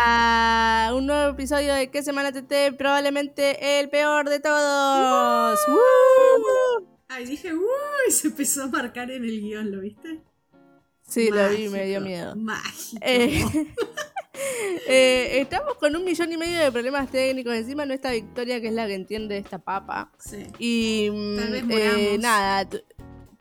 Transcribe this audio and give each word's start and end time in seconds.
a 0.00 0.92
un 0.94 1.06
nuevo 1.06 1.32
episodio 1.32 1.74
de 1.74 1.90
¿Qué 1.90 2.04
semana 2.04 2.30
TT? 2.30 2.76
Probablemente 2.78 3.80
el 3.80 3.88
peor 3.88 4.28
de 4.28 4.38
todos. 4.38 5.58
Ay, 7.08 7.24
dije, 7.26 7.52
uy, 7.52 8.12
se 8.12 8.28
empezó 8.28 8.62
a 8.62 8.66
marcar 8.68 9.10
en 9.10 9.24
el 9.24 9.40
guion, 9.40 9.72
¿lo 9.72 9.80
viste? 9.80 10.20
Sí, 11.02 11.30
lo 11.30 11.48
vi, 11.50 11.68
me 11.68 11.84
dio 11.86 12.00
miedo. 12.00 12.36
Mágico. 12.36 13.00
Eh, 13.00 13.42
eh, 14.88 15.40
estamos 15.40 15.74
con 15.74 15.96
un 15.96 16.04
millón 16.04 16.30
y 16.30 16.36
medio 16.36 16.60
de 16.60 16.70
problemas 16.70 17.10
técnicos. 17.10 17.54
Encima 17.54 17.84
no 17.84 17.92
está 17.92 18.12
Victoria, 18.12 18.60
que 18.60 18.68
es 18.68 18.74
la 18.74 18.86
que 18.86 18.94
entiende 18.94 19.36
esta 19.36 19.58
papa. 19.58 20.12
Sí. 20.18 20.46
Y 20.60 21.08
Tal 21.08 21.50
vez 21.50 21.64
mm, 21.64 21.70
eh, 21.72 21.74
moramos. 21.74 22.18
nada, 22.20 22.68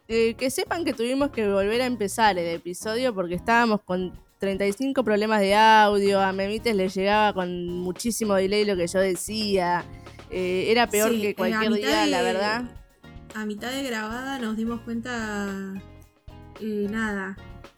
eh, 0.07 0.33
que 0.33 0.49
sepan 0.49 0.85
que 0.85 0.93
tuvimos 0.93 1.29
que 1.29 1.47
volver 1.47 1.81
a 1.81 1.85
empezar 1.85 2.39
el 2.39 2.47
episodio 2.47 3.13
porque 3.13 3.35
estábamos 3.35 3.81
con 3.83 4.25
35 4.39 5.03
problemas 5.03 5.39
de 5.41 5.55
audio. 5.55 6.19
A 6.21 6.31
Memites 6.33 6.75
le 6.75 6.89
llegaba 6.89 7.33
con 7.33 7.67
muchísimo 7.79 8.35
delay 8.35 8.65
lo 8.65 8.75
que 8.75 8.87
yo 8.87 8.99
decía. 8.99 9.83
Eh, 10.29 10.65
era 10.69 10.87
peor 10.87 11.11
Sí, 11.11 11.21
que 11.21 11.29
a 11.29 11.35
cualquier 11.35 11.73
día, 11.73 12.01
de- 12.01 12.07
la 12.11 12.21
verdad. 12.21 12.63
A 13.35 13.45
mitad 13.45 13.71
de 13.71 13.83
grabada 13.83 14.39
nos 14.39 14.57
dimos 14.57 14.81
cuenta. 14.81 15.47
eh, 16.59 16.87
nada. 16.89 17.37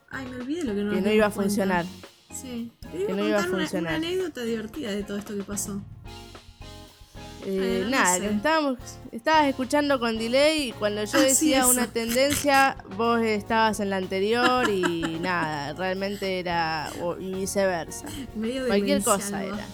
Ay, 0.10 0.26
me 0.28 0.38
olvidé 0.38 0.64
lo 0.64 0.74
que 0.74 0.82
no 0.84 0.92
Que 0.94 1.02
no 1.02 1.12
iba 1.12 1.26
a 1.26 1.30
cuenta. 1.30 1.44
funcionar. 1.50 1.86
Sí. 2.34 2.72
Te 2.80 2.88
Que 2.90 3.04
iba 3.04 3.14
no 3.16 3.24
a 3.24 3.28
iba 3.28 3.38
a 3.38 3.42
una- 3.42 3.50
funcionar. 3.58 3.98
Una, 3.98 4.08
anécdota 4.08 4.42
divertida 4.44 4.92
de 4.92 5.04
todo 5.04 5.18
esto 5.18 5.36
que 5.36 5.44
pasó. 5.44 5.82
Eh, 7.46 7.82
no 7.86 7.90
nada, 7.92 8.16
sé. 8.16 8.22
que 8.22 8.28
estábamos, 8.36 8.78
estabas 9.12 9.48
escuchando 9.48 10.00
con 10.00 10.18
delay 10.18 10.70
y 10.70 10.72
cuando 10.74 11.04
yo 11.06 11.18
Ah, 11.18 11.22
decía 11.22 11.68
una 11.68 11.88
tendencia, 11.88 12.78
vos 12.98 13.22
estabas 13.22 13.80
en 13.80 13.90
la 13.90 13.98
anterior 13.98 14.70
y 14.70 15.02
nada, 15.22 15.74
realmente 15.74 16.40
era 16.40 16.92
o- 17.02 17.18
y 17.18 17.34
viceversa. 17.34 18.06
Medio 18.36 18.68
Cualquier 18.68 19.02
cosa 19.04 19.42
¿no? 19.42 19.54
era. 19.56 19.66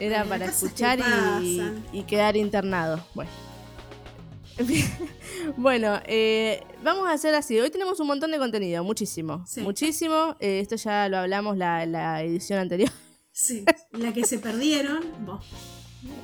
Era 0.00 0.24
para 0.24 0.46
escuchar 0.46 0.98
y, 1.40 2.02
quedar 2.02 2.36
internado. 2.36 3.04
Bueno. 3.14 3.30
Bueno, 5.56 6.00
eh, 6.06 6.62
vamos 6.82 7.06
a 7.08 7.12
hacer 7.12 7.34
así. 7.34 7.58
Hoy 7.60 7.68
tenemos 7.70 8.00
un 8.00 8.06
montón 8.06 8.30
de 8.30 8.38
contenido, 8.38 8.82
muchísimo. 8.82 9.44
Sí. 9.46 9.60
Muchísimo. 9.60 10.36
Eh, 10.40 10.60
esto 10.60 10.76
ya 10.76 11.08
lo 11.08 11.18
hablamos 11.18 11.56
la, 11.58 11.84
la 11.86 12.22
edición 12.22 12.58
anterior. 12.60 12.90
Sí. 13.32 13.64
La 13.92 14.12
que 14.12 14.24
se 14.24 14.38
perdieron. 14.38 15.00
vos. 15.26 15.44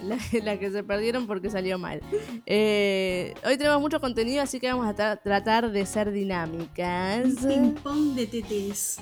La, 0.05 0.19
la 0.45 0.59
que 0.59 0.71
se 0.71 0.83
perdieron 0.85 1.27
porque 1.27 1.51
salió 1.51 1.79
mal. 1.79 2.01
Eh, 2.47 3.35
hoy 3.45 3.57
tenemos 3.57 3.81
mucho 3.81 4.01
contenido, 4.01 4.43
así 4.43 4.61
que 4.61 4.69
vamos 4.73 4.87
a 4.87 4.95
tra- 4.95 5.21
tratar 5.23 5.71
de 5.71 5.87
ser 5.87 6.11
dinámicas. 6.13 7.25
Un 7.27 7.37
ping-pong 7.49 8.15
de 8.15 8.27
TTs. 8.27 8.99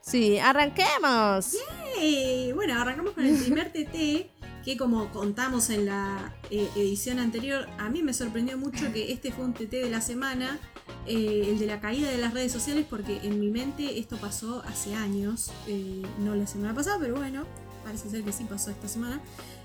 Sí, 0.00 0.38
arranquemos. 0.38 1.54
Eh, 2.00 2.52
bueno, 2.54 2.80
arrancamos 2.80 3.12
con 3.12 3.24
el 3.24 3.36
primer 3.36 3.72
TT, 3.72 4.30
que 4.64 4.76
como 4.76 5.10
contamos 5.12 5.70
en 5.70 5.86
la 5.86 6.34
eh, 6.50 6.68
edición 6.76 7.18
anterior, 7.20 7.68
a 7.78 7.88
mí 7.88 8.02
me 8.02 8.12
sorprendió 8.12 8.58
mucho 8.58 8.92
que 8.92 9.12
este 9.12 9.30
fue 9.32 9.44
un 9.44 9.52
TT 9.54 9.70
de 9.70 9.90
la 9.90 10.00
semana, 10.00 10.58
eh, 11.06 11.46
el 11.50 11.58
de 11.60 11.66
la 11.66 11.80
caída 11.80 12.10
de 12.10 12.18
las 12.18 12.34
redes 12.34 12.50
sociales, 12.50 12.84
porque 12.88 13.18
en 13.22 13.38
mi 13.38 13.48
mente 13.48 13.98
esto 14.00 14.16
pasó 14.16 14.62
hace 14.66 14.94
años, 14.94 15.50
eh, 15.68 16.02
no 16.18 16.34
la 16.34 16.46
semana 16.48 16.74
pasada, 16.74 16.98
pero 17.00 17.14
bueno, 17.16 17.44
parece 17.84 18.10
ser 18.10 18.22
que 18.24 18.32
sí 18.32 18.44
pasó 18.44 18.70
esta 18.70 18.88
semana. 18.88 19.20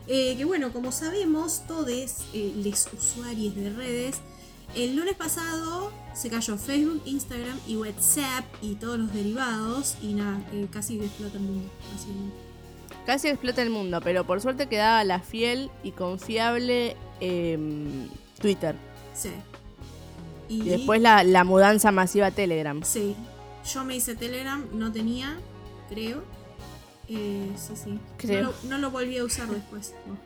Eh, 0.07 0.35
que 0.37 0.45
bueno, 0.45 0.71
como 0.71 0.91
sabemos, 0.91 1.63
todos 1.67 1.89
eh, 1.89 2.53
los 2.63 2.87
usuarios 2.93 3.55
de 3.55 3.69
redes, 3.69 4.17
el 4.75 4.95
lunes 4.95 5.15
pasado 5.15 5.91
se 6.13 6.29
cayó 6.29 6.57
Facebook, 6.57 7.01
Instagram 7.05 7.59
y 7.67 7.75
WhatsApp 7.75 8.45
y 8.61 8.75
todos 8.75 8.99
los 8.99 9.13
derivados 9.13 9.97
y 10.01 10.13
nada, 10.13 10.39
eh, 10.53 10.67
casi 10.71 10.99
explota 10.99 11.37
el 11.37 11.43
mundo. 11.43 11.69
básicamente. 11.93 12.35
Casi 13.05 13.27
explota 13.29 13.61
el 13.61 13.69
mundo, 13.69 14.01
pero 14.03 14.25
por 14.25 14.41
suerte 14.41 14.67
quedaba 14.67 15.03
la 15.03 15.19
fiel 15.19 15.69
y 15.83 15.91
confiable 15.91 16.95
em, 17.19 18.09
Twitter. 18.41 18.75
Sí. 19.13 19.31
Y 20.49 20.61
después 20.63 21.01
la, 21.01 21.23
la 21.23 21.43
mudanza 21.43 21.91
masiva 21.91 22.27
a 22.27 22.31
Telegram. 22.31 22.81
Sí. 22.83 23.15
Yo 23.73 23.83
me 23.83 23.95
hice 23.95 24.15
Telegram, 24.15 24.65
no 24.73 24.91
tenía, 24.91 25.37
creo. 25.89 26.23
Eh, 27.07 27.51
sí, 27.57 27.73
sí. 27.75 27.99
Creo. 28.17 28.41
No, 28.43 28.49
lo, 28.51 28.69
no 28.69 28.77
lo 28.79 28.91
volví 28.91 29.17
a 29.17 29.23
usar 29.23 29.47
después. 29.49 29.93
no. 30.05 30.17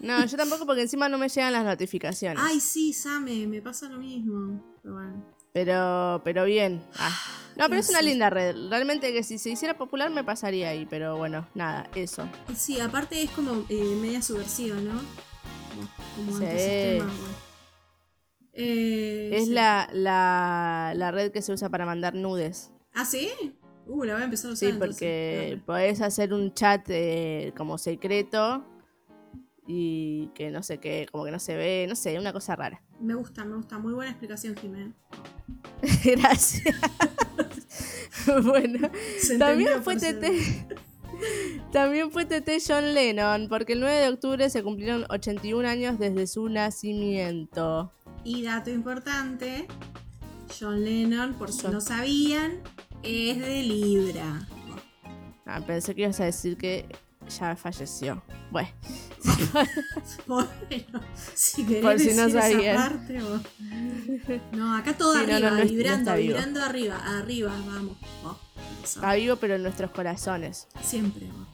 No, 0.00 0.24
yo 0.24 0.34
tampoco 0.38 0.64
porque 0.64 0.80
encima 0.80 1.10
no 1.10 1.18
me 1.18 1.28
llegan 1.28 1.52
las 1.52 1.62
notificaciones. 1.64 2.42
Ay, 2.42 2.58
sí, 2.58 2.94
Same, 2.94 3.46
me 3.46 3.60
pasa 3.60 3.86
lo 3.90 3.98
mismo. 3.98 4.62
Pero 4.82 4.94
bueno. 4.94 5.24
Pero, 5.52 6.20
pero 6.24 6.44
bien. 6.46 6.82
Ah. 6.96 7.14
No, 7.56 7.68
pero 7.68 7.80
es 7.80 7.90
una 7.90 8.00
linda 8.00 8.30
red. 8.30 8.56
Realmente 8.70 9.12
que 9.12 9.22
si 9.22 9.36
se 9.36 9.50
hiciera 9.50 9.76
popular 9.76 10.08
me 10.10 10.24
pasaría 10.24 10.70
ahí. 10.70 10.86
Pero 10.88 11.18
bueno, 11.18 11.46
nada, 11.54 11.90
eso. 11.94 12.26
Sí, 12.56 12.80
aparte 12.80 13.22
es 13.22 13.30
como 13.32 13.66
eh, 13.68 13.96
media 14.00 14.22
subversiva, 14.22 14.76
¿no? 14.76 14.92
Como, 15.68 15.88
como 16.16 16.38
Sí. 16.38 16.44
antisistema, 16.46 17.04
bueno. 17.04 17.34
Eh, 18.54 19.30
Es 19.34 19.44
sí. 19.46 19.50
la, 19.52 19.88
la, 19.92 20.92
la 20.96 21.10
red 21.10 21.30
que 21.30 21.42
se 21.42 21.52
usa 21.52 21.68
para 21.68 21.84
mandar 21.84 22.14
nudes. 22.14 22.70
¿Ah, 22.94 23.04
sí? 23.04 23.30
Uh, 23.90 24.04
la 24.04 24.12
voy 24.12 24.22
a 24.22 24.24
empezar 24.26 24.50
a 24.50 24.54
usar. 24.54 24.70
Sí, 24.70 24.76
porque 24.78 25.60
podés 25.66 26.00
hacer 26.00 26.32
un 26.32 26.54
chat 26.54 26.88
eh, 26.88 27.52
como 27.56 27.76
secreto 27.76 28.64
y 29.66 30.28
que 30.28 30.50
no 30.50 30.62
sé 30.62 30.78
qué, 30.78 31.08
como 31.10 31.24
que 31.24 31.32
no 31.32 31.40
se 31.40 31.56
ve, 31.56 31.86
no 31.88 31.96
sé, 31.96 32.16
una 32.16 32.32
cosa 32.32 32.54
rara. 32.54 32.80
entonces. 32.84 33.06
Me 33.06 33.14
gusta, 33.14 33.44
me 33.44 33.56
gusta. 33.56 33.78
Muy 33.78 33.92
buena 33.92 34.12
explicación, 34.12 34.54
Jimena. 34.54 34.92
Gracias. 36.04 36.76
bueno, 38.44 38.88
también 39.38 39.82
fue 39.82 39.96
TT. 39.96 40.78
También 41.72 42.12
fue 42.12 42.24
TT 42.26 42.62
John 42.66 42.94
Lennon, 42.94 43.48
porque 43.48 43.72
el 43.72 43.80
9 43.80 43.94
de 43.96 44.08
octubre 44.08 44.50
se 44.50 44.62
cumplieron 44.62 45.04
81 45.10 45.66
años 45.66 45.98
desde 45.98 46.28
su 46.28 46.48
nacimiento. 46.48 47.92
Y 48.22 48.44
dato 48.44 48.70
importante, 48.70 49.66
John 50.58 50.84
Lennon, 50.84 51.34
por 51.34 51.50
si 51.52 51.66
no 51.68 51.80
sabían, 51.80 52.60
es 53.02 53.38
de 53.38 53.62
Libra. 53.62 54.46
Ah, 55.46 55.60
pensé 55.66 55.94
que 55.94 56.02
ibas 56.02 56.20
a 56.20 56.24
decir 56.24 56.56
que 56.56 56.86
ya 57.38 57.56
falleció. 57.56 58.22
Bueno, 58.50 58.68
Bueno, 60.26 61.00
si 61.34 61.64
querés 61.64 61.82
Por 61.82 61.98
si 61.98 62.12
no 62.14 62.28
decir 62.28 62.60
esa 62.60 62.88
parte, 62.88 63.20
vos. 63.22 63.40
No, 64.52 64.76
acá 64.76 64.96
todo 64.96 65.14
Sí, 65.14 65.20
arriba, 65.20 65.38
no, 65.40 65.50
no 65.50 65.56
es- 65.58 65.64
no 65.64 65.70
vibrando, 65.76 66.14
vibrando 66.16 66.62
arriba, 66.62 66.96
arriba, 67.18 67.52
vamos. 67.66 67.96
Eso. 68.82 69.00
está 69.00 69.14
vivo, 69.14 69.36
pero 69.36 69.54
en 69.56 69.62
nuestros 69.62 69.90
corazones. 69.90 70.66
Siempre. 70.82 71.26
vos. 71.26 71.46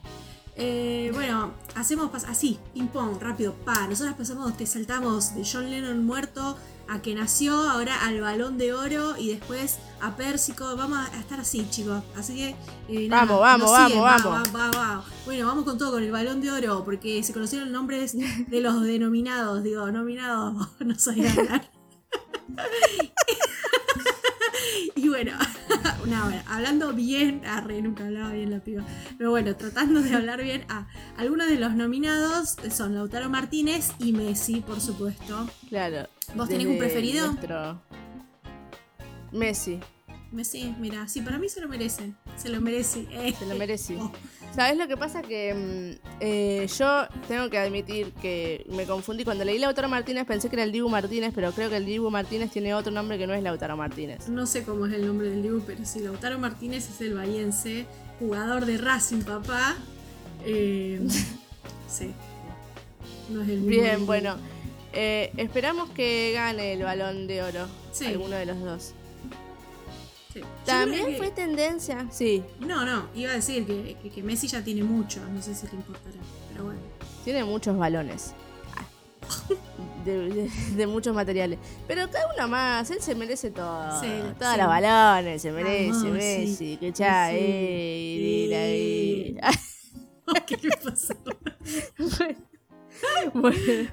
Eh, 0.55 1.11
bueno, 1.13 1.53
hacemos 1.75 2.11
así, 2.25 2.57
ping 2.73 2.87
pong, 2.87 3.17
rápido, 3.21 3.53
pa. 3.53 3.87
Nosotros 3.87 4.15
pasamos, 4.15 4.57
te 4.57 4.65
saltamos 4.65 5.35
de 5.35 5.43
John 5.49 5.69
Lennon 5.69 6.03
muerto 6.05 6.57
a 6.89 7.01
que 7.01 7.13
nació, 7.15 7.53
ahora 7.53 8.05
al 8.05 8.21
balón 8.21 8.57
de 8.57 8.73
oro 8.73 9.15
y 9.17 9.29
después 9.29 9.77
a 10.01 10.15
Pérsico. 10.15 10.75
Vamos 10.75 10.99
a 10.99 11.19
estar 11.19 11.39
así, 11.39 11.67
chicos. 11.69 12.03
Así 12.15 12.35
que. 12.35 12.55
eh, 12.89 13.07
nada, 13.09 13.25
Vamos, 13.25 13.41
vamos, 13.41 13.71
vamos, 13.71 13.97
va, 13.97 14.17
vamos. 14.17 14.53
va, 14.55 14.71
va, 14.71 14.71
va. 14.71 15.05
Bueno, 15.25 15.47
vamos 15.47 15.65
con 15.65 15.77
todo, 15.77 15.91
con 15.91 16.03
el 16.03 16.11
balón 16.11 16.41
de 16.41 16.51
oro, 16.51 16.83
porque 16.85 17.23
se 17.23 17.33
conocieron 17.33 17.71
nombres 17.71 18.15
de 18.15 18.61
los 18.61 18.81
denominados. 18.83 19.63
Digo, 19.63 19.91
nominados, 19.91 20.67
no 20.79 20.97
sabía 20.99 21.31
hablar. 21.31 21.69
Y 24.95 25.09
bueno, 25.09 25.31
hablando 26.13 26.93
bien, 26.93 27.41
arre, 27.45 27.81
nunca 27.81 28.05
hablaba 28.05 28.31
bien 28.31 28.51
la 28.51 28.59
piba. 28.59 28.83
Pero 29.17 29.31
bueno, 29.31 29.55
tratando 29.55 30.01
de 30.01 30.13
hablar 30.15 30.41
bien, 30.43 30.63
ah, 30.69 30.87
algunos 31.17 31.47
de 31.47 31.57
los 31.59 31.73
nominados 31.75 32.55
son 32.71 32.95
Lautaro 32.95 33.29
Martínez 33.29 33.91
y 33.99 34.13
Messi, 34.13 34.61
por 34.61 34.79
supuesto. 34.81 35.49
Claro. 35.69 36.07
¿Vos 36.35 36.49
tenés 36.49 36.67
un 36.67 36.77
preferido? 36.77 37.27
nuestro- 37.31 37.81
Messi, 39.31 39.79
Messi, 40.31 40.73
mira, 40.79 41.07
sí, 41.07 41.21
para 41.21 41.37
mí 41.37 41.49
se 41.49 41.61
lo 41.61 41.67
merece. 41.67 42.13
Se 42.37 42.49
lo 42.49 42.61
merece. 42.61 43.05
eh. 43.11 43.33
se 43.37 43.45
lo 43.45 43.55
merece. 43.55 43.97
¿Sabes 44.55 44.77
lo 44.77 44.87
que 44.87 44.97
pasa? 44.97 45.21
Que 45.21 45.53
mm, 45.53 46.07
eh, 46.19 46.67
yo 46.79 47.07
tengo 47.27 47.49
que 47.49 47.59
admitir 47.59 48.11
que 48.13 48.65
me 48.69 48.85
confundí. 48.85 49.23
Cuando 49.23 49.43
leí 49.45 49.59
Lautaro 49.59 49.87
Martínez 49.89 50.25
pensé 50.25 50.49
que 50.49 50.55
era 50.55 50.63
el 50.63 50.71
Dibu 50.71 50.89
Martínez, 50.89 51.31
pero 51.35 51.51
creo 51.51 51.69
que 51.69 51.77
el 51.77 51.85
Dibu 51.85 52.09
Martínez 52.09 52.49
tiene 52.51 52.73
otro 52.73 52.91
nombre 52.91 53.17
que 53.19 53.27
no 53.27 53.33
es 53.33 53.43
Lautaro 53.43 53.77
Martínez. 53.77 54.27
no 54.29 54.45
sé 54.47 54.63
cómo 54.63 54.87
es 54.87 54.93
el 54.93 55.05
nombre 55.05 55.29
del 55.29 55.43
Dibu, 55.43 55.61
pero 55.65 55.85
sí, 55.85 55.99
Lautaro 55.99 56.39
Martínez 56.39 56.89
es 56.89 57.01
el 57.01 57.13
bahiense, 57.13 57.85
jugador 58.19 58.65
de 58.65 58.77
Racing, 58.79 59.21
papá. 59.21 59.75
Eh, 60.45 61.01
sí. 61.87 62.11
No 63.29 63.43
es 63.43 63.49
el 63.49 63.59
mismo 63.59 63.69
Bien, 63.83 64.05
bueno. 64.07 64.37
eh, 64.93 65.31
esperamos 65.37 65.89
que 65.91 66.31
gane 66.33 66.73
el 66.73 66.81
balón 66.83 67.27
de 67.27 67.43
oro. 67.43 67.67
Sí. 67.91 68.05
Alguno 68.05 68.35
de 68.37 68.45
los 68.47 68.59
dos. 68.59 68.93
También 70.65 71.15
fue 71.17 71.31
tendencia. 71.31 72.07
Sí. 72.11 72.43
No, 72.59 72.85
no, 72.85 73.07
iba 73.15 73.31
a 73.31 73.35
decir 73.35 73.65
que, 73.65 74.09
que, 74.09 74.23
Messi 74.23 74.47
ya 74.47 74.63
tiene 74.63 74.83
mucho, 74.83 75.21
no 75.33 75.41
sé 75.41 75.55
si 75.55 75.67
le 75.67 75.73
importará, 75.73 76.17
pero 76.51 76.65
bueno. 76.65 76.79
Tiene 77.23 77.43
muchos 77.43 77.77
balones. 77.77 78.33
De, 80.05 80.87
muchos 80.87 81.13
materiales. 81.13 81.59
Pero 81.85 82.09
cada 82.09 82.33
uno 82.33 82.47
más, 82.47 82.89
él 82.91 83.01
se 83.01 83.13
merece 83.13 83.51
todo. 83.51 83.89
Todos 84.39 84.57
los 84.57 84.67
balones, 84.67 85.41
se 85.41 85.49
ah, 85.49 85.53
merece, 85.53 86.05
Messi, 86.05 86.77
que 86.77 86.93
ya, 86.93 87.29
mira, 87.33 88.57
¿Qué 90.45 90.57
le 90.57 90.77
pasó? 90.77 91.13
bueno. 93.33 93.89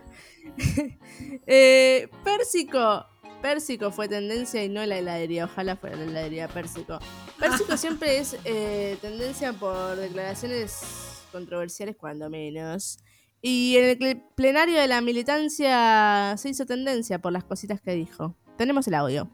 Eh, 1.46 2.08
Pérsico 2.22 3.06
Pérsico 3.44 3.90
fue 3.90 4.08
tendencia 4.08 4.64
y 4.64 4.70
no 4.70 4.86
la 4.86 4.96
heladería. 4.96 5.44
Ojalá 5.44 5.76
fuera 5.76 5.96
la 5.96 6.04
heladería 6.04 6.48
Pérsico. 6.48 6.98
Pérsico 7.38 7.76
siempre 7.76 8.16
es 8.16 8.38
eh, 8.46 8.96
tendencia 9.02 9.52
por 9.52 9.96
declaraciones 9.96 11.26
controversiales, 11.30 11.94
cuando 11.94 12.30
menos. 12.30 12.98
Y 13.42 13.76
en 13.76 14.02
el 14.02 14.22
plenario 14.34 14.80
de 14.80 14.88
la 14.88 15.02
militancia 15.02 16.34
se 16.38 16.48
hizo 16.48 16.64
tendencia 16.64 17.18
por 17.18 17.32
las 17.34 17.44
cositas 17.44 17.82
que 17.82 17.92
dijo. 17.92 18.34
Tenemos 18.56 18.88
el 18.88 18.94
audio. 18.94 19.28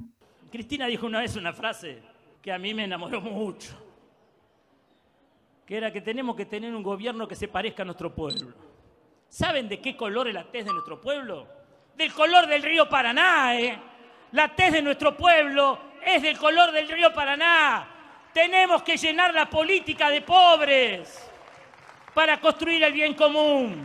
Cristina 0.51 0.89
dijo 0.89 1.07
una 1.07 1.21
vez 1.21 1.37
una 1.37 1.53
frase 1.53 2.03
que 2.43 2.51
a 2.51 2.59
mí 2.59 2.75
me 2.75 2.83
enamoró 2.83 3.21
mucho, 3.21 3.81
que 5.65 5.77
era 5.77 5.93
que 5.93 6.01
tenemos 6.01 6.35
que 6.35 6.47
tener 6.47 6.75
un 6.75 6.83
gobierno 6.83 7.29
que 7.29 7.37
se 7.37 7.47
parezca 7.47 7.83
a 7.83 7.87
nuestro 7.87 8.13
pueblo. 8.13 8.55
¿Saben 9.29 9.69
de 9.69 9.81
qué 9.81 9.97
color 9.97 10.27
es 10.27 10.35
la 10.35 10.51
tez 10.51 10.65
de 10.65 10.73
nuestro 10.73 11.01
pueblo? 11.01 11.47
Del 11.97 12.13
color 12.13 12.49
del 12.49 12.65
río 12.65 12.89
Paraná, 12.89 13.57
¿eh? 13.57 13.81
La 14.33 14.55
tez 14.55 14.73
de 14.73 14.83
nuestro 14.83 15.17
pueblo 15.17 15.79
es 16.05 16.23
del 16.23 16.39
color 16.39 16.73
del 16.73 16.89
río 16.89 17.13
Paraná. 17.13 17.89
Tenemos 18.33 18.83
que 18.83 18.97
llenar 18.97 19.35
la 19.35 19.51
política 19.51 20.09
de 20.09 20.23
pobres 20.23 21.29
para 22.15 22.41
construir 22.41 22.83
el 22.85 22.93
bien 22.93 23.15
común. 23.15 23.85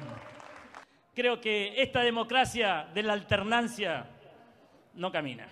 Creo 1.16 1.42
que 1.42 1.82
esta 1.82 2.02
democracia 2.02 2.88
de 2.94 3.02
la 3.02 3.14
alternancia 3.14 4.06
no 4.94 5.12
camina. 5.12 5.48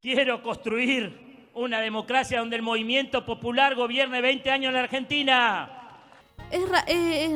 Quiero 0.00 0.42
construir 0.42 1.48
una 1.54 1.80
democracia 1.80 2.40
donde 2.40 2.56
el 2.56 2.62
movimiento 2.62 3.24
popular 3.24 3.74
gobierne 3.74 4.20
20 4.20 4.50
años 4.50 4.68
en 4.68 4.74
la 4.74 4.80
Argentina. 4.80 5.70
Es, 6.50 6.68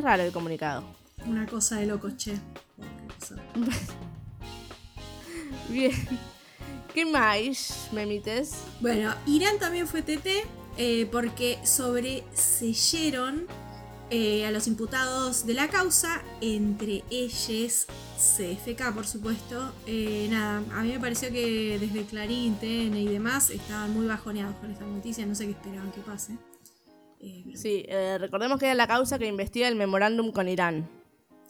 raro 0.03 0.23
el 0.23 0.33
comunicado. 0.33 0.85
Una 1.25 1.47
cosa 1.47 1.77
de 1.77 1.87
locos, 1.87 2.15
che. 2.17 2.35
Bien. 5.69 5.93
¿Qué 6.94 7.05
más, 7.05 7.88
memites? 7.91 8.55
Bueno, 8.81 9.12
Irán 9.26 9.58
también 9.58 9.88
fue 9.88 10.02
TT 10.02 10.29
eh, 10.79 11.08
porque 11.11 11.58
sobreseyeron 11.64 13.49
eh, 14.11 14.46
a 14.46 14.52
los 14.52 14.69
imputados 14.69 15.44
de 15.44 15.55
la 15.55 15.67
causa, 15.67 16.23
entre 16.41 17.02
ellos 17.11 17.88
CFK, 18.17 18.94
por 18.94 19.08
supuesto. 19.08 19.73
Eh, 19.88 20.29
nada, 20.31 20.62
a 20.73 20.85
mí 20.85 20.93
me 20.93 21.00
pareció 21.00 21.32
que 21.32 21.81
desde 21.81 22.05
Clarín, 22.05 22.55
TN 22.61 22.97
y 22.97 23.08
demás 23.08 23.50
estaban 23.50 23.93
muy 23.93 24.06
bajoneados 24.06 24.55
con 24.58 24.70
esta 24.70 24.85
noticia, 24.85 25.26
no 25.26 25.35
sé 25.35 25.47
qué 25.47 25.50
esperaban 25.50 25.90
que 25.90 26.00
pase. 26.00 26.38
sí, 27.56 27.87
recordemos 28.20 28.61
que 28.61 28.67
era 28.67 28.76
la 28.76 28.87
causa 28.87 29.19
que 29.19 29.26
investiga 29.26 29.67
el 29.67 29.75
memorándum 29.75 30.31
con 30.31 30.49
Irán. 30.49 30.88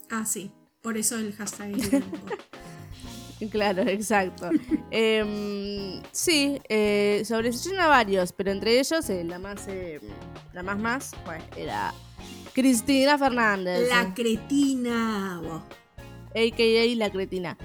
Ah, 0.09 0.25
sí, 0.25 0.49
por 0.81 0.97
eso 0.97 1.19
el 1.19 1.33
hashtag. 1.33 1.75
Claro, 3.51 3.83
exacto. 3.83 4.49
eh, 4.91 6.01
sí, 6.11 6.59
eh, 6.69 7.23
a 7.79 7.87
varios, 7.87 8.31
pero 8.31 8.51
entre 8.51 8.79
ellos 8.79 9.09
eh, 9.09 9.23
la 9.23 9.39
más 9.39 9.67
eh, 9.67 9.99
la 10.53 10.63
más 10.63 10.79
más 10.79 11.11
pues, 11.25 11.43
era 11.57 11.93
Cristina 12.53 13.17
Fernández. 13.17 13.89
La 13.89 14.13
cretina. 14.13 15.41
AKA 16.35 16.95
la 16.95 17.09
cretina. 17.09 17.57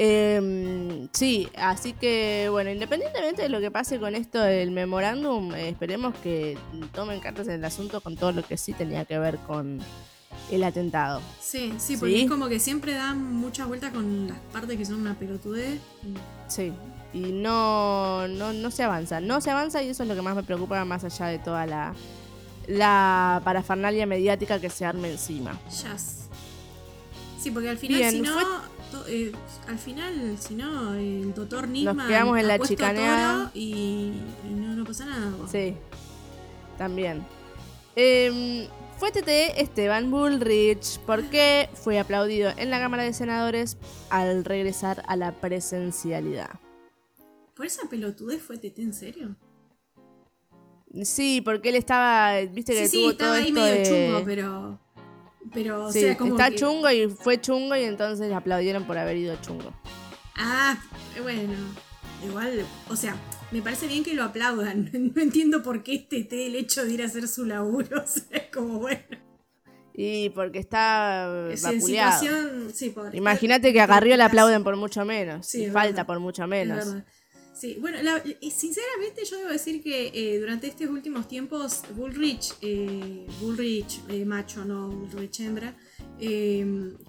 Em, 0.00 1.08
sí, 1.12 1.48
así 1.56 1.92
que 1.92 2.48
bueno, 2.50 2.70
independientemente 2.70 3.42
de 3.42 3.48
lo 3.48 3.60
que 3.60 3.70
pase 3.70 3.98
con 3.98 4.14
esto 4.14 4.40
del 4.40 4.70
memorándum, 4.70 5.52
esperemos 5.54 6.14
que 6.18 6.56
tomen 6.94 7.18
cartas 7.20 7.48
en 7.48 7.54
el 7.54 7.64
asunto 7.64 8.00
con 8.00 8.16
todo 8.16 8.30
lo 8.30 8.42
que 8.42 8.56
sí 8.56 8.72
tenía 8.74 9.04
que 9.06 9.18
ver 9.18 9.38
con 9.38 9.80
el 10.50 10.64
atentado. 10.64 11.20
Sí, 11.40 11.74
sí, 11.78 11.96
porque 11.96 12.22
es 12.22 12.30
como 12.30 12.48
que 12.48 12.58
siempre 12.58 12.94
dan 12.94 13.34
muchas 13.34 13.66
vueltas 13.68 13.92
con 13.92 14.28
las 14.28 14.38
partes 14.52 14.76
que 14.76 14.84
son 14.84 15.00
una 15.00 15.14
pelotudez. 15.14 15.80
Sí, 16.48 16.72
y 17.12 17.18
no, 17.32 18.28
no, 18.28 18.52
no 18.52 18.70
se 18.70 18.82
avanza. 18.82 19.20
No 19.20 19.40
se 19.40 19.50
avanza 19.50 19.82
y 19.82 19.88
eso 19.88 20.02
es 20.02 20.08
lo 20.08 20.14
que 20.14 20.22
más 20.22 20.36
me 20.36 20.42
preocupa 20.42 20.84
más 20.84 21.04
allá 21.04 21.26
de 21.26 21.38
toda 21.38 21.66
la, 21.66 21.94
la 22.66 23.40
parafernalia 23.44 24.06
mediática 24.06 24.60
que 24.60 24.70
se 24.70 24.84
arme 24.84 25.10
encima. 25.10 25.58
Ya. 25.82 25.96
Sí, 27.40 27.50
porque 27.50 27.68
al 27.70 27.78
final, 27.78 28.10
si 28.10 28.20
no... 28.20 28.78
Eh, 29.06 29.32
al 29.68 29.78
final, 29.78 30.36
si 30.40 30.54
no, 30.54 30.94
el 30.94 31.34
doctor 31.34 31.68
Nisman 31.68 31.96
Nos 31.96 32.06
quedamos 32.06 32.38
en 32.38 32.48
la 32.48 32.58
chicaneada. 32.58 33.50
Y, 33.54 34.12
y 34.44 34.54
no, 34.54 34.74
no 34.74 34.84
pasa 34.84 35.04
nada. 35.04 35.30
Sí, 35.50 35.74
también. 36.76 37.24
Eh, 37.96 38.68
fue 38.98 39.12
TT 39.12 39.60
Esteban 39.60 40.10
Bullrich 40.10 40.98
porque 41.06 41.68
fue 41.74 42.00
aplaudido 42.00 42.52
en 42.56 42.70
la 42.70 42.80
Cámara 42.80 43.04
de 43.04 43.12
Senadores 43.12 43.76
al 44.10 44.44
regresar 44.44 45.04
a 45.06 45.14
la 45.16 45.32
presencialidad. 45.32 46.58
¿Por 47.54 47.66
esa 47.66 47.88
pelotudez 47.88 48.42
fue 48.42 48.58
TT 48.58 48.78
en 48.80 48.92
serio? 48.92 49.36
Sí, 51.04 51.40
porque 51.44 51.68
él 51.68 51.76
estaba, 51.76 52.40
viste 52.40 52.72
que 52.72 52.88
sí, 52.88 52.96
tuvo 52.96 53.10
sí, 53.10 53.12
estaba 53.12 53.34
ahí 53.34 53.52
medio 53.52 53.84
chungo, 53.84 54.24
pero 54.24 54.80
pero 55.52 55.84
o 55.86 55.92
sea, 55.92 56.16
como 56.16 56.32
está 56.32 56.54
chungo 56.54 56.90
y 56.90 57.08
fue 57.08 57.40
chungo 57.40 57.76
y 57.76 57.84
entonces 57.84 58.28
le 58.28 58.34
aplaudieron 58.34 58.84
por 58.84 58.98
haber 58.98 59.16
ido 59.16 59.36
chungo. 59.40 59.72
Ah, 60.36 60.78
bueno, 61.22 61.54
igual, 62.24 62.64
o 62.88 62.96
sea, 62.96 63.16
me 63.50 63.62
parece 63.62 63.86
bien 63.86 64.04
que 64.04 64.14
lo 64.14 64.24
aplaudan. 64.24 64.90
No 65.14 65.22
entiendo 65.22 65.62
por 65.62 65.82
qué 65.82 65.94
este 65.94 66.24
té 66.24 66.46
el 66.46 66.54
hecho 66.56 66.84
de 66.84 66.92
ir 66.92 67.02
a 67.02 67.06
hacer 67.06 67.28
su 67.28 67.44
laburo. 67.44 68.02
O 68.04 68.06
sea, 68.06 68.38
es 68.38 68.50
como 68.52 68.78
bueno. 68.80 69.28
Y 69.94 70.28
porque 70.30 70.60
está 70.60 71.48
situación, 71.56 72.70
sí, 72.72 72.94
Imagínate 73.14 73.72
que 73.72 73.80
a 73.80 73.86
Garrió 73.86 74.16
le 74.16 74.22
aplauden 74.22 74.62
por 74.62 74.76
mucho 74.76 75.04
menos. 75.04 75.52
y 75.56 75.66
falta 75.70 76.06
por 76.06 76.20
mucho 76.20 76.46
menos. 76.46 76.86
Sí, 77.52 77.76
bueno, 77.80 77.98
sinceramente 78.40 79.24
yo 79.28 79.38
debo 79.38 79.50
decir 79.50 79.82
que 79.82 80.12
eh, 80.14 80.38
durante 80.38 80.68
estos 80.68 80.88
últimos 80.88 81.26
tiempos 81.26 81.82
Bullrich, 81.96 82.54
eh, 82.62 83.26
Bullrich 83.40 84.00
eh, 84.08 84.24
macho, 84.24 84.64
no 84.64 84.88
Bullrich 84.88 85.40
hembra, 85.40 85.76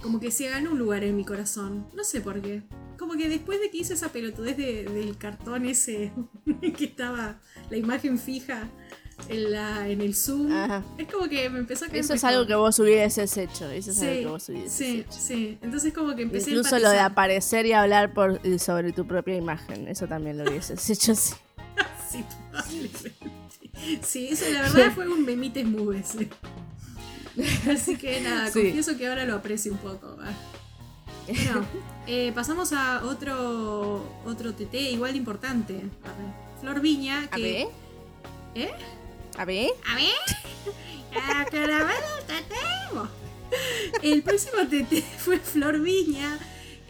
como 0.01 0.19
que 0.19 0.31
se 0.31 0.49
ganó 0.49 0.71
un 0.71 0.79
lugar 0.79 1.03
en 1.03 1.15
mi 1.15 1.25
corazón. 1.25 1.87
No 1.95 2.03
sé 2.03 2.21
por 2.21 2.41
qué 2.41 2.63
como 2.99 3.13
que 3.13 3.29
después 3.29 3.61
de 3.61 3.71
que 3.71 3.77
hice 3.77 3.93
esa 3.93 4.09
pelotudez 4.09 4.57
del 4.57 5.17
cartón 5.17 5.65
ese 5.65 6.11
que 6.77 6.85
estaba 6.85 7.39
la 7.69 7.77
imagen 7.77 8.19
fija 8.19 8.67
en, 9.29 9.51
la, 9.51 9.87
en 9.89 10.01
el 10.01 10.15
Zoom, 10.15 10.51
es 10.97 11.07
como 11.11 11.27
que 11.27 11.49
me 11.49 11.59
empezó 11.59 11.85
a 11.85 11.87
Eso 11.89 12.13
es 12.13 12.23
algo 12.23 12.45
que 12.45 12.55
vos 12.55 12.77
hubieses 12.79 13.35
hecho. 13.37 13.69
Eso 13.69 13.91
es 13.91 14.01
algo 14.01 14.19
que 14.19 14.25
vos 14.27 14.49
hubieses 14.49 14.71
sí, 14.71 14.99
hecho. 14.99 15.11
Sí, 15.11 15.57
entonces 15.61 15.93
como 15.93 16.15
que 16.15 16.21
empecé 16.23 16.51
Incluso 16.51 16.79
lo 16.79 16.89
de 16.89 16.99
aparecer 16.99 17.65
y 17.65 17.73
hablar 17.73 18.13
por, 18.13 18.39
sobre 18.59 18.93
tu 18.93 19.05
propia 19.07 19.35
imagen. 19.35 19.87
Eso 19.87 20.07
también 20.07 20.37
lo 20.37 20.49
hubieses 20.49 20.89
hecho, 20.89 21.15
sí. 21.15 21.33
sí, 22.11 22.23
probablemente. 22.51 23.13
Sí, 24.03 24.29
eso 24.29 24.45
la 24.51 24.61
verdad 24.61 24.91
fue 24.93 25.07
un 25.07 25.25
memites 25.25 25.65
move 25.65 26.03
Así 27.71 27.95
que 27.95 28.21
nada, 28.21 28.51
confieso 28.51 28.97
que 28.97 29.07
ahora 29.07 29.25
lo 29.25 29.35
aprecio 29.35 29.71
un 29.71 29.77
poco. 29.79 30.15
Bueno, 30.15 31.65
eh, 32.07 32.31
pasamos 32.33 32.73
a 32.73 33.03
otro 33.05 34.21
otro 34.25 34.53
TT 34.53 34.73
igual 34.91 35.13
de 35.13 35.17
importante. 35.17 35.81
Flor 36.59 36.81
Viña, 36.81 37.29
que... 37.29 37.35
¿A 37.37 37.45
ver? 38.55 38.67
¿Eh? 38.67 38.71
¿A 39.37 39.45
ver? 39.45 39.69
¿A 39.87 39.95
ver? 39.95 40.13
El 44.03 44.21
próximo 44.23 44.57
TT 44.69 45.03
fue 45.17 45.39
Flor 45.39 45.79
Viña. 45.79 46.37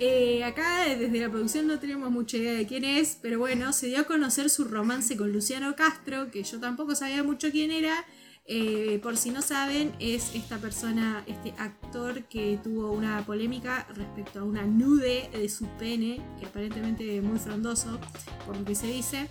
Eh, 0.01 0.43
acá 0.45 0.85
desde 0.85 1.19
la 1.19 1.29
producción 1.29 1.67
no 1.67 1.77
tenemos 1.77 2.09
mucha 2.09 2.37
idea 2.37 2.53
de 2.53 2.65
quién 2.65 2.85
es, 2.85 3.17
pero 3.21 3.37
bueno, 3.37 3.73
se 3.73 3.87
dio 3.87 3.99
a 3.99 4.03
conocer 4.05 4.49
su 4.49 4.63
romance 4.63 5.17
con 5.17 5.33
Luciano 5.33 5.75
Castro, 5.75 6.31
que 6.31 6.43
yo 6.43 6.59
tampoco 6.59 6.95
sabía 6.95 7.21
mucho 7.21 7.51
quién 7.51 7.69
era, 7.71 8.05
eh, 8.51 8.99
por 9.03 9.15
si 9.15 9.29
no 9.29 9.43
saben, 9.43 9.93
es 9.99 10.33
esta 10.33 10.57
persona, 10.57 11.23
este 11.27 11.53
actor 11.59 12.23
que 12.23 12.59
tuvo 12.63 12.91
una 12.91 13.23
polémica 13.23 13.85
respecto 13.93 14.39
a 14.39 14.43
una 14.43 14.63
nude 14.63 15.29
de 15.31 15.47
su 15.49 15.67
pene, 15.77 16.19
que 16.39 16.47
aparentemente 16.47 17.17
es 17.17 17.23
muy 17.23 17.37
frondoso, 17.37 17.99
por 18.47 18.57
lo 18.57 18.65
que 18.65 18.73
se 18.73 18.87
dice. 18.87 19.27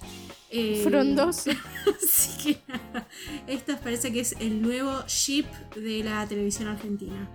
Eh, 0.51 0.83
frondoso. 0.85 1.51
Así 2.05 2.55
que 2.55 2.61
nada, 2.69 3.09
esto 3.49 3.77
parece 3.83 4.13
que 4.13 4.21
es 4.21 4.37
el 4.39 4.63
nuevo 4.63 5.03
ship 5.09 5.47
de 5.75 6.05
la 6.05 6.25
televisión 6.29 6.69
argentina. 6.69 7.29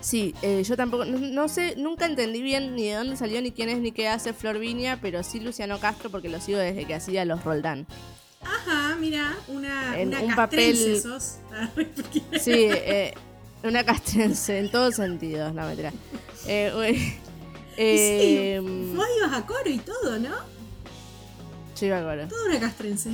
Sí, 0.00 0.34
eh, 0.42 0.64
yo 0.64 0.76
tampoco, 0.76 1.04
no, 1.04 1.46
sé, 1.46 1.76
nunca 1.76 2.06
entendí 2.06 2.42
bien 2.42 2.74
ni 2.74 2.88
de 2.88 2.94
dónde 2.94 3.16
salió, 3.16 3.40
ni 3.40 3.52
quién 3.52 3.68
es, 3.68 3.78
ni 3.78 3.92
qué 3.92 4.08
hace 4.08 4.32
Flor 4.32 4.58
Viña, 4.58 4.98
pero 5.00 5.22
sí 5.22 5.38
Luciano 5.38 5.78
Castro 5.78 6.10
porque 6.10 6.28
lo 6.28 6.40
sigo 6.40 6.58
desde 6.58 6.84
que 6.84 6.96
hacía 6.96 7.24
los 7.24 7.44
Roldán. 7.44 7.86
Ajá, 8.42 8.96
mira, 8.96 9.36
una, 9.48 9.98
en 9.98 10.14
un 10.14 10.34
papel. 10.34 10.76
sí, 12.40 12.52
eh, 12.70 13.14
una 13.62 13.84
castrense 13.84 14.58
en 14.58 14.70
todos 14.70 14.96
sentidos, 14.96 15.52
no 15.54 15.66
mentira. 15.66 15.92
Eh, 16.46 17.10
eh, 17.76 18.60
vos 18.94 19.06
ibas 19.18 19.32
a 19.32 19.46
coro 19.46 19.68
y 19.68 19.78
todo, 19.78 20.18
¿no? 20.18 20.34
Yo 21.80 21.86
iba 21.86 21.98
a 21.98 22.02
coro. 22.02 22.28
Toda 22.28 22.46
una 22.46 22.60
castrense. 22.60 23.10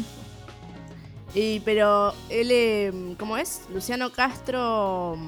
Y, 1.35 1.61
pero 1.61 2.15
él, 2.29 2.51
em, 2.51 3.15
¿cómo 3.17 3.37
es? 3.37 3.63
Luciano 3.73 4.13
Castro 4.13 5.19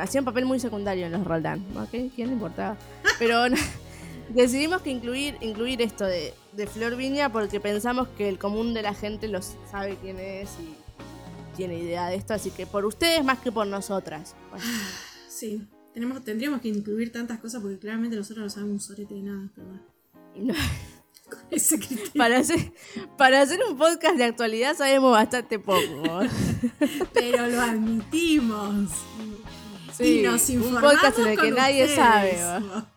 hacía 0.00 0.20
un 0.20 0.24
papel 0.24 0.46
muy 0.46 0.58
secundario 0.58 1.06
en 1.06 1.12
los 1.12 1.24
Roldán. 1.24 1.64
¿ok? 1.76 2.12
¿Quién 2.14 2.28
le 2.28 2.32
importaba? 2.32 2.76
Pero 3.18 3.48
no, 3.48 3.56
decidimos 4.34 4.82
que 4.82 4.90
incluir, 4.90 5.36
incluir 5.40 5.82
esto 5.82 6.04
de, 6.04 6.34
de 6.52 6.66
Flor 6.66 6.96
Viña 6.96 7.30
porque 7.32 7.60
pensamos 7.60 8.08
que 8.16 8.28
el 8.28 8.38
común 8.38 8.74
de 8.74 8.82
la 8.82 8.94
gente 8.94 9.28
lo 9.28 9.40
sabe 9.42 9.96
quién 10.00 10.18
es 10.18 10.50
y 10.60 10.74
tiene 11.56 11.78
idea 11.78 12.08
de 12.08 12.16
esto, 12.16 12.34
así 12.34 12.50
que 12.50 12.66
por 12.66 12.84
ustedes 12.84 13.24
más 13.24 13.38
que 13.40 13.52
por 13.52 13.66
nosotras. 13.66 14.34
Bueno, 14.50 14.64
Sí, 15.28 15.66
tenemos, 15.94 16.22
tendríamos 16.24 16.60
que 16.60 16.68
incluir 16.68 17.12
tantas 17.12 17.38
cosas 17.38 17.62
porque 17.62 17.78
claramente 17.78 18.16
nosotros 18.16 18.44
no 18.44 18.50
sabemos 18.50 18.72
un 18.74 18.80
sorete 18.80 19.14
de 19.14 19.22
nada, 19.22 19.48
pero 19.54 19.68
bueno. 19.68 19.82
no. 20.36 20.54
Con 21.30 21.38
ese 21.52 21.78
para, 22.18 22.38
hacer, 22.38 22.72
para 23.16 23.40
hacer 23.40 23.60
un 23.68 23.78
podcast 23.78 24.16
de 24.16 24.24
actualidad 24.24 24.76
sabemos 24.76 25.12
bastante 25.12 25.60
poco. 25.60 26.22
Pero 27.14 27.46
lo 27.46 27.60
admitimos. 27.60 28.90
Sí, 29.96 30.18
y 30.18 30.22
nos 30.22 30.48
un 30.48 30.56
informamos 30.56 30.92
podcast 30.92 31.18
en 31.20 31.26
el 31.28 31.38
que 31.38 31.50
nadie 31.52 31.84
ustedes. 31.84 31.96
sabe, 31.96 32.42
¿va? 32.42 32.92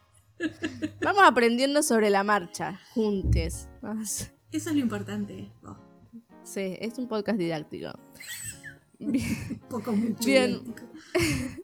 Vamos 1.01 1.23
aprendiendo 1.23 1.81
sobre 1.83 2.09
la 2.09 2.23
marcha, 2.23 2.79
juntes. 2.93 3.69
Vamos. 3.81 4.29
Eso 4.51 4.69
es 4.69 4.75
lo 4.75 4.81
importante. 4.81 5.51
Oh, 5.65 5.75
Sí, 6.43 6.77
es 6.79 6.97
un 6.97 7.07
podcast 7.07 7.37
didáctico. 7.37 7.91
Bien. 8.99 9.25
un 9.51 9.69
poco 9.69 9.91
mucho. 9.93 10.25
Bien. 10.25 10.61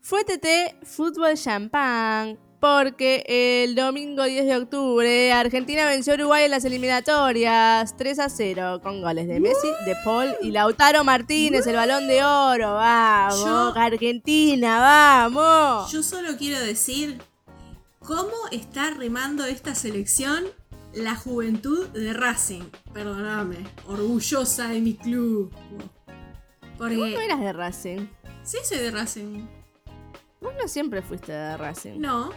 Fue 0.00 0.24
TT 0.24 0.84
Fútbol 0.84 1.34
Champán 1.36 2.38
porque 2.60 3.24
el 3.64 3.74
domingo 3.74 4.24
10 4.24 4.46
de 4.46 4.56
octubre 4.56 5.32
Argentina 5.32 5.86
venció 5.86 6.14
a 6.14 6.16
Uruguay 6.16 6.44
en 6.44 6.50
las 6.50 6.64
eliminatorias 6.64 7.94
3 7.96 8.18
a 8.18 8.28
0 8.30 8.80
con 8.82 9.02
goles 9.02 9.28
de 9.28 9.40
Messi, 9.40 9.68
de 9.84 9.94
Paul 10.04 10.34
y 10.40 10.50
Lautaro 10.50 11.04
Martínez, 11.04 11.66
el 11.66 11.76
balón 11.76 12.06
de 12.08 12.24
oro. 12.24 12.74
Vamos, 12.74 13.44
Yo- 13.44 13.72
Argentina, 13.76 14.80
vamos. 14.80 15.92
Yo 15.92 16.02
solo 16.02 16.36
quiero 16.38 16.58
decir 16.60 17.18
cómo 18.04 18.32
está 18.52 18.90
remando 18.90 19.44
esta 19.44 19.74
selección 19.74 20.44
la 20.92 21.16
juventud 21.16 21.88
de 21.88 22.12
Racing. 22.12 22.64
Perdóname, 22.92 23.58
orgullosa 23.86 24.68
de 24.68 24.80
mi 24.80 24.94
club. 24.94 25.52
Porque 26.78 26.96
Vos 26.96 27.10
no 27.10 27.20
eras 27.20 27.40
de 27.40 27.52
Racing. 27.52 28.06
sí 28.44 28.58
soy 28.64 28.78
de 28.78 28.90
Racing. 28.90 29.46
Vos 30.40 30.52
no 30.60 30.68
siempre 30.68 31.02
fuiste 31.02 31.32
de 31.32 31.56
Racing. 31.56 31.98
No. 32.00 32.30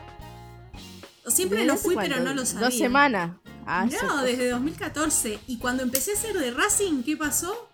Siempre 1.28 1.60
¿Desde 1.60 1.74
lo 1.74 1.78
fui, 1.78 1.96
cuánto? 1.96 2.14
pero 2.16 2.24
no 2.26 2.34
lo 2.34 2.46
sabía. 2.46 2.68
Dos 2.68 2.78
semanas. 2.78 3.32
Ah. 3.66 3.86
No, 4.02 4.24
desde 4.24 4.50
2014. 4.50 5.40
Y 5.48 5.58
cuando 5.58 5.84
empecé 5.84 6.14
a 6.14 6.16
ser 6.16 6.38
de 6.38 6.52
Racing, 6.52 7.04
¿qué 7.04 7.18
pasó? 7.18 7.70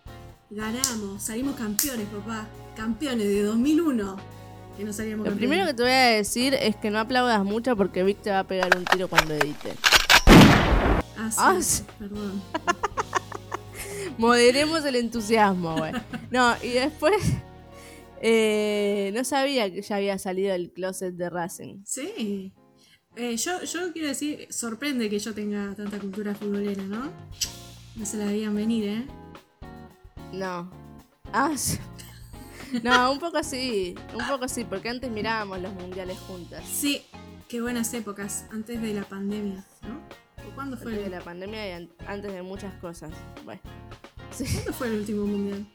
Ganamos, 0.50 1.22
salimos 1.22 1.54
campeones, 1.54 2.08
papá. 2.08 2.48
Campeones 2.74 3.28
de 3.28 3.44
2001. 3.44 4.33
Que 4.76 4.84
no 4.84 4.92
salíamos 4.92 5.26
Lo 5.28 5.34
primero 5.36 5.66
que 5.66 5.74
te 5.74 5.82
voy 5.82 5.92
a 5.92 6.06
decir 6.06 6.54
es 6.54 6.74
que 6.76 6.90
no 6.90 6.98
aplaudas 6.98 7.44
mucho 7.44 7.76
porque 7.76 8.02
Vic 8.02 8.20
te 8.22 8.30
va 8.30 8.40
a 8.40 8.44
pegar 8.44 8.76
un 8.76 8.84
tiro 8.84 9.08
cuando 9.08 9.34
edite. 9.34 9.74
Ah, 11.16 11.30
sí, 11.30 11.36
Ah, 11.38 11.56
sí. 11.60 11.82
perdón. 11.98 12.42
Moderemos 14.18 14.84
el 14.84 14.96
entusiasmo, 14.96 15.76
güey. 15.76 15.92
No, 16.30 16.54
y 16.62 16.68
después 16.70 17.16
eh, 18.20 19.10
no 19.14 19.24
sabía 19.24 19.72
que 19.72 19.82
ya 19.82 19.96
había 19.96 20.18
salido 20.18 20.52
del 20.52 20.70
closet 20.72 21.14
de 21.14 21.30
Racing. 21.30 21.82
Sí. 21.84 22.52
Eh, 23.16 23.36
yo, 23.36 23.62
yo 23.62 23.92
quiero 23.92 24.08
decir, 24.08 24.46
sorprende 24.50 25.08
que 25.08 25.18
yo 25.20 25.34
tenga 25.34 25.74
tanta 25.74 25.98
cultura 25.98 26.34
futbolera, 26.34 26.82
¿no? 26.82 27.12
No 27.96 28.06
se 28.06 28.16
la 28.16 28.24
veían 28.26 28.54
venir, 28.56 28.88
¿eh? 28.88 29.06
No. 30.32 30.70
Ah, 31.32 31.52
sí. 31.56 31.78
No, 32.82 33.12
un 33.12 33.18
poco 33.18 33.42
sí, 33.42 33.94
un 34.14 34.26
poco 34.28 34.48
sí, 34.48 34.64
porque 34.64 34.88
antes 34.88 35.10
mirábamos 35.10 35.60
los 35.60 35.72
mundiales 35.74 36.18
juntas. 36.20 36.64
Sí, 36.66 37.02
qué 37.48 37.60
buenas 37.60 37.92
épocas, 37.94 38.46
antes 38.52 38.80
de 38.80 38.94
la 38.94 39.02
pandemia, 39.04 39.64
¿no? 39.82 40.00
¿O 40.48 40.54
¿Cuándo 40.54 40.76
fue, 40.76 40.92
Antes 40.92 41.04
de 41.04 41.10
la 41.10 41.20
pandemia 41.24 41.68
y 41.68 41.72
an- 41.72 41.90
antes 42.06 42.32
de 42.32 42.42
muchas 42.42 42.72
cosas. 42.80 43.10
Bueno. 43.44 43.60
Sí. 44.30 44.44
¿cuándo 44.52 44.72
fue 44.72 44.88
el 44.88 44.94
último 45.00 45.26
mundial? 45.26 45.66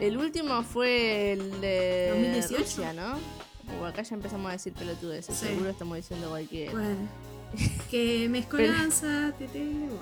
El 0.00 0.16
último 0.18 0.62
fue 0.62 1.32
el 1.32 1.60
de 1.60 2.08
2018. 2.10 2.58
Rusia, 2.62 2.92
¿no? 2.92 3.14
O 3.80 3.84
acá 3.86 4.02
ya 4.02 4.14
empezamos 4.16 4.48
a 4.48 4.52
decir 4.52 4.72
pelotudeces, 4.74 5.36
Sí. 5.36 5.46
seguro 5.46 5.70
estamos 5.70 5.96
diciendo 5.96 6.28
cualquier. 6.28 6.70
Bueno, 6.72 7.08
que 7.90 8.28
mezcolanza, 8.28 9.32
tete. 9.38 9.60
bueno. 9.64 9.94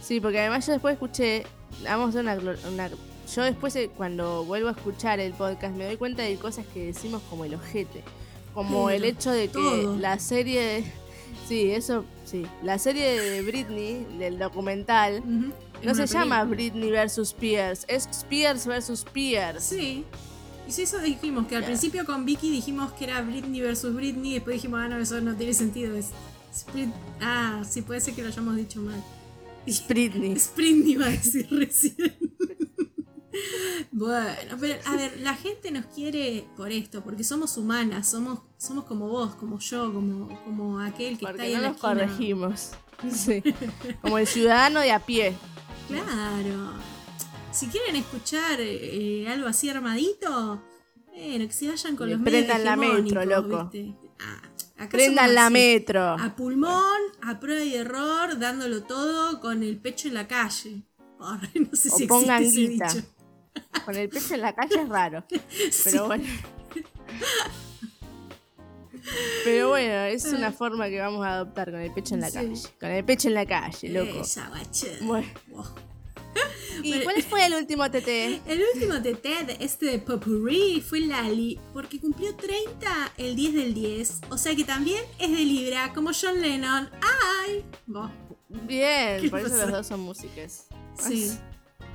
Sí, 0.00 0.20
porque 0.20 0.38
además 0.40 0.64
yo 0.66 0.72
después 0.72 0.94
escuché, 0.94 1.44
vamos 1.84 2.14
a 2.16 2.20
hacer 2.20 2.40
una- 2.70 2.90
yo 3.34 3.42
después 3.42 3.76
eh, 3.76 3.90
cuando 3.96 4.44
vuelvo 4.44 4.68
a 4.68 4.72
escuchar 4.72 5.20
el 5.20 5.32
podcast 5.32 5.74
me 5.76 5.84
doy 5.84 5.96
cuenta 5.96 6.22
de 6.22 6.36
cosas 6.36 6.66
que 6.66 6.86
decimos 6.86 7.22
como 7.28 7.44
el 7.44 7.54
ojete, 7.54 8.02
como 8.54 8.90
el 8.90 9.04
hecho 9.04 9.30
de 9.30 9.48
que 9.48 9.54
todo. 9.54 9.96
la 9.96 10.18
serie, 10.18 10.84
sí, 11.46 11.70
eso, 11.70 12.04
sí, 12.24 12.46
la 12.62 12.78
serie 12.78 13.20
de 13.20 13.42
Britney, 13.42 14.06
del 14.18 14.38
documental, 14.38 15.22
no 15.82 15.94
se 15.94 16.06
llama. 16.06 16.44
Britney 16.44 16.90
versus 16.90 17.28
Spears, 17.28 17.84
es 17.88 18.06
Spears 18.06 18.66
versus 18.66 19.00
Spears. 19.00 19.64
Sí. 19.64 20.04
Y 20.66 20.72
si 20.72 20.82
eso 20.82 20.98
dijimos, 20.98 21.46
que 21.46 21.56
al 21.56 21.64
principio 21.64 22.04
con 22.04 22.26
Vicky 22.26 22.50
dijimos 22.50 22.92
que 22.92 23.04
era 23.04 23.22
Britney 23.22 23.62
versus 23.62 23.94
Britney, 23.94 24.32
y 24.32 24.34
después 24.34 24.54
dijimos, 24.56 24.80
ah, 24.82 24.88
no, 24.88 24.98
eso 24.98 25.18
no 25.20 25.34
tiene 25.34 25.54
sentido. 25.54 25.96
Es 25.96 26.12
Ah, 27.20 27.62
sí, 27.68 27.82
puede 27.82 28.00
ser 28.00 28.14
que 28.14 28.22
lo 28.22 28.28
hayamos 28.28 28.56
dicho 28.56 28.80
mal. 28.80 29.02
Britney. 29.88 30.38
Spritney 30.38 30.92
iba 30.92 31.06
a 31.06 31.10
decir 31.10 31.46
recién. 31.50 32.16
Bueno, 33.92 34.56
pero 34.60 34.78
a 34.86 34.96
ver, 34.96 35.18
la 35.20 35.34
gente 35.34 35.70
nos 35.70 35.86
quiere 35.86 36.46
por 36.56 36.70
esto, 36.70 37.02
porque 37.02 37.24
somos 37.24 37.56
humanas, 37.56 38.10
somos, 38.10 38.40
somos 38.58 38.84
como 38.84 39.08
vos, 39.08 39.34
como 39.36 39.58
yo, 39.58 39.92
como, 39.92 40.28
como 40.44 40.80
aquel 40.80 41.18
que 41.18 41.26
está 41.26 41.42
ahí 41.42 41.52
no 41.52 41.56
en 41.56 41.62
la 41.62 41.68
nos 41.68 41.76
esquina. 41.76 41.94
corregimos. 41.94 42.70
Sí. 43.12 43.44
Como 44.02 44.18
el 44.18 44.26
ciudadano 44.26 44.80
de 44.80 44.90
a 44.90 44.98
pie. 44.98 45.32
Claro. 45.86 46.72
Si 47.52 47.68
quieren 47.68 47.94
escuchar 47.94 48.58
eh, 48.60 49.24
algo 49.28 49.46
así 49.46 49.70
armadito, 49.70 50.60
bueno, 51.06 51.46
que 51.46 51.52
se 51.52 51.68
vayan 51.68 51.94
con 51.94 52.08
Le 52.08 52.14
los 52.16 52.20
medios 52.24 52.44
prendan 52.46 52.64
la 52.64 52.76
metro, 52.76 53.24
loco. 53.24 53.70
Ah, 54.20 54.88
Prendan 54.90 55.32
la 55.36 55.44
así. 55.44 55.52
metro. 55.52 56.02
A 56.18 56.34
pulmón, 56.34 57.00
a 57.22 57.38
prueba 57.38 57.62
y 57.64 57.74
error, 57.76 58.36
dándolo 58.38 58.82
todo 58.82 59.40
con 59.40 59.62
el 59.62 59.76
pecho 59.78 60.08
en 60.08 60.14
la 60.14 60.26
calle. 60.26 60.82
No 61.20 61.76
sé 61.76 61.90
O 61.92 61.96
si 61.98 62.06
pongan 62.08 62.42
existe 62.42 62.64
ese 62.64 62.72
guita. 62.72 62.88
dicho. 62.92 63.06
Con 63.84 63.96
el 63.96 64.08
pecho 64.08 64.34
en 64.34 64.40
la 64.42 64.54
calle 64.54 64.82
es 64.82 64.88
raro. 64.88 65.24
Pero 65.84 66.06
bueno. 66.06 66.24
Pero 69.44 69.68
bueno, 69.70 69.94
es 70.04 70.24
una 70.26 70.52
forma 70.52 70.88
que 70.88 71.00
vamos 71.00 71.24
a 71.24 71.34
adoptar 71.34 71.70
con 71.70 71.80
el 71.80 71.92
pecho 71.92 72.14
en 72.14 72.20
la 72.20 72.28
Sí. 72.30 72.34
calle. 72.34 72.54
Con 72.80 72.90
el 72.90 73.04
pecho 73.04 73.28
en 73.28 73.34
la 73.34 73.46
calle, 73.46 73.88
loco. 73.88 74.20
Esa. 74.20 74.50
Bueno. 75.00 75.26
Wow. 75.48 75.64
¿Y 76.82 76.90
Bueno. 76.90 77.04
cuál 77.04 77.22
fue 77.22 77.46
el 77.46 77.54
último 77.54 77.90
TT? 77.90 78.08
El 78.46 78.62
último 78.74 78.94
TT 79.02 79.44
de 79.46 79.56
este 79.60 79.86
de 79.86 79.98
Popurrí 79.98 80.80
fue 80.80 81.00
Lali, 81.00 81.58
porque 81.72 81.98
cumplió 82.00 82.34
30 82.36 83.12
el 83.16 83.34
10 83.34 83.54
del 83.54 83.74
10, 83.74 84.20
o 84.30 84.36
sea 84.38 84.54
que 84.54 84.64
también 84.64 85.02
es 85.18 85.30
de 85.30 85.36
Libra, 85.44 85.92
como 85.94 86.10
John 86.12 86.40
Lennon. 86.40 86.88
¡Ay! 87.46 87.64
Bien, 88.48 89.22
¿Qué 89.22 89.28
por 89.30 89.40
eso 89.40 89.56
los 89.56 89.72
dos 89.72 89.86
son 89.86 90.00
músicas. 90.00 90.66
Sí, 90.98 91.30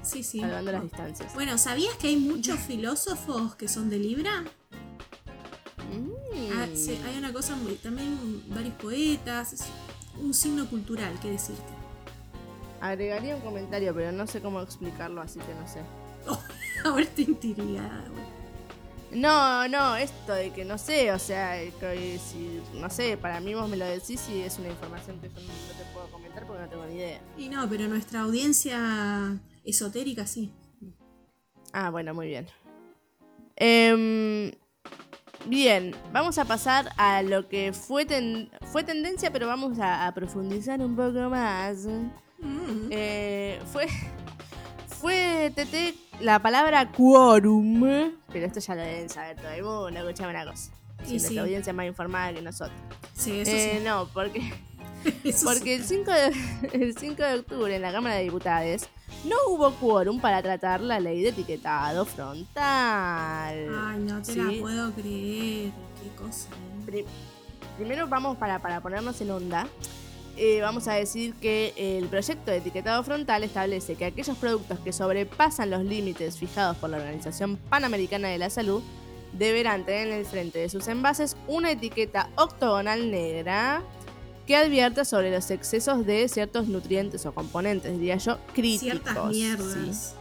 sí, 0.03 0.23
sí. 0.23 0.39
Salvando 0.39 0.71
las 0.71 0.83
distancias. 0.83 1.33
Bueno, 1.33 1.57
¿sabías 1.57 1.95
que 1.95 2.07
hay 2.07 2.17
muchos 2.17 2.59
filósofos 2.59 3.55
que 3.55 3.67
son 3.67 3.89
de 3.89 3.99
Libra? 3.99 4.43
Mm. 5.91 6.51
Ah, 6.53 6.67
sí, 6.73 6.99
hay 7.05 7.17
una 7.17 7.33
cosa 7.33 7.55
muy. 7.55 7.75
También 7.75 8.43
varios 8.47 8.75
poetas. 8.75 9.53
Es 9.53 9.63
un 10.21 10.33
signo 10.33 10.67
cultural, 10.69 11.17
qué 11.21 11.31
decirte. 11.31 11.73
Agregaría 12.81 13.35
un 13.35 13.41
comentario, 13.41 13.93
pero 13.93 14.11
no 14.11 14.27
sé 14.27 14.41
cómo 14.41 14.61
explicarlo, 14.61 15.21
así 15.21 15.39
que 15.39 15.53
no 15.53 15.67
sé. 15.67 15.81
Ahora 16.85 17.03
estoy 17.03 17.25
intrigada. 17.25 18.03
No, 19.13 19.67
no, 19.67 19.95
esto 19.95 20.33
de 20.33 20.51
que 20.51 20.65
no 20.65 20.77
sé, 20.77 21.11
o 21.11 21.19
sea, 21.19 21.55
que 21.79 22.19
si, 22.19 22.61
no 22.73 22.89
sé, 22.89 23.15
para 23.15 23.39
mí 23.39 23.53
vos 23.53 23.69
me 23.69 23.77
lo 23.77 23.85
decís 23.85 24.27
y 24.27 24.41
es 24.41 24.57
una 24.57 24.69
información 24.69 25.19
que 25.19 25.29
yo 25.29 25.35
no 25.35 25.77
te 25.77 25.93
puedo 25.93 26.07
comentar 26.09 26.47
porque 26.47 26.63
no 26.63 26.69
tengo 26.69 26.85
ni 26.87 26.95
idea. 26.95 27.21
Y 27.37 27.47
no, 27.47 27.69
pero 27.69 27.87
nuestra 27.87 28.21
audiencia 28.21 29.37
esotérica 29.65 30.25
sí. 30.27 30.51
Ah, 31.71 31.89
bueno, 31.89 32.13
muy 32.13 32.27
bien. 32.27 32.47
Em, 33.55 34.51
bien, 35.45 35.95
vamos 36.11 36.37
a 36.37 36.45
pasar 36.45 36.89
a 36.97 37.21
lo 37.23 37.47
que 37.47 37.73
fue, 37.73 38.05
ten- 38.05 38.49
fue 38.71 38.83
tendencia, 38.83 39.31
pero 39.31 39.47
vamos 39.47 39.79
a, 39.79 40.07
a 40.07 40.13
profundizar 40.13 40.79
un 40.81 40.95
poco 40.95 41.29
más. 41.29 41.85
Mm. 42.39 42.87
Eh, 42.91 43.59
fue, 43.71 43.87
fue 44.87 45.51
TT 45.55 45.95
la 46.21 46.39
palabra 46.39 46.91
quórum, 46.91 47.81
pero 48.31 48.45
esto 48.45 48.59
ya 48.59 48.75
lo 48.75 48.81
deben 48.81 49.09
saber 49.09 49.37
todo 49.37 49.51
el 49.51 49.63
mundo, 49.63 49.99
escuchame 49.99 50.31
una 50.31 50.45
cosa. 50.45 50.71
Si 51.03 51.09
Y 51.09 51.11
nuestra 51.13 51.29
sí. 51.31 51.39
audiencia 51.39 51.71
es 51.71 51.75
más 51.75 51.85
informada 51.85 52.33
que 52.33 52.41
nosotros. 52.41 52.77
Sí, 53.13 53.39
eso 53.39 53.51
Eh, 53.51 53.77
sí. 53.79 53.83
No, 53.85 54.07
porque 54.13 54.53
Porque 55.43 55.75
el 55.75 55.83
5, 55.83 56.11
de, 56.11 56.31
el 56.73 56.97
5 56.97 57.21
de 57.23 57.33
octubre 57.39 57.75
en 57.75 57.81
la 57.81 57.91
Cámara 57.91 58.15
de 58.15 58.23
Diputados 58.23 58.83
no 59.25 59.35
hubo 59.49 59.71
quórum 59.75 60.19
para 60.19 60.41
tratar 60.41 60.81
la 60.81 60.99
ley 60.99 61.21
de 61.21 61.29
etiquetado 61.29 62.05
frontal. 62.05 63.55
Ay, 63.75 63.99
no 63.99 64.21
te 64.21 64.33
Sí. 64.33 64.39
la 64.39 64.61
puedo 64.61 64.91
creer. 64.93 65.71
Qué 66.01 66.09
cosa. 66.21 66.49
Pri- 66.85 67.05
primero 67.77 68.07
vamos 68.07 68.37
para, 68.37 68.59
para 68.59 68.81
ponernos 68.81 69.19
en 69.21 69.31
onda. 69.31 69.67
eh, 70.35 70.61
vamos 70.61 70.87
a 70.87 70.93
decir 70.93 71.35
que 71.35 71.73
el 71.77 72.07
proyecto 72.07 72.49
de 72.49 72.57
etiquetado 72.57 73.03
frontal 73.03 73.43
establece 73.43 73.93
que 73.95 74.05
aquellos 74.05 74.35
productos 74.37 74.79
que 74.79 74.91
sobrepasan 74.91 75.69
los 75.69 75.83
límites 75.83 76.37
fijados 76.39 76.75
por 76.77 76.89
la 76.89 76.97
Organización 76.97 77.55
Panamericana 77.69 78.29
de 78.29 78.39
la 78.39 78.49
Salud 78.49 78.81
deberán 79.33 79.85
tener 79.85 80.07
en 80.07 80.13
el 80.15 80.25
frente 80.25 80.57
de 80.59 80.69
sus 80.69 80.87
envases 80.87 81.37
una 81.47 81.69
etiqueta 81.71 82.29
octogonal 82.35 83.11
negra 83.11 83.83
que 84.45 84.55
advierta 84.55 85.05
sobre 85.05 85.31
los 85.31 85.49
excesos 85.51 86.05
de 86.05 86.27
ciertos 86.27 86.67
nutrientes 86.67 87.25
o 87.25 87.33
componentes, 87.33 87.93
diría 87.93 88.17
yo, 88.17 88.37
críticos. 88.53 88.79
Ciertas 88.79 89.15
¿sí? 89.15 89.37
mierdas. 89.39 90.15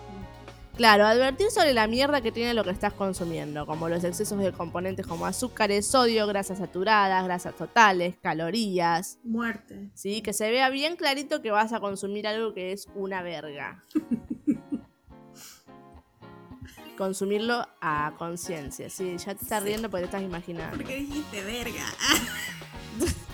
Claro, 0.76 1.04
advertir 1.06 1.50
sobre 1.50 1.74
la 1.74 1.86
mierda 1.86 2.22
que 2.22 2.32
tiene 2.32 2.54
lo 2.54 2.64
que 2.64 2.70
estás 2.70 2.94
consumiendo, 2.94 3.66
como 3.66 3.90
los 3.90 4.04
excesos 4.04 4.38
de 4.38 4.52
componentes 4.52 5.06
como 5.06 5.26
azúcares, 5.26 5.86
sodio, 5.86 6.26
grasas 6.26 6.58
saturadas, 6.58 7.22
grasas 7.24 7.54
totales, 7.54 8.16
calorías. 8.22 9.18
Muerte. 9.22 9.90
¿Sí? 9.94 10.22
Que 10.22 10.32
se 10.32 10.50
vea 10.50 10.70
bien 10.70 10.96
clarito 10.96 11.42
que 11.42 11.50
vas 11.50 11.74
a 11.74 11.80
consumir 11.80 12.26
algo 12.26 12.54
que 12.54 12.72
es 12.72 12.88
una 12.94 13.22
verga. 13.22 13.82
Consumirlo 16.96 17.66
a 17.80 18.14
conciencia. 18.16 18.88
Sí, 18.88 19.16
ya 19.18 19.34
te 19.34 19.44
estás 19.44 19.62
riendo 19.62 19.90
porque 19.90 20.02
te 20.02 20.06
estás 20.06 20.22
imaginando. 20.22 20.76
¿Por 20.76 20.86
qué 20.86 20.96
dijiste 20.96 21.42
verga? 21.42 21.84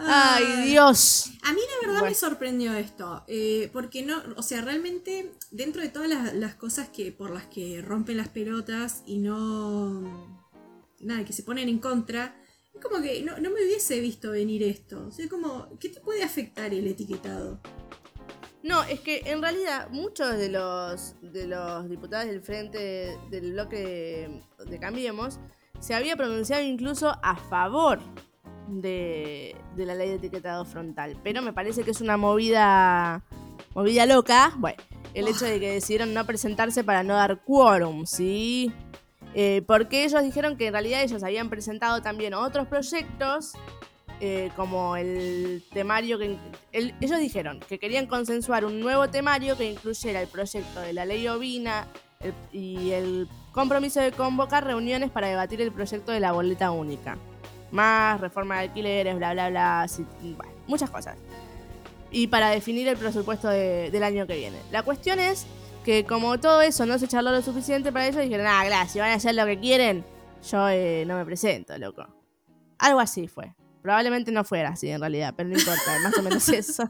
¡Ay, 0.00 0.68
Dios! 0.70 1.32
A 1.42 1.52
mí 1.52 1.60
la 1.60 1.86
verdad 1.86 2.00
Bueno. 2.00 2.06
me 2.06 2.14
sorprendió 2.14 2.72
esto, 2.74 3.24
eh, 3.26 3.68
porque 3.72 4.02
no, 4.02 4.22
o 4.36 4.42
sea, 4.42 4.60
realmente 4.60 5.32
dentro 5.50 5.82
de 5.82 5.88
todas 5.88 6.08
las, 6.08 6.34
las 6.34 6.54
cosas 6.54 6.88
que 6.88 7.10
por 7.10 7.30
las 7.30 7.46
que 7.46 7.82
rompen 7.82 8.16
las 8.16 8.28
pelotas 8.28 9.02
y 9.06 9.18
no, 9.18 10.46
nada, 11.00 11.24
que 11.24 11.32
se 11.32 11.42
ponen 11.42 11.68
en 11.68 11.78
contra, 11.78 12.40
es 12.72 12.80
como 12.80 13.02
que 13.02 13.22
no, 13.22 13.38
no 13.38 13.50
me 13.50 13.62
hubiese 13.64 13.98
visto 14.00 14.30
venir 14.30 14.62
esto. 14.62 15.06
O 15.08 15.10
sea, 15.10 15.28
como, 15.28 15.68
¿qué 15.80 15.88
te 15.88 16.00
puede 16.00 16.22
afectar 16.22 16.72
el 16.72 16.86
etiquetado? 16.86 17.60
No, 18.62 18.82
es 18.84 19.00
que 19.00 19.22
en 19.24 19.40
realidad 19.42 19.88
muchos 19.90 20.36
de 20.36 20.48
los, 20.48 21.14
de 21.22 21.46
los 21.46 21.88
diputados 21.88 22.26
del 22.28 22.42
frente 22.42 23.16
del 23.30 23.52
bloque 23.52 23.76
de, 23.78 24.64
de 24.64 24.78
Cambiemos 24.78 25.38
se 25.80 25.94
había 25.94 26.16
pronunciado 26.16 26.62
incluso 26.62 27.16
a 27.22 27.36
favor 27.36 28.00
de, 28.68 29.56
la 29.76 29.94
ley 29.94 30.08
de 30.10 30.14
etiquetado 30.16 30.64
frontal. 30.64 31.16
Pero 31.22 31.42
me 31.42 31.52
parece 31.52 31.82
que 31.82 31.90
es 31.90 32.00
una 32.00 32.16
movida, 32.16 33.22
movida 33.74 34.06
loca. 34.06 34.52
Bueno, 34.56 34.76
el 35.14 35.26
hecho 35.28 35.44
de 35.46 35.58
que 35.58 35.72
decidieron 35.72 36.14
no 36.14 36.24
presentarse 36.26 36.84
para 36.84 37.02
no 37.02 37.14
dar 37.14 37.40
quórum, 37.44 38.06
¿sí? 38.06 38.72
Eh, 39.34 39.62
porque 39.66 40.04
ellos 40.04 40.22
dijeron 40.22 40.56
que 40.56 40.66
en 40.68 40.72
realidad 40.72 41.02
ellos 41.02 41.22
habían 41.22 41.48
presentado 41.50 42.00
también 42.02 42.34
otros 42.34 42.66
proyectos 42.66 43.52
eh, 44.20 44.50
como 44.56 44.96
el 44.96 45.62
temario 45.72 46.18
que 46.18 46.36
el- 46.72 46.94
ellos 47.00 47.20
dijeron 47.20 47.60
que 47.60 47.78
querían 47.78 48.06
consensuar 48.06 48.64
un 48.64 48.80
nuevo 48.80 49.08
temario 49.10 49.56
que 49.56 49.70
incluyera 49.70 50.20
el 50.20 50.28
proyecto 50.28 50.80
de 50.80 50.92
la 50.92 51.04
ley 51.04 51.28
ovina 51.28 51.86
y 52.52 52.90
el 52.90 53.28
compromiso 53.52 54.00
de 54.00 54.10
convocar 54.10 54.64
reuniones 54.64 55.10
para 55.10 55.28
debatir 55.28 55.60
el 55.60 55.70
proyecto 55.70 56.10
de 56.10 56.18
la 56.20 56.32
boleta 56.32 56.70
única 56.72 57.16
más 57.70 58.20
reforma 58.20 58.56
de 58.56 58.60
alquileres 58.68 59.16
bla 59.16 59.32
bla 59.32 59.50
bla 59.50 59.86
bueno, 60.36 60.52
muchas 60.66 60.90
cosas 60.90 61.16
y 62.10 62.26
para 62.28 62.50
definir 62.50 62.88
el 62.88 62.96
presupuesto 62.96 63.48
de- 63.48 63.90
del 63.90 64.02
año 64.02 64.26
que 64.26 64.36
viene 64.36 64.58
la 64.70 64.82
cuestión 64.82 65.18
es 65.20 65.46
que 65.84 66.04
como 66.04 66.38
todo 66.40 66.60
eso 66.62 66.86
no 66.86 66.98
se 66.98 67.06
charló 67.08 67.30
lo 67.30 67.42
suficiente 67.42 67.92
para 67.92 68.06
ellos 68.06 68.22
dijeron 68.22 68.46
ah 68.46 68.64
gracias 68.64 68.92
si 68.92 68.98
van 69.00 69.10
a 69.10 69.14
hacer 69.14 69.34
lo 69.34 69.44
que 69.46 69.58
quieren 69.58 70.04
yo 70.50 70.68
eh, 70.68 71.04
no 71.06 71.16
me 71.16 71.24
presento 71.24 71.76
loco 71.78 72.06
algo 72.78 73.00
así 73.00 73.28
fue 73.28 73.52
Probablemente 73.80 74.32
no 74.32 74.42
fuera 74.44 74.70
así 74.70 74.90
en 74.90 75.00
realidad, 75.00 75.32
pero 75.36 75.48
no 75.48 75.56
importa, 75.56 75.98
más 76.02 76.18
o 76.18 76.22
menos 76.22 76.46
eso. 76.48 76.82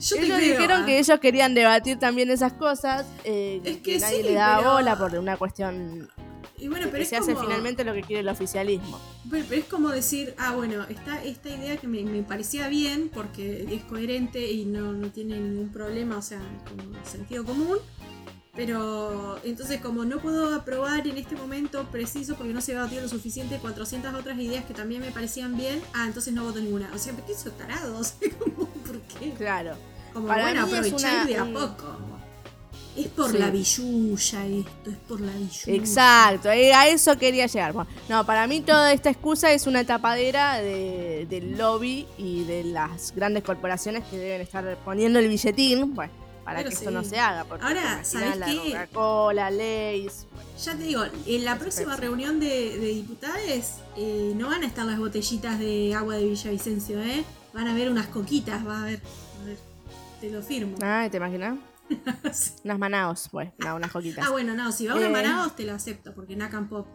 Yo 0.00 0.16
ellos 0.16 0.36
creo, 0.38 0.38
dijeron 0.38 0.82
ah. 0.82 0.86
que 0.86 0.98
ellos 0.98 1.18
querían 1.20 1.54
debatir 1.54 1.98
también 1.98 2.30
esas 2.30 2.52
cosas, 2.52 3.04
eh, 3.24 3.60
Es 3.64 3.76
que, 3.78 3.82
que 3.94 3.98
nadie 3.98 4.16
sí, 4.18 4.22
le 4.22 4.34
daba 4.34 4.58
pero- 4.58 4.72
bola 4.74 4.96
por 4.96 5.14
una 5.18 5.36
cuestión 5.36 6.08
Y 6.58 6.68
bueno, 6.68 6.86
pero 6.86 6.96
que 6.98 7.02
es 7.02 7.08
se 7.08 7.16
hace 7.16 7.34
como- 7.34 7.46
finalmente 7.46 7.84
lo 7.84 7.94
que 7.94 8.02
quiere 8.02 8.20
el 8.20 8.28
oficialismo. 8.28 9.00
Pero, 9.30 9.44
pero 9.48 9.60
es 9.62 9.68
como 9.68 9.90
decir, 9.90 10.34
ah, 10.38 10.54
bueno, 10.54 10.84
está 10.88 11.22
esta 11.22 11.48
idea 11.50 11.76
que 11.76 11.86
me, 11.86 12.02
me 12.02 12.22
parecía 12.22 12.68
bien 12.68 13.10
porque 13.12 13.66
es 13.72 13.82
coherente 13.84 14.50
y 14.50 14.64
no, 14.64 14.92
no 14.92 15.10
tiene 15.10 15.38
ningún 15.38 15.70
problema, 15.70 16.16
o 16.18 16.22
sea, 16.22 16.40
como 16.68 16.82
sentido 17.04 17.44
común. 17.44 17.78
Pero 18.54 19.38
entonces 19.44 19.80
como 19.80 20.04
no 20.04 20.18
puedo 20.18 20.52
aprobar 20.52 21.06
en 21.06 21.16
este 21.16 21.36
momento 21.36 21.84
preciso 21.92 22.34
porque 22.34 22.52
no 22.52 22.60
se 22.60 22.72
debatió 22.72 23.00
lo 23.00 23.08
suficiente 23.08 23.58
400 23.58 24.12
otras 24.14 24.36
ideas 24.40 24.64
que 24.64 24.74
también 24.74 25.00
me 25.00 25.12
parecían 25.12 25.56
bien, 25.56 25.80
ah, 25.94 26.06
entonces 26.08 26.34
no 26.34 26.42
voto 26.42 26.58
ninguna. 26.58 26.90
O 26.92 26.98
sea, 26.98 27.12
¿por 27.12 27.24
qué 27.24 27.32
eso 27.34 27.50
tarado? 27.52 27.96
O 28.00 28.02
sea, 28.02 28.28
como, 28.36 28.66
¿por 28.66 29.00
qué? 29.02 29.30
Claro. 29.34 29.76
Como, 30.12 30.26
Para 30.26 30.42
bueno, 30.44 30.62
aprovechar 30.64 31.26
de 31.28 31.36
a 31.36 31.44
poco. 31.44 31.98
Es 32.98 33.06
por 33.08 33.30
Sí. 33.30 33.38
la 33.38 33.50
billulla 33.50 34.46
esto, 34.46 34.90
es 34.90 34.96
por 35.08 35.20
la 35.20 35.32
billulla. 35.32 35.72
Exacto, 35.74 36.50
eh, 36.50 36.74
a 36.74 36.88
eso 36.88 37.16
quería 37.16 37.46
llegar. 37.46 37.72
Bueno, 37.72 37.88
no, 38.08 38.26
para 38.26 38.46
mí 38.46 38.60
toda 38.60 38.92
esta 38.92 39.08
excusa 39.10 39.52
es 39.52 39.66
una 39.66 39.84
tapadera 39.84 40.58
de- 40.58 41.26
del 41.30 41.56
lobby 41.56 42.06
y 42.18 42.44
de 42.44 42.64
las 42.64 43.14
grandes 43.14 43.44
corporaciones 43.44 44.04
que 44.10 44.18
deben 44.18 44.40
estar 44.40 44.76
poniendo 44.84 45.18
el 45.20 45.28
billetín, 45.28 45.94
bueno, 45.94 46.12
para 46.44 46.58
Pero 46.58 46.70
que 46.70 46.74
esto 46.74 46.90
no 46.90 47.04
se 47.04 47.18
haga. 47.20 47.44
Porque 47.44 47.64
Ahora, 47.66 48.02
¿sabés 48.04 48.36
la 48.36 48.46
qué? 48.46 48.56
Coca-Cola, 48.56 49.50
bueno, 49.50 50.10
Ya 50.64 50.72
te 50.74 50.82
digo, 50.82 51.02
en 51.26 51.44
la 51.44 51.56
próxima 51.58 51.96
reunión 51.96 52.40
de, 52.40 52.78
de 52.78 52.88
diputados 52.88 53.36
eh, 53.96 54.32
no 54.34 54.48
van 54.48 54.64
a 54.64 54.66
estar 54.66 54.84
las 54.86 54.98
botellitas 54.98 55.58
de 55.60 55.94
agua 55.94 56.16
de 56.16 56.24
Villavicencio, 56.26 57.00
¿eh? 57.00 57.22
Van 57.52 57.68
a 57.68 57.72
haber 57.72 57.90
unas 57.90 58.06
coquitas, 58.08 58.66
va 58.66 58.78
a 58.78 58.82
haber. 58.82 59.00
A 59.42 59.44
ver, 59.46 59.56
te 60.20 60.30
lo 60.30 60.42
firmo. 60.42 60.76
Ah, 60.82 61.06
¿te 61.10 61.16
imaginas? 61.18 61.56
Unas 62.64 62.78
manaos, 62.78 63.28
pues, 63.30 63.50
no, 63.58 63.76
unas 63.76 63.90
coquitas. 63.90 64.26
Ah, 64.26 64.30
bueno, 64.30 64.54
no, 64.54 64.72
si 64.72 64.86
va 64.86 64.94
a 64.94 65.00
Eh. 65.00 65.08
Manados 65.08 65.56
te 65.56 65.64
lo 65.64 65.74
acepto, 65.74 66.14
porque 66.14 66.36
Nacan 66.36 66.68
Pop. 66.68 66.86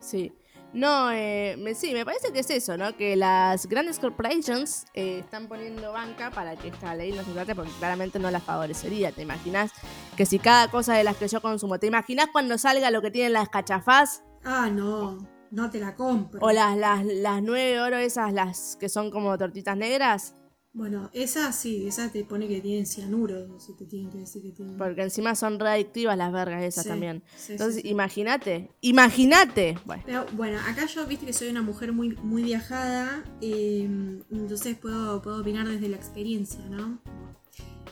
Sí. 0.00 0.32
No, 0.72 1.10
eh, 1.12 1.54
me, 1.58 1.74
sí, 1.74 1.92
me 1.92 2.04
parece 2.04 2.32
que 2.32 2.40
es 2.40 2.48
eso, 2.48 2.78
¿no? 2.78 2.96
Que 2.96 3.14
las 3.14 3.66
grandes 3.66 3.98
corporations 3.98 4.86
eh, 4.94 5.18
están 5.18 5.46
poniendo 5.46 5.92
banca 5.92 6.30
para 6.30 6.56
que 6.56 6.68
esta 6.68 6.94
ley 6.94 7.12
no 7.12 7.22
se 7.24 7.32
trate 7.32 7.54
porque 7.54 7.70
claramente 7.78 8.18
no 8.18 8.30
las 8.30 8.42
favorecería. 8.42 9.12
¿Te 9.12 9.20
imaginas 9.20 9.70
que 10.16 10.24
si 10.24 10.38
cada 10.38 10.70
cosa 10.70 10.94
de 10.94 11.04
las 11.04 11.18
que 11.18 11.28
yo 11.28 11.42
consumo, 11.42 11.78
¿te 11.78 11.88
imaginas 11.88 12.28
cuando 12.32 12.56
salga 12.56 12.90
lo 12.90 13.02
que 13.02 13.10
tienen 13.10 13.34
las 13.34 13.50
cachafás? 13.50 14.22
Ah, 14.44 14.70
no, 14.72 15.18
no 15.50 15.68
te 15.68 15.78
la 15.78 15.94
compro. 15.94 16.40
O 16.40 16.50
las, 16.52 16.74
las, 16.78 17.04
las 17.04 17.42
nueve 17.42 17.78
oro 17.78 17.98
esas, 17.98 18.32
las 18.32 18.76
que 18.80 18.88
son 18.88 19.10
como 19.10 19.36
tortitas 19.36 19.76
negras? 19.76 20.36
Bueno, 20.74 21.10
esa 21.12 21.52
sí, 21.52 21.86
esa 21.86 22.10
te 22.10 22.24
pone 22.24 22.48
que 22.48 22.62
tienen 22.62 22.86
cianuro, 22.86 23.60
si 23.60 23.74
te 23.76 23.84
tienen 23.84 24.10
que 24.10 24.18
decir 24.18 24.40
que 24.42 24.52
tienen. 24.52 24.78
Porque 24.78 25.02
encima 25.02 25.34
son 25.34 25.60
readictivas 25.60 26.16
las 26.16 26.32
vergas 26.32 26.62
esas 26.62 26.84
Sí, 26.84 26.88
también. 26.88 27.22
sí, 27.36 27.52
Entonces, 27.52 27.76
sí, 27.76 27.82
sí. 27.82 27.88
imagínate, 27.90 28.70
imagínate. 28.80 29.78
Bueno, 29.84 30.02
Pero 30.06 30.26
bueno, 30.32 30.58
acá 30.66 30.86
yo 30.86 31.06
viste 31.06 31.26
que 31.26 31.34
soy 31.34 31.48
una 31.48 31.60
mujer 31.60 31.92
muy, 31.92 32.16
muy 32.22 32.42
viajada, 32.42 33.22
eh, 33.42 33.86
entonces 34.30 34.78
puedo, 34.78 35.20
puedo 35.20 35.42
opinar 35.42 35.68
desde 35.68 35.88
la 35.90 35.96
experiencia, 35.96 36.64
¿no? 36.70 37.00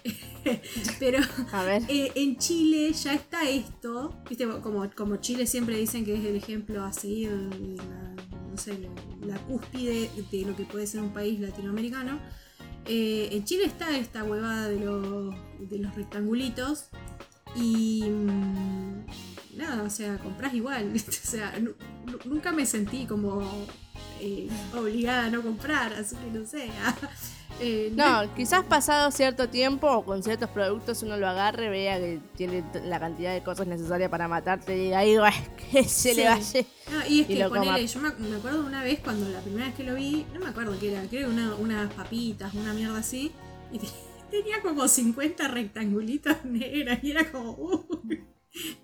Pero 0.98 1.18
a 1.52 1.64
ver. 1.64 1.82
eh, 1.88 2.12
en 2.14 2.38
Chile 2.38 2.92
ya 2.94 3.12
está 3.12 3.46
esto, 3.46 4.14
viste, 4.26 4.46
como, 4.62 4.90
como 4.96 5.16
Chile 5.16 5.46
siempre 5.46 5.76
dicen 5.76 6.06
que 6.06 6.14
es 6.14 6.24
el 6.24 6.36
ejemplo 6.36 6.82
a 6.82 6.94
seguir, 6.94 7.30
la, 7.30 8.14
no 8.50 8.56
sé, 8.56 8.78
la, 8.78 8.88
la 9.34 9.38
cúspide 9.44 10.08
de 10.32 10.46
lo 10.46 10.56
que 10.56 10.64
puede 10.64 10.86
ser 10.86 11.02
un 11.02 11.12
país 11.12 11.38
latinoamericano. 11.40 12.18
Eh, 12.92 13.28
en 13.36 13.44
Chile 13.44 13.66
está 13.66 13.96
esta 13.96 14.24
huevada 14.24 14.68
de 14.68 14.80
los, 14.80 15.32
de 15.70 15.78
los 15.78 15.94
rectangulitos 15.94 16.86
y 17.54 18.02
mm, 18.02 19.06
nada, 19.56 19.84
o 19.84 19.90
sea, 19.90 20.18
compras 20.18 20.54
igual. 20.54 20.92
O 21.06 21.12
sea, 21.30 21.56
nu- 21.60 21.74
nu- 22.06 22.18
nunca 22.24 22.50
me 22.50 22.66
sentí 22.66 23.06
como 23.06 23.42
eh, 24.20 24.48
obligada 24.76 25.26
a 25.26 25.30
no 25.30 25.40
comprar, 25.42 25.92
así 25.94 26.16
que 26.16 26.36
no 26.36 26.44
sé. 26.44 26.68
eh, 27.60 27.92
No, 27.94 28.34
quizás 28.34 28.64
pasado 28.64 29.10
cierto 29.10 29.48
tiempo 29.48 29.86
o 29.88 30.04
con 30.04 30.22
ciertos 30.22 30.48
productos 30.50 31.02
uno 31.02 31.16
lo 31.16 31.28
agarre, 31.28 31.68
vea 31.68 31.98
que 31.98 32.20
tiene 32.36 32.64
la 32.84 32.98
cantidad 32.98 33.32
de 33.34 33.42
cosas 33.42 33.66
necesarias 33.66 34.10
para 34.10 34.26
matarte 34.28 34.76
y 34.86 34.92
ahí 34.92 35.16
va, 35.16 35.32
que 35.72 35.84
se 35.84 36.14
le 36.14 36.24
vaya. 36.26 36.64
No, 36.90 37.06
y 37.08 37.20
es 37.20 37.26
que 37.26 37.34
ponele, 37.48 37.86
yo 37.86 38.00
me, 38.00 38.10
me 38.28 38.36
acuerdo 38.36 38.66
una 38.66 38.82
vez 38.82 39.00
cuando 39.00 39.28
la 39.28 39.40
primera 39.40 39.66
vez 39.66 39.74
que 39.74 39.84
lo 39.84 39.94
vi, 39.94 40.26
no 40.34 40.40
me 40.40 40.48
acuerdo 40.48 40.76
qué 40.80 40.90
era, 40.92 41.02
creo 41.08 41.28
que 41.28 41.34
una, 41.34 41.54
unas 41.54 41.92
papitas, 41.94 42.52
una 42.54 42.72
mierda 42.72 42.98
así, 42.98 43.30
y 43.72 43.78
te- 43.78 43.86
tenía 44.30 44.60
como 44.62 44.86
50 44.88 45.48
rectangulitos 45.48 46.36
negros 46.44 46.98
y 47.02 47.10
era 47.12 47.30
como, 47.30 47.56
cómica. 47.56 48.24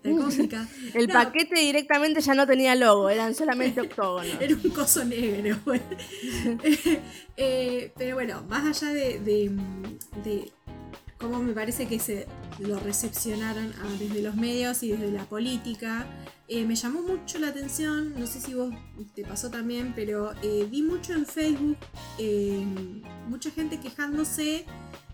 El 0.03 1.07
No. 1.07 1.13
paquete 1.13 1.59
directamente 1.59 2.21
ya 2.21 2.33
no 2.33 2.47
tenía 2.47 2.73
logo, 2.75 3.09
eran 3.09 3.35
solamente 3.35 3.81
octógonos. 3.81 4.31
Era 4.41 4.55
un 4.55 4.69
coso 4.71 5.03
negro. 5.03 5.57
bueno. 5.65 5.83
Eh, 7.39 7.91
pero 7.95 8.15
bueno, 8.15 8.43
más 8.49 8.81
allá 8.81 8.91
de, 8.91 9.19
de, 9.19 9.51
de 10.23 10.51
cómo 11.19 11.39
me 11.39 11.53
parece 11.53 11.85
que 11.87 11.99
se 11.99 12.25
lo 12.57 12.79
recepcionaron 12.79 13.73
ah, 13.79 13.95
desde 13.99 14.23
los 14.23 14.35
medios 14.35 14.81
y 14.81 14.89
desde 14.89 15.11
la 15.11 15.23
política, 15.25 16.07
eh, 16.47 16.65
me 16.65 16.75
llamó 16.75 17.03
mucho 17.03 17.37
la 17.37 17.49
atención, 17.49 18.13
no 18.19 18.25
sé 18.25 18.41
si 18.41 18.55
vos 18.55 18.73
te 19.13 19.23
pasó 19.23 19.51
también, 19.51 19.93
pero 19.95 20.31
eh, 20.41 20.67
vi 20.71 20.81
mucho 20.81 21.13
en 21.13 21.27
Facebook 21.27 21.77
eh, 22.17 22.65
mucha 23.27 23.51
gente 23.51 23.79
quejándose 23.79 24.65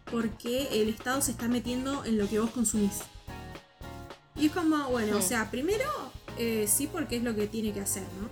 porque 0.10 0.70
el 0.82 0.88
Estado 0.88 1.22
se 1.22 1.32
está 1.32 1.50
metiendo 1.50 2.06
en 2.06 2.18
lo 2.18 2.30
que 2.30 2.40
vos 2.40 2.52
consumís. 2.52 3.02
Y 4.36 4.48
es 4.48 4.52
como, 4.52 4.90
bueno, 4.90 5.18
o 5.18 5.22
sea, 5.22 5.50
primero 5.52 5.86
eh, 6.38 6.66
sí 6.68 6.88
porque 6.88 7.18
es 7.18 7.24
lo 7.24 7.36
que 7.36 7.48
tiene 7.48 7.72
que 7.74 7.82
hacer, 7.82 8.04
¿no? 8.20 8.30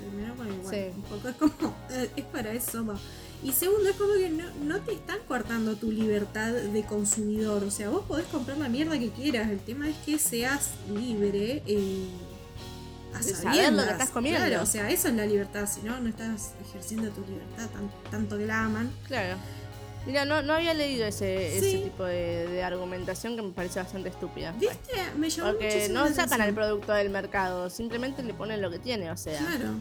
Primero 0.00 0.34
porque, 0.34 0.52
bueno, 0.52 0.70
Sí. 0.70 0.94
un 0.96 1.02
poco 1.02 1.28
es 1.28 1.36
como, 1.36 1.74
eh, 1.90 2.10
es 2.16 2.24
para 2.24 2.52
eso, 2.52 2.84
va. 2.86 2.98
Y 3.42 3.52
segundo, 3.52 3.88
es 3.88 3.96
como 3.96 4.12
que 4.14 4.28
no, 4.30 4.44
no 4.64 4.80
te 4.80 4.92
están 4.92 5.18
cortando 5.26 5.74
tu 5.76 5.90
libertad 5.90 6.52
de 6.52 6.82
consumidor. 6.84 7.64
O 7.64 7.70
sea, 7.70 7.88
vos 7.88 8.04
podés 8.06 8.26
comprar 8.26 8.58
la 8.58 8.68
mierda 8.68 8.98
que 8.98 9.10
quieras. 9.10 9.48
El 9.50 9.60
tema 9.60 9.88
es 9.88 9.96
que 10.04 10.18
seas 10.18 10.70
libre 10.94 11.62
eh, 11.66 12.06
a 13.14 13.22
saber 13.22 13.72
lo 13.72 13.82
que 13.84 13.90
estás 13.92 14.10
comiendo. 14.10 14.40
Claro, 14.46 14.62
o 14.62 14.66
sea, 14.66 14.90
eso 14.90 15.08
es 15.08 15.14
la 15.14 15.24
libertad. 15.24 15.66
Si 15.66 15.80
no, 15.80 15.98
no 16.00 16.08
estás 16.10 16.52
ejerciendo 16.68 17.08
tu 17.10 17.22
libertad 17.22 17.66
tan- 17.70 18.10
tanto 18.10 18.36
que 18.36 18.46
la 18.46 18.64
aman. 18.64 18.90
Claro. 19.06 19.36
Mira, 20.06 20.24
no, 20.24 20.40
no 20.42 20.54
había 20.54 20.72
leído 20.72 21.04
ese, 21.06 21.56
ese 21.58 21.78
tipo 21.84 22.04
de, 22.04 22.46
de 22.48 22.62
argumentación 22.62 23.36
que 23.36 23.42
me 23.42 23.52
parece 23.52 23.80
bastante 23.80 24.08
estúpida. 24.08 24.52
¿Viste? 24.58 24.94
Me 25.16 25.28
llamó 25.28 25.50
Porque 25.52 25.88
no 25.90 26.06
sacan 26.08 26.16
el 26.16 26.32
atención. 26.40 26.54
producto 26.54 26.92
del 26.92 27.10
mercado, 27.10 27.68
simplemente 27.70 28.22
le 28.22 28.32
ponen 28.34 28.62
lo 28.62 28.70
que 28.70 28.78
tiene, 28.78 29.10
o 29.10 29.16
sea. 29.16 29.38
Claro. 29.38 29.74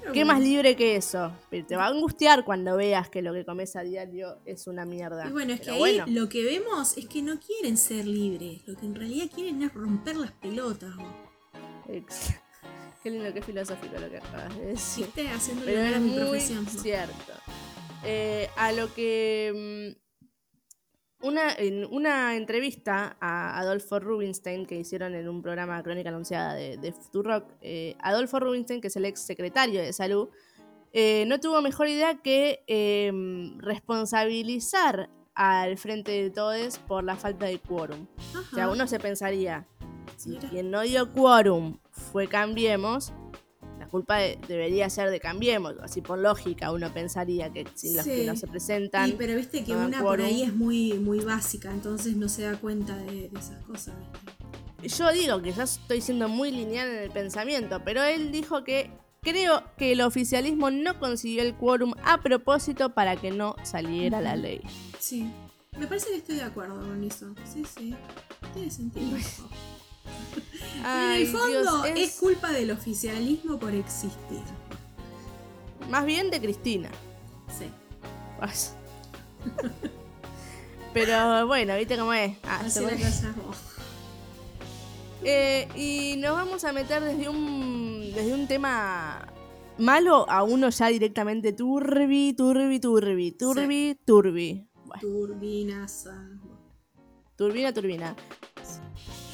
Pero 0.00 0.12
¿Qué 0.12 0.20
bueno. 0.24 0.34
más 0.34 0.42
libre 0.42 0.76
que 0.76 0.96
eso? 0.96 1.32
Pero 1.50 1.64
te 1.66 1.76
va 1.76 1.86
a 1.86 1.88
angustiar 1.88 2.44
cuando 2.44 2.76
veas 2.76 3.08
que 3.08 3.22
lo 3.22 3.32
que 3.32 3.44
comes 3.44 3.74
a 3.76 3.82
diario 3.82 4.38
es 4.44 4.66
una 4.66 4.84
mierda. 4.84 5.26
Y 5.28 5.30
bueno, 5.32 5.52
es 5.54 5.60
que 5.60 5.70
ahí 5.70 5.78
bueno, 5.78 6.04
lo 6.08 6.28
que 6.28 6.44
vemos 6.44 6.96
es 6.96 7.06
que 7.08 7.22
no 7.22 7.38
quieren 7.40 7.76
ser 7.76 8.06
libres. 8.06 8.62
Lo 8.66 8.76
que 8.76 8.86
en 8.86 8.94
realidad 8.94 9.26
quieren 9.34 9.62
es 9.62 9.72
romper 9.74 10.16
las 10.16 10.32
pelotas. 10.32 10.94
vos. 10.96 11.06
ex- 11.88 12.34
Qué 13.02 13.10
lindo, 13.12 13.32
qué 13.32 13.40
filosófico 13.42 13.96
lo 14.00 14.10
que 14.10 14.16
acabas 14.18 14.56
de 14.58 14.66
decir. 14.66 15.04
¿Viste? 15.06 15.28
Haciendo 15.28 15.64
Pero 15.64 15.80
es 15.82 16.00
mi 16.00 16.08
muy 16.10 16.18
profesión. 16.18 16.64
¿no? 16.64 16.82
cierto. 16.82 17.32
Eh, 18.04 18.48
a 18.56 18.72
lo 18.72 18.92
que. 18.94 19.94
mm, 19.94 21.26
Una, 21.26 21.52
en 21.54 21.86
una 21.86 22.36
entrevista 22.36 23.16
a 23.20 23.58
Adolfo 23.58 23.98
Rubinstein 23.98 24.66
que 24.66 24.76
hicieron 24.76 25.14
en 25.14 25.28
un 25.28 25.40
programa 25.42 25.82
Crónica 25.82 26.10
Anunciada 26.10 26.54
de, 26.54 26.76
de 26.76 26.92
Futurock, 26.92 27.50
eh, 27.62 27.96
Adolfo 28.00 28.38
Rubinstein, 28.38 28.80
que 28.82 28.88
es 28.88 28.96
el 28.96 29.06
ex 29.06 29.20
secretario 29.22 29.80
de 29.80 29.92
salud, 29.94 30.28
eh, 30.92 31.24
no 31.26 31.40
tuvo 31.40 31.62
mejor 31.62 31.88
idea 31.88 32.20
que 32.22 32.62
eh, 32.68 33.10
responsabilizar 33.58 35.08
al 35.34 35.76
frente 35.78 36.12
de 36.12 36.30
todos 36.30 36.78
por 36.80 37.02
la 37.02 37.16
falta 37.16 37.46
de 37.46 37.58
quórum. 37.58 38.06
O 38.52 38.54
sea, 38.54 38.68
uno 38.68 38.86
se 38.86 38.98
pensaría, 38.98 39.66
si 40.16 40.30
Mira. 40.30 40.48
quien 40.48 40.70
no 40.70 40.82
dio 40.82 41.12
quórum 41.12 41.78
fue 41.90 42.28
Cambiemos, 42.28 43.12
la 43.86 43.90
culpa 43.90 44.16
de- 44.18 44.36
debería 44.48 44.90
ser 44.90 45.10
de 45.10 45.20
Cambiemos. 45.20 45.74
Así 45.80 46.00
por 46.02 46.18
lógica 46.18 46.72
uno 46.72 46.92
pensaría 46.92 47.52
que 47.52 47.64
si 47.74 47.94
los 47.94 48.04
Sí. 48.04 48.10
que 48.10 48.26
no 48.26 48.34
se 48.36 48.46
presentan... 48.48 49.10
Y, 49.10 49.12
pero 49.12 49.36
viste 49.36 49.62
que 49.64 49.72
no 49.74 49.86
una 49.86 50.00
por 50.02 50.20
ahí 50.20 50.42
es 50.42 50.52
muy, 50.54 50.94
muy 50.94 51.20
básica, 51.20 51.70
entonces 51.70 52.16
no 52.16 52.28
se 52.28 52.42
da 52.42 52.56
cuenta 52.56 52.96
de, 52.96 53.28
de 53.28 53.38
esas 53.38 53.64
cosas. 53.64 53.94
Yo 54.82 55.12
digo 55.12 55.40
que 55.40 55.52
ya 55.52 55.62
estoy 55.62 56.00
siendo 56.00 56.28
muy 56.28 56.50
lineal 56.50 56.88
en 56.88 57.02
el 57.04 57.10
pensamiento, 57.10 57.80
pero 57.84 58.02
él 58.02 58.30
dijo 58.32 58.62
que 58.64 58.90
creo 59.22 59.62
que 59.78 59.92
el 59.92 60.00
oficialismo 60.00 60.70
no 60.70 60.98
consiguió 60.98 61.42
el 61.42 61.54
quórum 61.54 61.92
a 62.04 62.20
propósito 62.22 62.92
para 62.92 63.16
que 63.16 63.30
no 63.30 63.54
saliera 63.62 64.20
la 64.20 64.36
ley. 64.36 64.60
Sí. 64.98 65.30
Me 65.78 65.86
parece 65.86 66.08
que 66.10 66.16
estoy 66.16 66.36
de 66.36 66.42
acuerdo 66.42 66.76
con 66.80 67.02
eso. 67.04 67.34
Sí, 67.52 67.62
sí. 67.64 67.94
Tiene 68.54 68.70
sentido. 68.70 69.16
Ay, 70.84 71.22
en 71.22 71.26
el 71.26 71.32
fondo 71.32 71.82
Dios, 71.82 71.86
es... 71.96 72.10
es 72.10 72.16
culpa 72.18 72.50
del 72.52 72.70
oficialismo 72.70 73.58
por 73.58 73.74
existir. 73.74 74.40
más 75.90 76.04
bien 76.04 76.30
de 76.30 76.40
Cristina. 76.40 76.90
Sí. 77.58 77.66
Pero 80.92 81.46
bueno, 81.46 81.76
viste 81.76 81.96
cómo 81.96 82.12
es. 82.12 82.36
Ah, 82.44 82.60
Así 82.64 82.80
la 82.80 82.90
vos. 82.90 83.56
Eh, 85.22 85.66
y 85.74 86.16
nos 86.18 86.34
vamos 86.36 86.64
a 86.64 86.72
meter 86.72 87.02
desde 87.02 87.28
un, 87.28 88.12
desde 88.14 88.32
un 88.32 88.46
tema 88.46 89.26
malo 89.78 90.28
a 90.30 90.42
uno 90.42 90.70
ya 90.70 90.86
directamente 90.88 91.52
turbi, 91.52 92.32
turbi, 92.34 92.78
turbi, 92.80 93.32
turbi, 93.32 93.98
turbi. 94.04 94.68
Bueno, 94.84 95.00
Turbinas. 95.00 96.06
ah. 96.06 96.28
turbina, 97.36 97.72
turbina. 97.72 98.16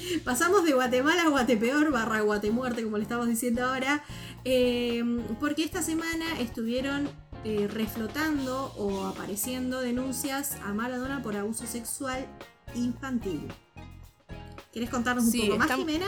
Pasamos 0.24 0.64
de 0.64 0.72
Guatemala 0.72 1.22
a 1.22 1.28
Guatepeor 1.28 1.90
barra 1.90 2.20
Guatemuerte, 2.20 2.82
como 2.84 2.96
le 2.96 3.02
estamos 3.04 3.28
diciendo 3.28 3.64
ahora, 3.64 4.02
eh, 4.44 5.02
porque 5.40 5.64
esta 5.64 5.82
semana 5.82 6.24
estuvieron 6.40 7.08
eh, 7.44 7.68
reflotando 7.72 8.72
o 8.76 9.06
apareciendo 9.06 9.80
denuncias 9.80 10.56
a 10.64 10.72
Maradona 10.72 11.22
por 11.22 11.36
abuso 11.36 11.66
sexual 11.66 12.26
infantil. 12.74 13.48
¿Querés 14.72 14.88
contarnos 14.90 15.24
un 15.26 15.32
poco 15.40 15.58
más, 15.58 15.68
estam- 15.70 15.78
Jimena? 15.78 16.06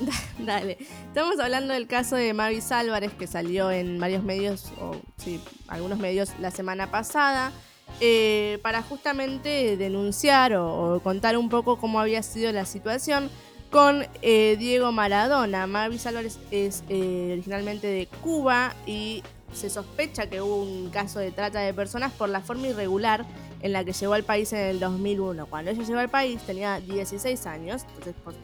Dale. 0.38 0.78
Estamos 1.06 1.38
hablando 1.38 1.74
del 1.74 1.86
caso 1.86 2.16
de 2.16 2.32
Mavis 2.32 2.72
Álvarez 2.72 3.12
que 3.12 3.26
salió 3.26 3.70
en 3.70 4.00
varios 4.00 4.24
medios, 4.24 4.72
o 4.80 4.96
sí, 5.18 5.40
algunos 5.68 5.98
medios 5.98 6.30
la 6.40 6.50
semana 6.50 6.90
pasada, 6.90 7.52
eh, 8.00 8.58
para 8.62 8.82
justamente 8.82 9.76
denunciar 9.76 10.54
o, 10.54 11.00
contar 11.02 11.36
un 11.36 11.48
poco 11.48 11.78
cómo 11.78 12.00
había 12.00 12.22
sido 12.22 12.52
la 12.52 12.64
situación 12.64 13.30
con 13.70 14.04
eh, 14.22 14.56
Diego 14.58 14.92
Maradona. 14.92 15.66
Mavis 15.66 16.06
Álvarez 16.06 16.38
es 16.50 16.84
eh, 16.88 17.30
originalmente 17.32 17.86
de 17.86 18.06
Cuba 18.22 18.74
y 18.86 19.22
se 19.52 19.70
sospecha 19.70 20.28
que 20.28 20.40
hubo 20.40 20.62
un 20.62 20.90
caso 20.90 21.18
de 21.18 21.30
trata 21.30 21.60
de 21.60 21.74
personas 21.74 22.12
por 22.12 22.28
la 22.28 22.40
forma 22.40 22.68
irregular 22.68 23.24
en 23.60 23.72
la 23.72 23.84
que 23.84 23.92
llegó 23.92 24.14
al 24.14 24.24
país 24.24 24.52
en 24.52 24.60
el 24.60 24.80
2001. 24.80 25.46
Cuando 25.46 25.70
ella 25.70 25.82
llegó 25.82 26.00
al 26.00 26.10
país 26.10 26.40
tenía 26.42 26.80
16 26.80 27.46
años, 27.46 27.82
entonces 27.88 28.14
por 28.24 28.34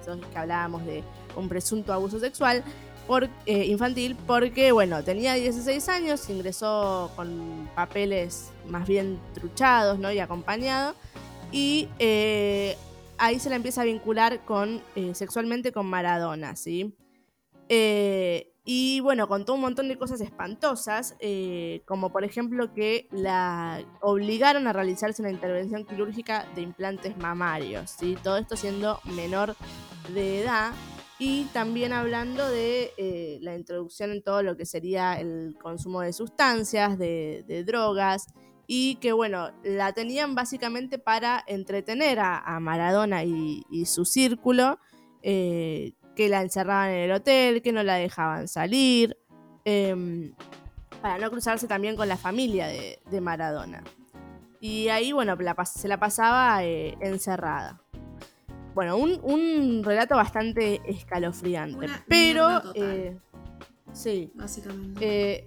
eso 0.00 0.14
es 0.14 0.26
que 0.26 0.38
hablábamos 0.38 0.84
de 0.84 1.02
un 1.36 1.48
presunto 1.48 1.92
abuso 1.92 2.18
sexual 2.18 2.64
por, 3.06 3.28
eh, 3.46 3.66
infantil, 3.66 4.16
porque 4.26 4.72
bueno, 4.72 5.02
tenía 5.02 5.34
16 5.34 5.88
años, 5.88 6.28
ingresó 6.30 7.10
con 7.16 7.68
papeles 7.74 8.50
más 8.68 8.86
bien 8.86 9.18
truchados 9.34 9.98
¿no? 9.98 10.10
y 10.12 10.18
acompañado, 10.18 10.94
y 11.52 11.88
eh, 11.98 12.76
ahí 13.18 13.38
se 13.38 13.50
la 13.50 13.56
empieza 13.56 13.82
a 13.82 13.84
vincular 13.84 14.44
con, 14.44 14.82
eh, 14.96 15.14
sexualmente 15.14 15.72
con 15.72 15.86
Maradona, 15.86 16.56
¿sí? 16.56 16.94
Eh, 17.68 18.52
y 18.66 19.00
bueno, 19.00 19.28
contó 19.28 19.54
un 19.54 19.60
montón 19.60 19.88
de 19.88 19.98
cosas 19.98 20.20
espantosas, 20.20 21.16
eh, 21.20 21.82
como 21.86 22.10
por 22.10 22.24
ejemplo 22.24 22.72
que 22.72 23.08
la 23.10 23.84
obligaron 24.00 24.66
a 24.66 24.72
realizarse 24.72 25.20
una 25.20 25.30
intervención 25.30 25.84
quirúrgica 25.84 26.46
de 26.54 26.62
implantes 26.62 27.16
mamarios, 27.18 27.90
¿sí? 27.90 28.16
Todo 28.22 28.38
esto 28.38 28.56
siendo 28.56 29.00
menor 29.04 29.54
de 30.14 30.42
edad 30.42 30.72
y 31.18 31.44
también 31.52 31.92
hablando 31.92 32.48
de 32.48 32.92
eh, 32.96 33.38
la 33.40 33.54
introducción 33.54 34.10
en 34.10 34.22
todo 34.22 34.42
lo 34.42 34.56
que 34.56 34.66
sería 34.66 35.20
el 35.20 35.56
consumo 35.62 36.00
de 36.00 36.12
sustancias, 36.12 36.98
de, 36.98 37.64
drogas, 37.66 38.26
y 38.66 38.96
que 38.96 39.12
bueno, 39.12 39.50
la 39.62 39.92
tenían 39.92 40.34
básicamente 40.34 40.98
para 40.98 41.44
entretener 41.46 42.18
a, 42.18 42.38
a 42.38 42.58
Maradona 42.60 43.22
y, 43.24 43.62
su 43.86 44.04
círculo, 44.04 44.78
eh, 45.22 45.92
que 46.16 46.28
la 46.28 46.42
encerraban 46.42 46.90
en 46.90 47.00
el 47.02 47.12
hotel, 47.12 47.62
que 47.62 47.72
no 47.72 47.82
la 47.82 47.94
dejaban 47.94 48.48
salir, 48.48 49.16
em, 49.64 50.34
para 51.00 51.18
no 51.18 51.30
cruzarse 51.30 51.68
también 51.68 51.96
con 51.96 52.08
la 52.08 52.16
familia 52.16 52.66
de, 52.66 53.20
Maradona. 53.20 53.84
Y 54.60 54.88
ahí, 54.88 55.12
bueno, 55.12 55.36
se 55.64 55.88
la 55.88 55.98
pasaba 55.98 56.64
eh, 56.64 56.96
encerrada. 57.00 57.82
Bueno, 58.74 58.96
un, 58.96 59.20
un 59.22 59.82
relato 59.84 60.16
bastante 60.16 60.80
escalofriante. 60.86 61.76
Una 61.78 62.04
pero, 62.08 62.60
total. 62.60 62.72
eh, 62.82 63.18
sí, 63.92 64.30
Básicamente. 64.34 65.00
eh, 65.38 65.46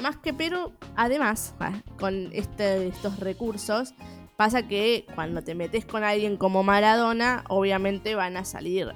más 0.00 0.16
que 0.16 0.32
pero, 0.34 0.72
además, 0.96 1.54
con 2.00 2.30
este- 2.32 2.88
estos 2.88 3.20
recursos, 3.20 3.94
pasa 4.36 4.66
que 4.66 5.06
cuando 5.14 5.42
te 5.42 5.54
metes 5.54 5.84
con 5.84 6.02
alguien 6.02 6.36
como 6.36 6.62
Maradona, 6.62 7.44
obviamente 7.48 8.14
van 8.14 8.36
a 8.36 8.44
salir 8.44 8.92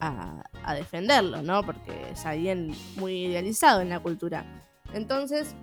a, 0.00 0.42
a 0.64 0.74
defenderlo, 0.74 1.42
¿no? 1.42 1.62
Porque 1.64 1.92
es 2.12 2.26
alguien 2.26 2.72
muy 2.96 3.26
idealizado 3.26 3.80
en 3.80 3.88
la 3.90 4.00
cultura. 4.00 4.44
Entonces, 4.92 5.54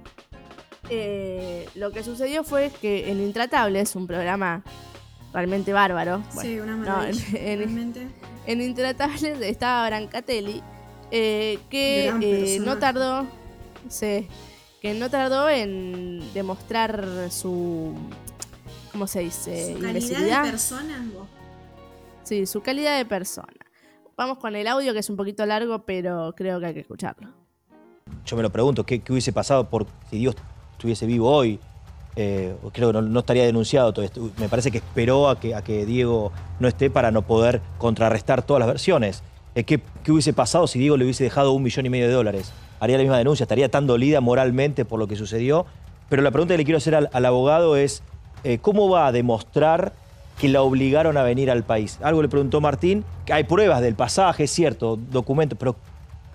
eh, 0.89 1.67
lo 1.76 1.91
que 1.91 2.04
sucedió 2.04 2.43
fue 2.43 2.71
que 2.82 3.12
en 3.12 3.21
Intratables, 3.21 3.95
un 3.95 4.08
programa 4.08 4.63
realmente 5.38 5.71
bárbaro. 5.71 6.23
sí, 6.41 6.60
una 6.60 6.76
maravilla. 6.76 7.23
en- 7.34 7.47
en- 7.47 7.60
realmente. 7.60 8.08
en 8.47 8.62
Intratables 8.62 9.39
estaba 9.41 9.88
Brancatelli, 9.88 10.63
eh, 11.12 11.60
que 11.69 12.08
eh, 12.21 12.60
no 12.62 12.78
tardó, 12.80 13.28
sí, 13.88 14.28
que 14.82 14.93
no 14.95 15.10
tardó 15.12 15.47
en 15.50 16.21
demostrar 16.34 17.06
su, 17.30 17.93
¿cómo 18.91 19.06
se 19.06 19.19
dice? 19.19 19.76
Su 19.76 19.80
calidad 19.82 20.43
de 20.43 20.50
persona, 20.52 21.06
vos. 21.13 21.28
Sí, 22.23 22.45
su 22.47 22.62
calidad 22.62 22.97
de 22.97 23.06
persona. 23.06 23.54
Vamos 24.17 24.39
con 24.39 24.56
el 24.56 24.67
audio 24.67 24.93
que 24.93 25.00
es 25.00 25.10
un 25.12 25.15
poquito 25.17 25.45
largo, 25.45 25.86
pero 25.86 26.34
creo 26.36 26.60
que 26.60 26.65
hay 26.65 26.73
que 26.73 26.80
escucharlo. 26.80 27.30
Yo 28.26 28.36
me 28.36 28.41
lo 28.41 28.52
pregunto, 28.52 28.84
¿qué, 28.86 29.00
qué 29.02 29.12
hubiese 29.12 29.32
pasado 29.32 29.69
por 29.69 29.86
si 30.10 30.17
Dios 30.17 30.36
estuviese 30.73 31.06
vivo 31.06 31.30
hoy? 31.32 31.60
Eh, 32.20 32.56
creo 32.74 32.90
que 32.90 32.94
no, 32.94 33.02
no 33.04 33.20
estaría 33.20 33.46
denunciado 33.46 33.94
todo 33.94 34.04
esto. 34.04 34.32
Me 34.38 34.50
parece 34.50 34.72
que 34.72 34.80
esperó 34.80 35.30
a 35.30 35.40
que, 35.40 35.54
a 35.54 35.62
que 35.62 35.86
Diego 35.86 36.32
no 36.60 36.68
esté 36.68 36.90
para 36.90 37.12
no 37.12 37.22
poder 37.22 37.62
contrarrestar 37.78 38.42
todas 38.42 38.60
las 38.60 38.68
versiones. 38.68 39.22
Eh, 39.54 39.64
¿qué, 39.64 39.80
qué 40.04 40.12
hubiese 40.12 40.34
pasado 40.34 40.66
si 40.66 40.80
Diego 40.80 40.98
le 40.98 41.04
hubiese 41.04 41.24
dejado 41.24 41.52
un 41.52 41.62
millón 41.62 41.86
y 41.86 41.90
medio 41.90 42.08
de 42.08 42.14
dólares? 42.14 42.52
Haría 42.80 42.98
la 42.98 43.04
misma 43.04 43.20
denuncia, 43.20 43.44
estaría 43.44 43.70
tan 43.70 43.86
dolida 43.86 44.20
moralmente 44.20 44.84
por 44.84 44.98
lo 44.98 45.08
que 45.08 45.16
sucedió. 45.16 45.68
Pero 46.10 46.24
la 46.24 46.32
pregunta 46.32 46.56
que 46.56 46.58
le 46.58 46.66
quiero 46.66 46.80
hacer 46.80 46.96
al, 46.96 47.10
al 47.14 47.26
abogado 47.26 47.78
es, 47.78 48.02
eh, 48.44 48.58
¿cómo 48.58 48.90
va 48.90 49.06
a 49.06 49.12
demostrar 49.12 49.94
que 50.40 50.50
la 50.50 50.64
obligaron 50.64 51.18
a 51.18 51.24
venir 51.24 51.52
al 51.52 51.64
país? 51.64 52.00
Algo 52.02 52.24
le 52.24 52.30
preguntó 52.30 52.62
Martín, 52.62 53.06
que 53.26 53.34
hay 53.34 53.44
pruebas 53.44 53.82
del 53.82 53.94
pasaje, 53.94 54.46
es 54.46 54.52
cierto, 54.52 54.98
documentos, 55.12 55.58
pero 55.60 55.76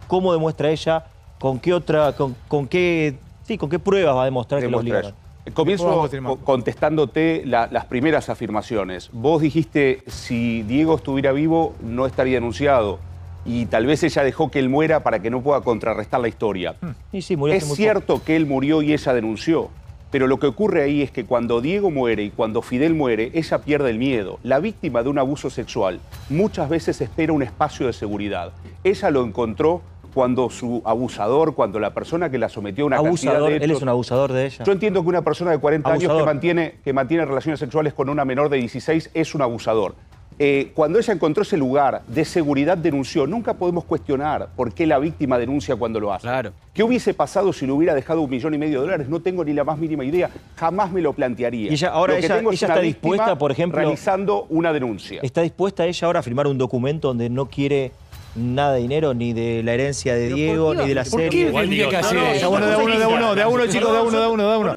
¿cómo 0.07 0.33
demuestra 0.33 0.71
ella? 0.71 1.07
¿Con 1.41 1.59
qué 1.59 1.75
otra, 1.75 2.13
con, 2.13 2.37
con 2.47 2.69
qué, 2.69 3.19
sí, 3.43 3.59
con 3.59 3.69
qué 3.69 3.81
pruebas 3.81 4.15
va 4.15 4.23
a 4.23 4.27
demostrar 4.27 4.61
que 4.61 4.71
la 4.71 4.77
obligaron? 4.77 5.11
eso. 5.11 5.22
Comienzo 5.55 5.85
Después 5.85 5.97
vamos 5.97 6.07
a 6.07 6.11
tener 6.11 6.23
más. 6.23 6.33
co- 6.33 6.39
contestándote 6.45 7.43
la- 7.45 7.69
las 7.71 7.87
primeras 7.87 8.29
afirmaciones. 8.29 9.11
Vos 9.13 9.43
dijiste, 9.43 10.03
si 10.07 10.63
Diego 10.63 10.95
estuviera 10.97 11.33
vivo, 11.33 11.75
no 11.83 12.07
estaría 12.07 12.35
denunciado. 12.35 12.99
Y 13.45 13.67
tal 13.67 13.87
vez 13.87 14.03
ella 14.05 14.23
dejó 14.23 14.53
que 14.53 14.61
él 14.61 14.69
muera 14.69 15.03
para 15.03 15.21
que 15.21 15.29
no 15.31 15.43
pueda 15.43 15.61
contrarrestar 15.63 16.21
la 16.21 16.29
historia. 16.29 16.77
Y 17.13 17.23
sí, 17.23 17.37
murió 17.37 17.55
Es 17.57 17.67
muy 17.67 17.77
cierto 17.77 18.23
que 18.23 18.37
él 18.37 18.47
murió 18.47 18.83
y 18.83 18.93
ella 18.93 19.13
denunció, 19.15 19.71
pero 20.13 20.29
lo 20.29 20.39
que 20.39 20.47
ocurre 20.47 20.83
ahí 20.85 21.03
es 21.03 21.11
que 21.11 21.25
cuando 21.25 21.61
Diego 21.61 21.91
muere 21.91 22.23
y 22.23 22.31
cuando 22.31 22.63
Fidel 22.63 22.95
muere, 22.95 23.33
ella 23.35 23.59
pierde 23.59 23.91
el 23.91 23.99
miedo. 23.99 24.39
La 24.45 24.61
víctima 24.61 25.03
de 25.03 25.09
un 25.09 25.19
abuso 25.19 25.51
sexual 25.51 25.99
muchas 26.31 26.69
veces 26.69 27.01
espera 27.01 27.33
un 27.33 27.43
espacio 27.43 27.87
de 27.89 27.93
seguridad. 27.93 28.53
Ella 28.85 29.11
lo 29.11 29.25
encontró 29.25 29.83
cuando 30.13 30.51
su 30.51 30.83
abusador, 30.85 31.55
cuando 31.55 31.79
la 31.79 31.95
persona 31.95 32.31
que 32.31 32.39
la 32.39 32.49
sometió 32.49 32.85
a 32.85 32.87
una 32.89 32.97
Abusador, 32.99 33.51
de 33.51 33.57
él 33.57 33.71
es 33.71 33.83
un 33.83 33.89
abusador 33.89 34.33
de 34.33 34.47
ella. 34.47 34.65
Yo 34.65 34.73
entiendo 34.73 35.03
que 35.03 35.09
una 35.09 35.23
persona 35.23 35.51
de 35.51 35.59
40 35.59 35.93
años 35.93 36.13
que 36.17 36.25
mantiene, 36.25 36.75
que 36.85 36.93
mantiene 36.93 37.25
relaciones 37.25 37.59
sexuales 37.61 37.95
con 37.95 38.09
una 38.09 38.25
menor 38.25 38.49
de 38.49 38.59
16 38.59 39.11
es 39.15 39.35
un 39.35 39.43
abusador. 39.43 39.95
Eh, 40.39 40.73
cuando 40.75 40.99
ella 40.99 41.13
encontró 41.13 41.43
ese 41.43 41.59
lugar 41.59 42.03
de 42.09 42.25
seguridad 42.25 42.77
denunció, 42.77 43.27
nunca 43.27 43.55
podemos 43.55 43.85
cuestionar 43.85 44.49
por 44.57 44.73
qué 44.73 44.87
la 44.87 44.99
víctima 44.99 45.39
denuncia 45.39 45.77
cuando 45.77 46.01
lo 46.01 46.13
hace. 46.13 46.23
Claro. 46.23 46.53
¿Qué 46.73 46.83
hubiese 46.83 47.13
pasado 47.13 47.53
si 47.53 47.67
le 47.67 47.73
hubiera 47.73 47.95
dejado 47.95 48.23
un 48.23 48.31
millón 48.31 48.55
y 48.55 48.59
medio 48.59 48.81
de 48.81 48.87
dólares? 48.87 49.09
No 49.11 49.21
tengo 49.21 49.45
ni 49.45 49.53
la 49.53 49.63
más 49.63 49.79
mínima 49.79 50.05
idea. 50.05 50.31
Jamás 50.57 50.91
me 50.91 51.03
lo 51.03 51.13
plantearía. 51.13 51.71
Y 51.71 51.75
ella- 51.75 51.91
ahora 51.91 52.15
Lo 52.15 52.21
que 52.21 52.27
ella- 52.27 52.37
tengo 52.39 52.51
es 52.51 52.61
ella 52.63 52.67
una 52.69 52.75
está 52.75 52.83
dispuesta, 52.85 53.39
por 53.39 53.53
ejemplo- 53.53 53.79
realizando 53.79 54.47
una 54.49 54.73
denuncia. 54.73 55.21
¿Está 55.23 55.43
dispuesta 55.43 55.85
ella 55.85 56.07
ahora 56.07 56.21
a 56.21 56.23
firmar 56.23 56.47
un 56.47 56.57
documento 56.59 57.09
donde 57.09 57.29
no 57.29 57.47
quiere 57.47 57.93
nada 58.35 58.75
de 58.75 58.81
dinero, 58.81 59.15
ni 59.15 59.33
de 59.33 59.63
la 59.63 59.75
herencia 59.75 60.15
de 60.15 60.33
Diego, 60.33 60.67
¿por 60.69 60.77
qué 60.77 60.83
ni 60.83 60.89
de 60.89 60.95
la 60.95 61.03
va- 61.03 61.11
¿Por 61.11 61.21
qué 61.21 61.31
serie? 61.31 61.53
Tendría 61.53 61.87
que 61.89 61.93
no, 61.93 61.99
hacer 61.99 62.19
de 62.19 62.43
a 62.43 62.49
uno, 62.49 62.67
de 62.67 62.73
a 62.75 62.83
inicia. 62.83 63.09
uno, 63.09 63.35
de 63.35 63.43
a 63.43 63.49
uno, 63.49 63.67
chicos, 63.67 63.93
de 63.93 63.99
a 63.99 64.03
uno, 64.03 64.19
de 64.19 64.25
a 64.25 64.29
uno, 64.29 64.47
de 64.49 64.55
a 64.55 64.59
uno. 64.59 64.77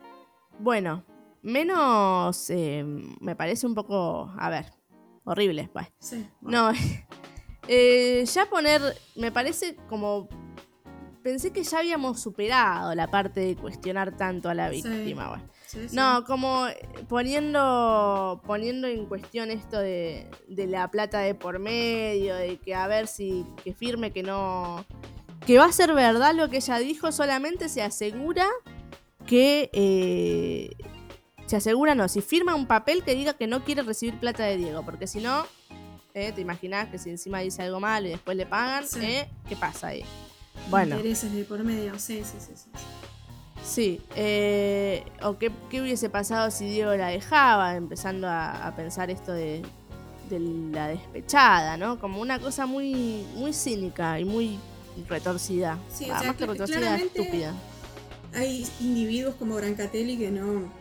Bueno, 0.60 1.04
menos 1.42 2.50
eh, 2.50 2.84
me 3.20 3.36
parece 3.36 3.68
un 3.68 3.76
poco, 3.76 4.32
a 4.38 4.50
ver, 4.50 4.66
horrible. 5.24 5.70
pues. 5.74 5.88
Sí. 6.00 6.28
No, 6.42 6.72
eh, 7.68 8.26
ya 8.26 8.46
poner, 8.48 8.82
me 9.16 9.32
parece 9.32 9.76
como, 9.90 10.28
pensé 11.24 11.52
que 11.52 11.64
ya 11.64 11.80
habíamos 11.80 12.20
superado 12.22 12.94
la 12.96 13.08
parte 13.08 13.40
de 13.42 13.56
cuestionar 13.56 14.16
tanto 14.18 14.50
a 14.50 14.54
la 14.54 14.70
Sí. 14.72 14.82
víctima. 14.88 15.30
bueno. 15.30 15.44
Sí, 15.68 15.90
sí. 15.90 15.96
No, 15.96 16.24
como 16.26 16.68
eh, 16.68 16.78
poniendo, 17.08 18.42
poniendo 18.46 18.88
en 18.88 19.06
cuestión 19.06 19.52
esto 19.52 19.80
de, 19.80 20.30
de 20.48 20.68
la 20.68 20.90
plata 20.90 21.20
de 21.20 21.36
por 21.36 21.60
medio, 21.60 22.36
de 22.36 22.58
que 22.58 22.76
a 22.76 22.88
ver 22.88 23.08
si 23.08 23.46
que 23.64 23.74
firme 23.74 24.12
que 24.12 24.24
no, 24.24 24.86
que 25.46 25.58
va 25.58 25.66
a 25.66 25.72
ser 25.72 25.94
verdad 25.94 26.34
lo 26.34 26.50
que 26.50 26.58
ella 26.58 26.78
dijo, 26.80 27.12
solamente 27.12 27.68
se 27.70 27.82
asegura 27.82 28.48
que, 29.26 29.70
eh, 29.74 30.70
se 31.48 31.56
asegura 31.58 31.96
no, 31.96 32.08
si 32.08 32.22
firma 32.22 32.56
un 32.56 32.68
papel 32.68 33.04
que 33.04 33.16
diga 33.16 33.34
que 33.34 33.48
no 33.48 33.64
quiere 33.64 33.82
recibir 33.84 34.20
plata 34.20 34.44
de 34.46 34.58
Diego, 34.58 34.84
porque 34.84 35.08
si 35.08 35.20
no, 35.20 35.46
eh, 36.14 36.32
te 36.32 36.42
imaginas 36.42 36.90
que 36.90 36.98
si 36.98 37.10
encima 37.10 37.40
dice 37.40 37.64
algo 37.64 37.80
mal 37.80 38.06
y 38.06 38.10
después 38.10 38.38
le 38.38 38.46
pagan, 38.46 38.88
Sí. 38.88 39.00
eh, 39.04 39.30
¿qué 39.50 39.56
pasa 39.56 39.88
ahí? 39.88 40.06
Bueno. 40.70 40.96
Intereses 40.96 41.34
de 41.34 41.44
por 41.44 41.64
medio, 41.64 41.98
sí, 42.00 42.22
sí, 42.24 42.38
sí. 42.40 42.54
sí. 42.56 42.70
Sí, 43.66 44.00
eh, 44.16 45.04
o 45.24 45.38
qué, 45.40 45.52
qué 45.70 45.82
hubiese 45.82 46.10
pasado 46.10 46.52
si 46.52 46.66
Diego 46.66 46.94
la 46.96 47.08
dejaba, 47.08 47.76
empezando 47.76 48.28
a, 48.28 48.68
a 48.68 48.76
pensar 48.76 49.10
esto 49.10 49.34
de, 49.34 49.64
de 50.30 50.40
la 50.40 50.88
despechada, 50.88 51.76
¿no? 51.76 52.00
Como 52.00 52.22
una 52.22 52.40
cosa 52.40 52.66
muy, 52.68 53.26
muy 53.36 53.54
cínica 53.54 54.20
y 54.20 54.26
muy 54.26 54.60
retorcida. 55.10 55.80
Sí, 55.92 56.06
o 56.06 56.10
Va, 56.10 56.20
sea, 56.20 56.28
más 56.28 56.38
que 56.38 56.46
retorcida, 56.46 56.96
estúpida. 56.98 57.54
Hay 58.34 58.68
individuos 58.82 59.36
como 59.36 59.56
Brancatelli 59.56 60.18
que 60.18 60.30
no, 60.30 60.72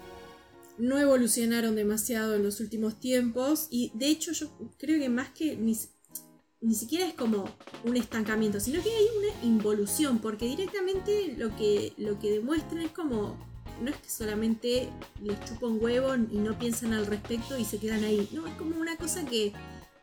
no 0.78 0.98
evolucionaron 0.98 1.76
demasiado 1.76 2.34
en 2.34 2.42
los 2.42 2.60
últimos 2.60 3.00
tiempos 3.00 3.68
y 3.70 3.92
de 3.94 4.08
hecho 4.08 4.32
yo 4.32 4.48
creo 4.78 4.98
que 4.98 5.08
más 5.08 5.30
que 5.30 5.56
ni, 5.56 5.76
ni 6.64 6.74
siquiera 6.74 7.06
es 7.06 7.14
como 7.14 7.44
un 7.84 7.96
estancamiento, 7.96 8.58
sino 8.58 8.82
que 8.82 8.88
hay 8.90 9.06
una 9.18 9.44
involución 9.44 10.18
porque 10.18 10.46
directamente 10.46 11.34
lo 11.36 11.54
que, 11.54 11.92
lo 11.98 12.18
que 12.18 12.30
demuestran 12.30 12.80
es 12.82 12.90
como 12.90 13.36
no 13.82 13.90
es 13.90 13.96
que 13.96 14.08
solamente 14.08 14.88
les 15.20 15.38
chupa 15.44 15.66
un 15.66 15.78
huevo 15.82 16.14
y 16.14 16.38
no 16.38 16.58
piensan 16.58 16.92
al 16.92 17.06
respecto 17.06 17.58
y 17.58 17.64
se 17.64 17.78
quedan 17.78 18.04
ahí, 18.04 18.28
no, 18.32 18.46
es 18.46 18.54
como 18.54 18.76
una 18.76 18.96
cosa 18.96 19.24
que, 19.26 19.52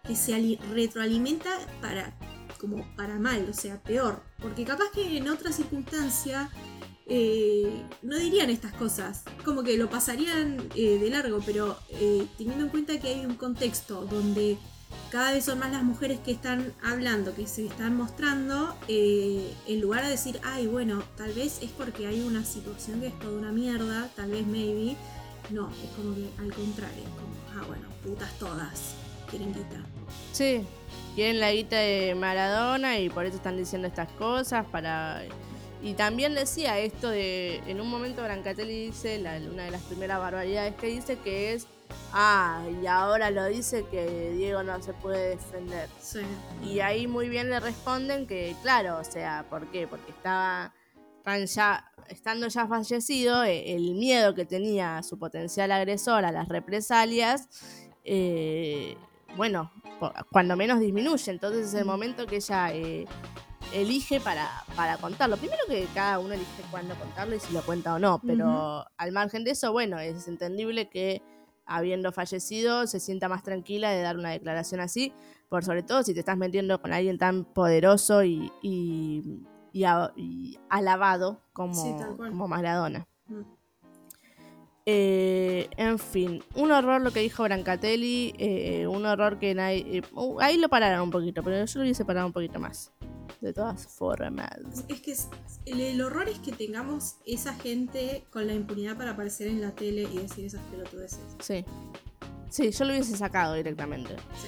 que 0.05 0.15
se 0.15 0.33
ali- 0.35 0.59
retroalimenta 0.71 1.49
para 1.81 2.13
como 2.59 2.85
para 2.95 3.17
mal, 3.17 3.47
o 3.49 3.53
sea, 3.53 3.81
peor, 3.81 4.21
porque 4.39 4.65
capaz 4.65 4.91
que 4.93 5.17
en 5.17 5.29
otra 5.29 5.51
circunstancia 5.51 6.51
eh, 7.07 7.83
no 8.03 8.17
dirían 8.17 8.51
estas 8.51 8.73
cosas, 8.73 9.23
como 9.43 9.63
que 9.63 9.77
lo 9.77 9.89
pasarían 9.89 10.69
eh, 10.75 10.99
de 10.99 11.09
largo, 11.09 11.39
pero 11.43 11.77
eh, 11.89 12.27
teniendo 12.37 12.65
en 12.65 12.69
cuenta 12.69 12.99
que 12.99 13.07
hay 13.07 13.25
un 13.25 13.35
contexto 13.35 14.05
donde 14.05 14.57
cada 15.11 15.33
vez 15.33 15.43
son 15.45 15.59
más 15.59 15.71
las 15.71 15.83
mujeres 15.83 16.19
que 16.19 16.31
están 16.31 16.73
hablando, 16.83 17.35
que 17.35 17.45
se 17.47 17.65
están 17.65 17.95
mostrando, 17.97 18.75
eh, 18.87 19.53
en 19.67 19.81
lugar 19.81 20.03
de 20.03 20.11
decir, 20.11 20.39
ay, 20.43 20.67
bueno, 20.67 21.03
tal 21.17 21.33
vez 21.33 21.59
es 21.61 21.71
porque 21.71 22.07
hay 22.07 22.21
una 22.21 22.45
situación 22.45 23.01
que 23.01 23.07
es 23.07 23.19
toda 23.19 23.37
una 23.37 23.51
mierda, 23.51 24.09
tal 24.15 24.31
vez, 24.31 24.47
maybe, 24.47 24.95
no, 25.49 25.69
es 25.69 25.89
como 25.95 26.15
que 26.15 26.29
al 26.39 26.53
contrario, 26.53 27.03
como, 27.15 27.61
ah, 27.61 27.65
bueno, 27.67 27.87
putas 28.03 28.31
todas, 28.39 28.95
quieren 29.29 29.53
guita. 29.53 29.83
Sí, 30.31 30.63
quieren 31.15 31.39
la 31.39 31.51
guita 31.51 31.77
de 31.77 32.15
Maradona 32.15 32.99
y 32.99 33.09
por 33.09 33.25
eso 33.25 33.37
están 33.37 33.57
diciendo 33.57 33.87
estas 33.87 34.09
cosas 34.13 34.65
para... 34.67 35.23
Y 35.83 35.93
también 35.93 36.35
decía 36.35 36.77
esto 36.77 37.09
de, 37.09 37.55
en 37.65 37.81
un 37.81 37.89
momento 37.89 38.21
Brancatelli 38.21 38.85
dice, 38.85 39.19
una 39.51 39.63
de 39.63 39.71
las 39.71 39.81
primeras 39.81 40.19
barbaridades 40.19 40.75
que 40.75 40.87
dice, 40.87 41.17
que 41.17 41.53
es, 41.53 41.65
ah, 42.13 42.63
y 42.81 42.87
ahora 42.87 43.29
lo 43.31 43.45
dice 43.45 43.85
que 43.89 44.31
Diego 44.31 44.63
no 44.63 44.81
se 44.81 44.93
puede 44.93 45.29
defender. 45.29 45.89
Sí. 45.99 46.21
Y 46.63 46.79
ahí 46.79 47.07
muy 47.07 47.29
bien 47.29 47.49
le 47.49 47.59
responden 47.59 48.27
que, 48.27 48.55
claro, 48.61 48.97
o 48.99 49.03
sea, 49.03 49.45
¿por 49.49 49.67
qué? 49.71 49.87
Porque 49.87 50.11
estaba 50.11 50.73
tan 51.23 51.45
ya, 51.45 51.91
estando 52.09 52.47
ya 52.47 52.67
fallecido, 52.67 53.43
eh, 53.43 53.73
el 53.73 53.95
miedo 53.95 54.33
que 54.33 54.45
tenía 54.45 55.03
su 55.03 55.17
potencial 55.17 55.71
agresor 55.71 56.25
a 56.25 56.31
las 56.31 56.47
represalias, 56.47 57.47
eh, 58.03 58.97
bueno, 59.35 59.71
cuando 60.31 60.55
menos 60.55 60.79
disminuye. 60.79 61.31
Entonces 61.31 61.67
es 61.67 61.73
el 61.73 61.85
momento 61.85 62.25
que 62.25 62.37
ella 62.37 62.73
eh, 62.73 63.05
elige 63.73 64.19
para, 64.19 64.49
para 64.75 64.97
contarlo. 64.97 65.37
Primero 65.37 65.61
que 65.67 65.87
cada 65.93 66.19
uno 66.19 66.33
elige 66.33 66.63
cuándo 66.69 66.95
contarlo 66.95 67.35
y 67.35 67.39
si 67.39 67.53
lo 67.53 67.61
cuenta 67.61 67.93
o 67.93 67.99
no, 67.99 68.19
pero 68.25 68.85
al 68.97 69.11
margen 69.11 69.43
de 69.43 69.51
eso, 69.51 69.71
bueno, 69.71 69.99
es 69.99 70.27
entendible 70.27 70.89
que 70.89 71.21
habiendo 71.65 72.11
fallecido 72.11 72.87
se 72.87 72.99
sienta 72.99 73.29
más 73.29 73.43
tranquila 73.43 73.91
de 73.91 74.01
dar 74.01 74.17
una 74.17 74.31
declaración 74.31 74.81
así, 74.81 75.13
por 75.49 75.63
sobre 75.63 75.83
todo 75.83 76.03
si 76.03 76.13
te 76.13 76.19
estás 76.21 76.37
metiendo 76.37 76.81
con 76.81 76.93
alguien 76.93 77.17
tan 77.17 77.45
poderoso 77.45 78.23
y, 78.23 78.51
y, 78.61 79.43
y 79.73 79.83
a- 79.83 80.11
y 80.15 80.59
alabado 80.69 81.41
como, 81.53 81.73
Sí, 81.73 81.93
como 82.17 82.47
Maradona. 82.47 83.07
Mm. 83.27 83.41
Eh, 84.85 85.69
en 85.77 85.99
fin, 85.99 86.43
un 86.55 86.71
horror 86.71 87.01
lo 87.01 87.11
que 87.11 87.19
dijo 87.19 87.43
Brancatelli, 87.43 88.33
eh, 88.37 88.87
un 88.87 89.05
horror 89.05 89.37
que 89.37 89.53
nadie... 89.53 89.97
eh, 89.99 90.01
uh, 90.13 90.39
ahí 90.39 90.57
lo 90.57 90.69
pararon 90.69 91.01
un 91.03 91.11
poquito, 91.11 91.43
pero 91.43 91.63
yo 91.63 91.79
lo 91.79 91.83
hubiese 91.83 92.03
parado 92.03 92.25
un 92.27 92.33
poquito 92.33 92.59
más. 92.59 92.91
De 93.41 93.53
todas 93.53 93.87
formas. 93.87 94.49
Es 94.87 95.01
que 95.01 95.15
el 95.65 95.99
horror 96.01 96.29
es 96.29 96.37
que 96.39 96.51
tengamos 96.51 97.15
esa 97.25 97.53
gente 97.55 98.23
con 98.29 98.45
la 98.45 98.53
impunidad 98.53 98.97
para 98.97 99.11
aparecer 99.11 99.47
en 99.47 99.61
la 99.61 99.71
tele 99.71 100.03
y 100.03 100.17
decir 100.19 100.45
esas 100.45 100.61
pelotudeces. 100.69 101.19
Sí. 101.39 101.65
Sí, 102.49 102.69
yo 102.69 102.85
lo 102.85 102.91
hubiese 102.91 103.15
sacado 103.17 103.55
directamente. 103.55 104.15
Sí. 104.15 104.47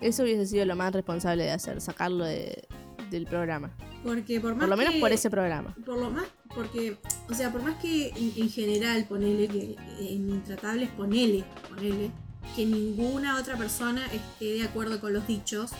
Eso 0.00 0.24
hubiese 0.24 0.46
sido 0.46 0.64
lo 0.64 0.74
más 0.74 0.92
responsable 0.92 1.44
de 1.44 1.52
hacer, 1.52 1.80
sacarlo 1.80 2.24
de- 2.24 2.66
del 3.12 3.26
programa. 3.26 3.70
Porque 4.02 4.40
por 4.40 4.52
más 4.54 4.60
Por 4.60 4.68
lo 4.70 4.76
menos 4.76 4.94
que- 4.94 5.00
por 5.00 5.12
ese 5.12 5.30
programa. 5.30 5.74
Por 5.86 5.98
lo 5.98 6.10
más, 6.10 6.24
porque, 6.54 6.98
o 7.30 7.34
sea, 7.34 7.52
por 7.52 7.62
más 7.62 7.76
que 7.80 8.08
en, 8.08 8.32
en 8.42 8.50
general 8.50 9.04
ponele 9.08 9.46
que 9.48 9.76
en 10.00 10.28
Intratables 10.30 10.90
ponele, 10.90 11.44
ponele, 11.68 12.10
que 12.56 12.66
ninguna 12.66 13.38
otra 13.38 13.56
persona 13.56 14.04
esté 14.12 14.54
de 14.54 14.64
acuerdo 14.64 15.00
con 15.00 15.12
los 15.12 15.26
dichos, 15.28 15.70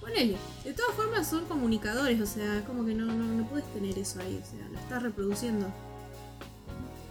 ponele. 0.00 0.36
De 0.64 0.72
todas 0.72 0.94
formas 0.94 1.28
son 1.28 1.44
comunicadores, 1.46 2.20
o 2.20 2.26
sea, 2.26 2.64
como 2.66 2.84
que 2.86 2.94
no, 2.94 3.06
no, 3.06 3.24
no 3.24 3.48
puedes 3.48 3.66
tener 3.72 3.98
eso 3.98 4.20
ahí, 4.20 4.40
o 4.40 4.46
sea, 4.48 4.66
lo 4.68 4.78
estás 4.78 5.02
reproduciendo. 5.02 5.66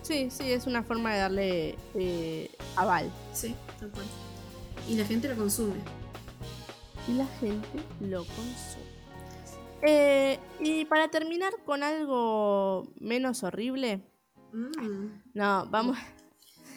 Sí, 0.03 0.29
sí, 0.31 0.51
es 0.51 0.65
una 0.67 0.83
forma 0.83 1.13
de 1.13 1.19
darle 1.19 1.75
eh, 1.95 2.49
aval. 2.75 3.11
Sí, 3.33 3.53
tal 3.79 3.89
cual. 3.91 4.05
Y 4.89 4.95
la 4.95 5.05
gente 5.05 5.27
lo 5.29 5.35
consume. 5.35 5.75
Y 7.07 7.13
la 7.13 7.25
gente 7.39 7.67
lo 7.99 8.19
consume. 8.25 8.90
Eh, 9.83 10.39
y 10.59 10.85
para 10.85 11.07
terminar 11.09 11.53
con 11.65 11.83
algo 11.83 12.87
menos 12.99 13.43
horrible, 13.43 14.01
Mm, 14.53 15.21
no, 15.33 15.65
vamos, 15.69 15.97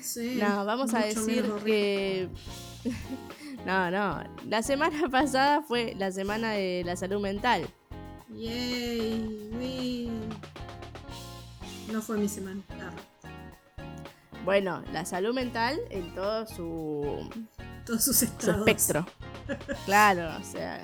sí, 0.01 0.39
no, 0.41 0.65
vamos 0.65 0.95
a 0.95 1.01
decir 1.01 1.45
que... 1.65 2.29
no, 3.67 3.91
no, 3.91 4.23
la 4.47 4.63
semana 4.63 5.09
pasada 5.11 5.63
fue 5.63 5.95
la 5.97 6.13
semana 6.13 6.53
de 6.53 6.83
la 6.85 6.95
salud 6.97 7.21
mental. 7.21 7.69
Yay, 8.31 9.51
uy. 9.59 10.11
No 11.93 12.01
fue 12.01 12.17
mi 12.17 12.29
semana. 12.29 12.63
Ah, 12.81 12.93
Bueno, 14.45 14.83
la 14.93 15.05
salud 15.05 15.35
mental 15.35 15.81
en 15.91 16.15
todo 16.15 16.47
su, 16.47 17.29
todos 17.85 18.05
sus 18.05 18.19
su 18.19 18.51
espectro. 18.51 19.05
Claro, 19.85 20.41
o 20.41 20.45
sea, 20.45 20.81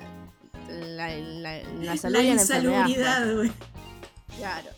la, 0.71 1.09
la- 1.17 1.63
la 1.81 1.97
salud 1.97 2.15
La 2.17 2.23
y 2.23 2.27
la 2.35 2.41
enfermedad. 2.41 3.23
pues. 3.23 3.35
güey. 3.35 3.51
Claro. 4.37 4.69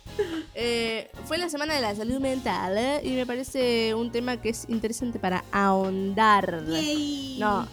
Eh, 0.54 1.10
fue 1.26 1.38
la 1.38 1.48
semana 1.48 1.74
de 1.74 1.80
la 1.80 1.94
salud 1.94 2.18
mental 2.20 2.76
¿eh? 2.76 3.00
y 3.04 3.10
me 3.10 3.24
parece 3.24 3.94
un 3.94 4.10
tema 4.12 4.40
que 4.40 4.48
es 4.50 4.64
interesante 4.68 5.18
para 5.18 5.44
ahondar. 5.52 6.64
Yay. 6.68 7.36
No, 7.38 7.66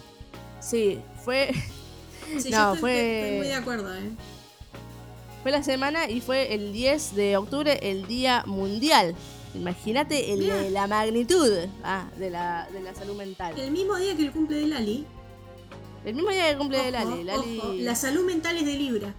sí, 0.60 1.00
fue, 1.24 1.52
Sí, 2.38 2.50
no, 2.50 2.56
yo 2.58 2.74
estoy, 2.74 2.78
fue- 2.80 3.20
estoy 3.24 3.38
muy 3.38 3.46
de 3.48 3.54
acuerdo, 3.54 3.94
¿eh? 3.94 4.10
fue 5.42 5.50
la 5.50 5.62
semana 5.64 6.08
y 6.08 6.20
fue 6.20 6.54
el 6.54 6.72
10 6.72 7.14
de 7.16 7.36
octubre, 7.36 7.78
el 7.82 8.06
Día 8.06 8.44
Mundial. 8.46 9.14
Imagínate 9.54 10.34
la 10.70 10.86
magnitud 10.86 11.50
ah, 11.84 12.08
de, 12.16 12.30
la, 12.30 12.66
de 12.72 12.80
la 12.80 12.94
salud 12.94 13.16
mental. 13.16 13.58
El 13.58 13.70
mismo 13.72 13.96
día 13.96 14.16
que 14.16 14.22
el 14.22 14.32
cumple 14.32 14.56
de 14.58 14.66
Lali. 14.68 15.04
El 16.04 16.14
mismo 16.14 16.30
día 16.30 16.50
que 16.50 16.58
cumple 16.58 16.78
de 16.78 16.96
ojo, 16.96 17.10
Lali. 17.10 17.24
Lali 17.24 17.58
ojo, 17.58 17.72
la 17.74 17.94
salud 17.94 18.24
mental 18.24 18.56
es 18.56 18.66
de 18.66 18.74
Libra. 18.74 19.14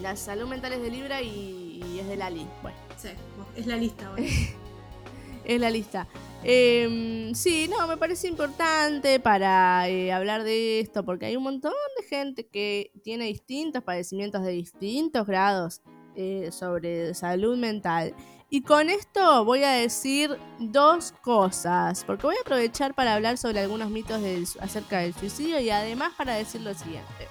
La 0.00 0.16
salud 0.16 0.48
mental 0.48 0.72
es 0.72 0.82
de 0.82 0.90
Libra 0.90 1.22
y, 1.22 1.82
y 1.84 1.98
es 2.00 2.08
de 2.08 2.16
Lali. 2.16 2.46
Bueno. 2.62 2.76
Sí, 2.96 3.08
es 3.56 3.66
la 3.66 3.76
lista, 3.76 4.10
güey. 4.10 4.28
es 5.44 5.60
la 5.60 5.70
lista. 5.70 6.08
Eh, 6.44 7.30
sí, 7.34 7.68
no, 7.68 7.86
me 7.86 7.96
parece 7.96 8.26
importante 8.26 9.20
para 9.20 9.88
eh, 9.88 10.12
hablar 10.12 10.42
de 10.42 10.80
esto, 10.80 11.04
porque 11.04 11.26
hay 11.26 11.36
un 11.36 11.44
montón 11.44 11.72
de 12.00 12.06
gente 12.06 12.46
que 12.46 12.90
tiene 13.04 13.26
distintos 13.26 13.82
padecimientos 13.84 14.42
de 14.42 14.50
distintos 14.50 15.26
grados 15.26 15.82
eh, 16.16 16.50
sobre 16.50 17.14
salud 17.14 17.56
mental. 17.56 18.14
Y 18.54 18.60
con 18.60 18.90
esto 18.90 19.46
voy 19.46 19.64
a 19.64 19.70
decir 19.70 20.36
dos 20.58 21.12
cosas, 21.22 22.04
porque 22.04 22.26
voy 22.26 22.36
a 22.36 22.42
aprovechar 22.42 22.92
para 22.92 23.14
hablar 23.14 23.38
sobre 23.38 23.60
algunos 23.60 23.88
mitos 23.88 24.20
acerca 24.60 24.98
del 24.98 25.14
suicidio 25.14 25.58
y 25.58 25.70
además 25.70 26.12
para 26.18 26.34
decir 26.34 26.60
lo 26.60 26.74
siguiente. 26.74 27.28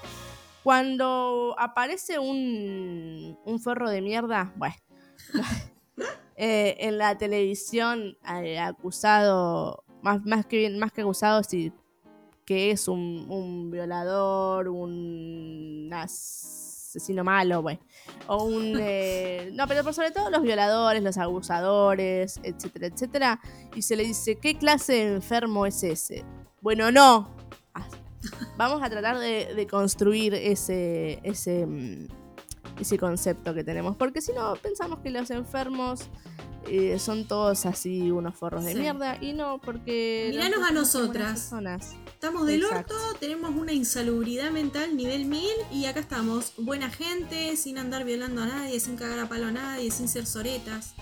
Cuando 0.64 1.54
aparece 1.60 2.18
un, 2.18 3.38
forro 3.64 3.92
de 3.92 4.02
mierda, 4.02 4.52
bueno, 4.56 4.74
eh, 6.38 6.78
en 6.80 6.98
la 6.98 7.16
televisión 7.16 8.18
eh, 8.42 8.58
acusado, 8.58 9.84
más, 10.02 10.26
más, 10.26 10.48
que, 10.48 10.72
más 10.72 10.92
que 10.92 11.02
acusado, 11.02 11.44
sí, 11.44 11.72
que 12.48 12.72
es 12.72 12.88
un 12.88 13.70
violador, 13.70 14.70
un 14.70 15.88
asesino 15.94 17.24
malo, 17.24 17.62
bueno, 17.62 17.80
o 18.28 18.44
un... 18.44 18.76
eh, 18.80 19.52
no, 19.54 19.68
pero 19.68 19.84
por 19.84 19.94
sobre 19.94 20.12
todo 20.12 20.30
los 20.30 20.42
violadores, 20.42 21.04
los 21.04 21.18
abusadores, 21.18 22.40
etcétera, 22.44 22.88
etcétera, 22.88 23.40
y 23.76 23.82
se 23.82 23.96
le 23.96 24.04
dice, 24.04 24.38
¿qué 24.38 24.58
clase 24.58 24.94
de 24.94 25.16
enfermo 25.16 25.66
es 25.66 25.84
ese? 25.84 26.26
Bueno, 26.62 26.92
no. 26.92 27.36
Ah, 27.74 27.88
Vamos 28.58 28.84
a 28.84 28.90
tratar 28.90 29.18
de, 29.18 29.54
de 29.56 29.68
construir 29.68 30.34
ese, 30.34 31.20
ese, 31.24 31.66
mm, 31.66 32.08
ese 32.80 32.98
concepto 32.98 33.54
que 33.54 33.64
tenemos, 33.64 33.96
porque 33.96 34.22
si 34.22 34.34
no, 34.34 34.54
pensamos 34.56 35.00
que 35.00 35.10
los 35.10 35.32
enfermos 35.32 36.10
eh, 36.68 37.00
son 37.00 37.28
todos 37.28 37.66
así 37.66 38.12
unos 38.12 38.36
forros 38.36 38.64
de 38.66 38.76
mierda, 38.76 39.18
y 39.22 39.34
no, 39.34 39.60
porque... 39.60 40.28
Míranos 40.32 40.60
las 40.60 40.70
a 40.70 40.74
nosotras. 40.74 41.54
Estamos 42.08 42.46
del 42.46 42.64
Exacto. 42.64 42.94
orto, 42.96 43.20
tenemos 43.20 43.52
una 43.56 43.74
insalubridad 43.74 44.52
mental 44.52 44.96
nivel 44.96 45.26
1000 45.26 45.44
y 45.72 45.86
acá 45.86 46.00
estamos. 46.00 46.54
Buena 46.58 46.90
gente, 46.90 47.58
sin 47.58 47.78
andar 47.78 48.06
violando 48.06 48.44
a 48.44 48.46
nadie, 48.46 48.80
sin 48.80 48.96
cagar 48.96 49.20
a 49.20 49.28
palo 49.28 49.48
a 49.48 49.52
nadie, 49.52 49.90
sin 49.92 50.08
ser 50.08 50.26
soretas. 50.26 50.94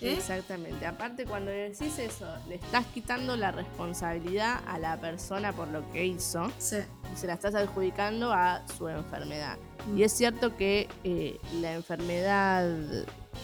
¿Eh? 0.00 0.14
Exactamente. 0.14 0.86
Aparte, 0.86 1.26
cuando 1.26 1.50
decís 1.50 1.98
eso, 1.98 2.26
le 2.48 2.54
estás 2.54 2.86
quitando 2.86 3.36
la 3.36 3.50
responsabilidad 3.50 4.60
a 4.66 4.78
la 4.78 4.98
persona 4.98 5.52
por 5.52 5.68
lo 5.68 5.90
que 5.92 6.06
hizo 6.06 6.50
Sí. 6.58 6.76
y 7.12 7.16
se 7.18 7.26
la 7.26 7.34
estás 7.34 7.54
adjudicando 7.54 8.32
a 8.32 8.64
su 8.78 8.88
enfermedad. 8.88 9.58
Y 9.96 10.02
es 10.02 10.12
cierto 10.12 10.56
que 10.56 10.88
eh, 11.04 11.38
la 11.60 11.74
enfermedad 11.74 12.68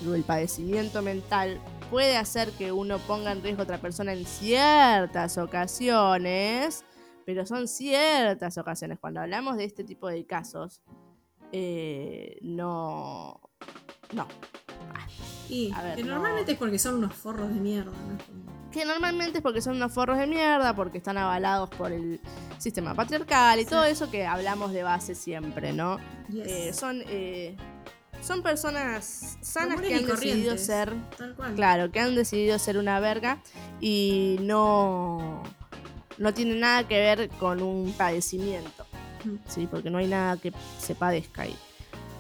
o 0.06 0.14
el 0.14 0.22
padecimiento 0.22 1.02
mental 1.02 1.60
puede 1.90 2.16
hacer 2.16 2.50
que 2.52 2.72
uno 2.72 2.98
ponga 2.98 3.32
en 3.32 3.42
riesgo 3.42 3.62
a 3.62 3.64
otra 3.64 3.78
persona 3.78 4.12
en 4.12 4.24
ciertas 4.26 5.38
ocasiones, 5.38 6.84
pero 7.24 7.46
son 7.46 7.68
ciertas 7.68 8.58
ocasiones. 8.58 8.98
Cuando 8.98 9.20
hablamos 9.20 9.56
de 9.56 9.64
este 9.64 9.84
tipo 9.84 10.08
de 10.08 10.26
casos, 10.26 10.82
eh, 11.52 12.38
no. 12.42 13.40
No. 14.12 14.26
Y 15.48 15.72
A 15.74 15.82
ver, 15.82 15.96
que 15.96 16.02
no. 16.04 16.14
normalmente 16.14 16.52
es 16.52 16.58
porque 16.58 16.78
son 16.78 16.96
unos 16.96 17.14
forros 17.14 17.48
de 17.48 17.60
mierda, 17.60 17.90
¿no? 17.92 18.70
Que 18.70 18.84
normalmente 18.84 19.38
es 19.38 19.42
porque 19.42 19.60
son 19.62 19.76
unos 19.76 19.92
forros 19.92 20.18
de 20.18 20.26
mierda, 20.26 20.74
porque 20.74 20.98
están 20.98 21.16
avalados 21.16 21.70
por 21.70 21.92
el 21.92 22.20
sistema 22.58 22.94
patriarcal 22.94 23.58
y 23.60 23.64
Sí. 23.64 23.70
todo 23.70 23.84
eso 23.84 24.10
que 24.10 24.26
hablamos 24.26 24.72
de 24.72 24.82
base 24.82 25.14
siempre, 25.14 25.72
¿no? 25.72 25.98
Yes. 26.28 26.46
Eh, 26.46 26.72
son, 26.74 27.02
eh, 27.06 27.56
son 28.20 28.42
personas 28.42 29.38
sanas 29.40 29.80
que 29.80 29.94
han 29.94 30.06
decidido 30.06 30.58
ser, 30.58 30.92
Tal 31.16 31.34
cual. 31.34 31.54
claro, 31.54 31.90
que 31.90 32.00
han 32.00 32.14
decidido 32.14 32.58
ser 32.58 32.76
una 32.76 32.98
verga 33.00 33.38
y 33.80 34.36
no, 34.40 35.42
no 36.18 36.34
tienen 36.34 36.60
nada 36.60 36.86
que 36.86 36.98
ver 36.98 37.28
con 37.38 37.62
un 37.62 37.92
padecimiento, 37.92 38.84
Mm. 39.24 39.36
¿sí? 39.48 39.66
Porque 39.70 39.90
no 39.90 39.98
hay 39.98 40.06
nada 40.08 40.36
que 40.36 40.52
se 40.78 40.94
padezca 40.94 41.42
ahí. 41.42 41.56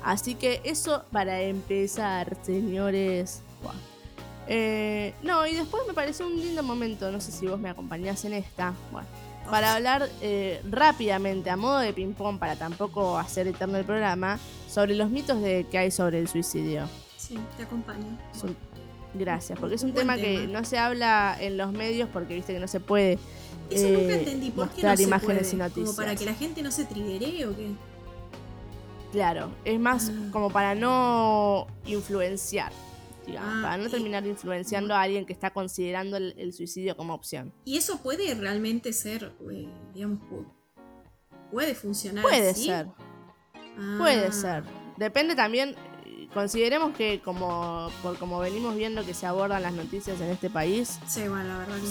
Así 0.06 0.36
que 0.36 0.60
eso 0.62 1.02
para 1.10 1.42
empezar, 1.42 2.36
señores. 2.44 3.42
Eh, 4.48 5.12
no, 5.24 5.44
y 5.48 5.54
después 5.54 5.82
me 5.88 5.94
pareció 5.94 6.28
un 6.28 6.36
lindo 6.36 6.62
momento, 6.62 7.10
no 7.10 7.20
sé 7.20 7.32
si 7.32 7.48
vos 7.48 7.58
me 7.58 7.68
acompañás 7.68 8.24
en 8.24 8.32
esta, 8.34 8.72
bueno, 8.92 9.08
para 9.50 9.74
hablar 9.74 10.08
eh, 10.20 10.60
rápidamente, 10.70 11.50
a 11.50 11.56
modo 11.56 11.78
de 11.80 11.92
ping-pong, 11.92 12.38
para 12.38 12.54
tampoco 12.54 13.18
hacer 13.18 13.48
eterno 13.48 13.76
el 13.78 13.84
programa, 13.84 14.38
sobre 14.70 14.94
los 14.94 15.10
mitos 15.10 15.42
de, 15.42 15.66
que 15.68 15.78
hay 15.78 15.90
sobre 15.90 16.20
el 16.20 16.28
suicidio. 16.28 16.88
Sí, 17.16 17.36
te 17.56 17.64
acompaño. 17.64 18.06
Un- 18.44 18.56
gracias, 19.14 19.58
porque 19.58 19.74
es 19.74 19.82
un 19.82 19.92
tema, 19.92 20.14
que 20.14 20.46
no 20.46 20.64
se 20.64 20.78
habla 20.78 21.36
en 21.40 21.56
los 21.56 21.72
medios 21.72 22.08
porque 22.12 22.34
viste 22.36 22.52
que 22.52 22.60
no 22.60 22.68
se 22.68 22.78
puede 22.78 23.18
Eso 23.68 23.86
eh, 23.88 23.98
nunca 24.00 24.14
entendí. 24.14 24.50
¿Por 24.50 24.68
qué 24.70 24.82
no 24.84 24.96
se 24.96 25.02
imágenes 25.02 25.38
puede? 25.48 25.54
y 25.54 25.56
noticias. 25.56 25.86
¿Como 25.86 25.96
para 25.96 26.14
que 26.14 26.24
la 26.24 26.34
gente 26.34 26.62
no 26.62 26.70
se 26.70 26.84
trigueree 26.84 27.46
o 27.46 27.56
qué? 27.56 27.66
Claro, 29.16 29.50
es 29.64 29.80
más 29.80 30.10
Ah. 30.10 30.28
como 30.30 30.50
para 30.50 30.74
no 30.74 31.66
influenciar, 31.86 32.70
digamos, 33.26 33.50
Ah, 33.50 33.60
para 33.62 33.76
no 33.78 33.86
y- 33.86 33.90
terminar 33.90 34.26
influenciando 34.26 34.94
a 34.94 35.00
alguien 35.00 35.24
que 35.24 35.32
está 35.32 35.50
considerando 35.54 36.18
el, 36.18 36.34
el 36.36 36.52
suicidio 36.52 36.98
como 36.98 37.14
opción. 37.14 37.50
¿Y 37.64 37.78
eso 37.78 38.02
puede 38.02 38.34
realmente 38.34 38.92
ser, 38.92 39.32
eh, 39.50 39.68
digamos, 39.94 40.18
pu- 40.28 40.46
puede 41.50 41.74
funcionar 41.74 42.22
Puede 42.24 42.52
ser, 42.52 42.88
Ah, 43.78 43.94
puede 43.98 44.30
ser. 44.32 44.64
Depende 44.98 45.34
también, 45.34 45.74
consideremos 46.34 46.94
que 46.94 47.22
como 47.22 47.88
por 48.02 48.18
como 48.18 48.38
venimos 48.38 48.76
viendo 48.76 49.02
que 49.06 49.14
se 49.14 49.24
abordan 49.24 49.62
las 49.62 49.72
noticias 49.72 50.20
en 50.20 50.28
este 50.28 50.50
país, 50.50 50.98
Sí, 51.06 51.26
bueno, 51.26 51.44
la 51.44 51.58
verdad 51.60 51.76
que 51.76 51.86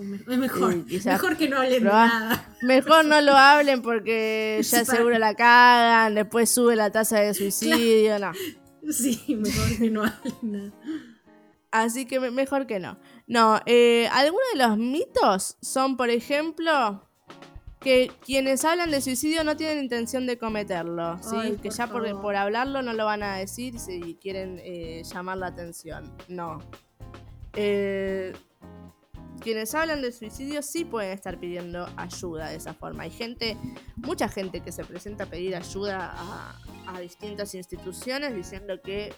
es 0.00 0.38
mejor. 0.38 0.72
Eh, 0.74 0.84
quizás 0.88 1.14
mejor 1.14 1.36
que 1.36 1.48
no 1.48 1.58
hablen 1.58 1.82
proba- 1.82 2.08
nada. 2.08 2.56
mejor 2.62 3.04
no 3.04 3.20
lo 3.20 3.36
hablen 3.36 3.82
porque 3.82 4.60
ya 4.62 4.84
Sí, 4.84 4.90
seguro 4.90 5.18
la 5.18 5.34
cagan, 5.34 6.14
después 6.14 6.50
sube 6.50 6.76
la 6.76 6.90
tasa 6.90 7.20
de 7.20 7.34
suicidio, 7.34 8.18
no. 8.18 8.32
Sí, 8.90 9.36
mejor 9.36 9.78
que 9.78 9.90
no 9.90 10.04
hablen 10.04 10.34
nada. 10.42 10.72
Así 11.70 12.04
que 12.04 12.20
mejor 12.20 12.66
que 12.66 12.78
no. 12.80 12.98
No, 13.26 13.60
eh, 13.64 14.08
algunos 14.12 14.44
de 14.52 14.58
los 14.58 14.76
mitos 14.76 15.56
son, 15.62 15.96
por 15.96 16.10
ejemplo, 16.10 17.08
que 17.80 18.10
quienes 18.24 18.64
hablan 18.64 18.90
de 18.90 19.00
suicidio 19.00 19.42
no 19.42 19.56
tienen 19.56 19.82
intención 19.82 20.26
de 20.26 20.38
cometerlo, 20.38 21.18
¿sí? 21.22 21.56
que 21.62 21.70
ya 21.70 21.86
por, 21.86 22.20
por, 22.20 22.36
hablarlo 22.36 22.82
no 22.82 22.92
lo 22.92 23.04
van 23.06 23.22
a 23.22 23.36
decir 23.36 23.78
si 23.78 24.16
quieren 24.20 24.60
eh, 24.62 25.02
llamar 25.04 25.38
la 25.38 25.48
atención. 25.48 26.14
No. 26.28 26.60
Eh, 27.54 28.32
quienes 29.42 29.74
hablan 29.74 30.02
de 30.02 30.12
suicidio 30.12 30.62
sí 30.62 30.84
pueden 30.84 31.12
estar 31.12 31.38
pidiendo 31.38 31.86
ayuda 31.96 32.48
de 32.48 32.56
esa 32.56 32.74
forma. 32.74 33.04
Hay 33.04 33.10
gente, 33.10 33.56
mucha 33.96 34.28
gente 34.28 34.60
que 34.60 34.72
se 34.72 34.84
presenta 34.84 35.24
a 35.24 35.26
pedir 35.26 35.56
ayuda 35.56 36.14
a, 36.14 36.58
distintas 37.00 37.54
instituciones 37.54 38.34
diciendo 38.34 38.80
que 38.82 39.14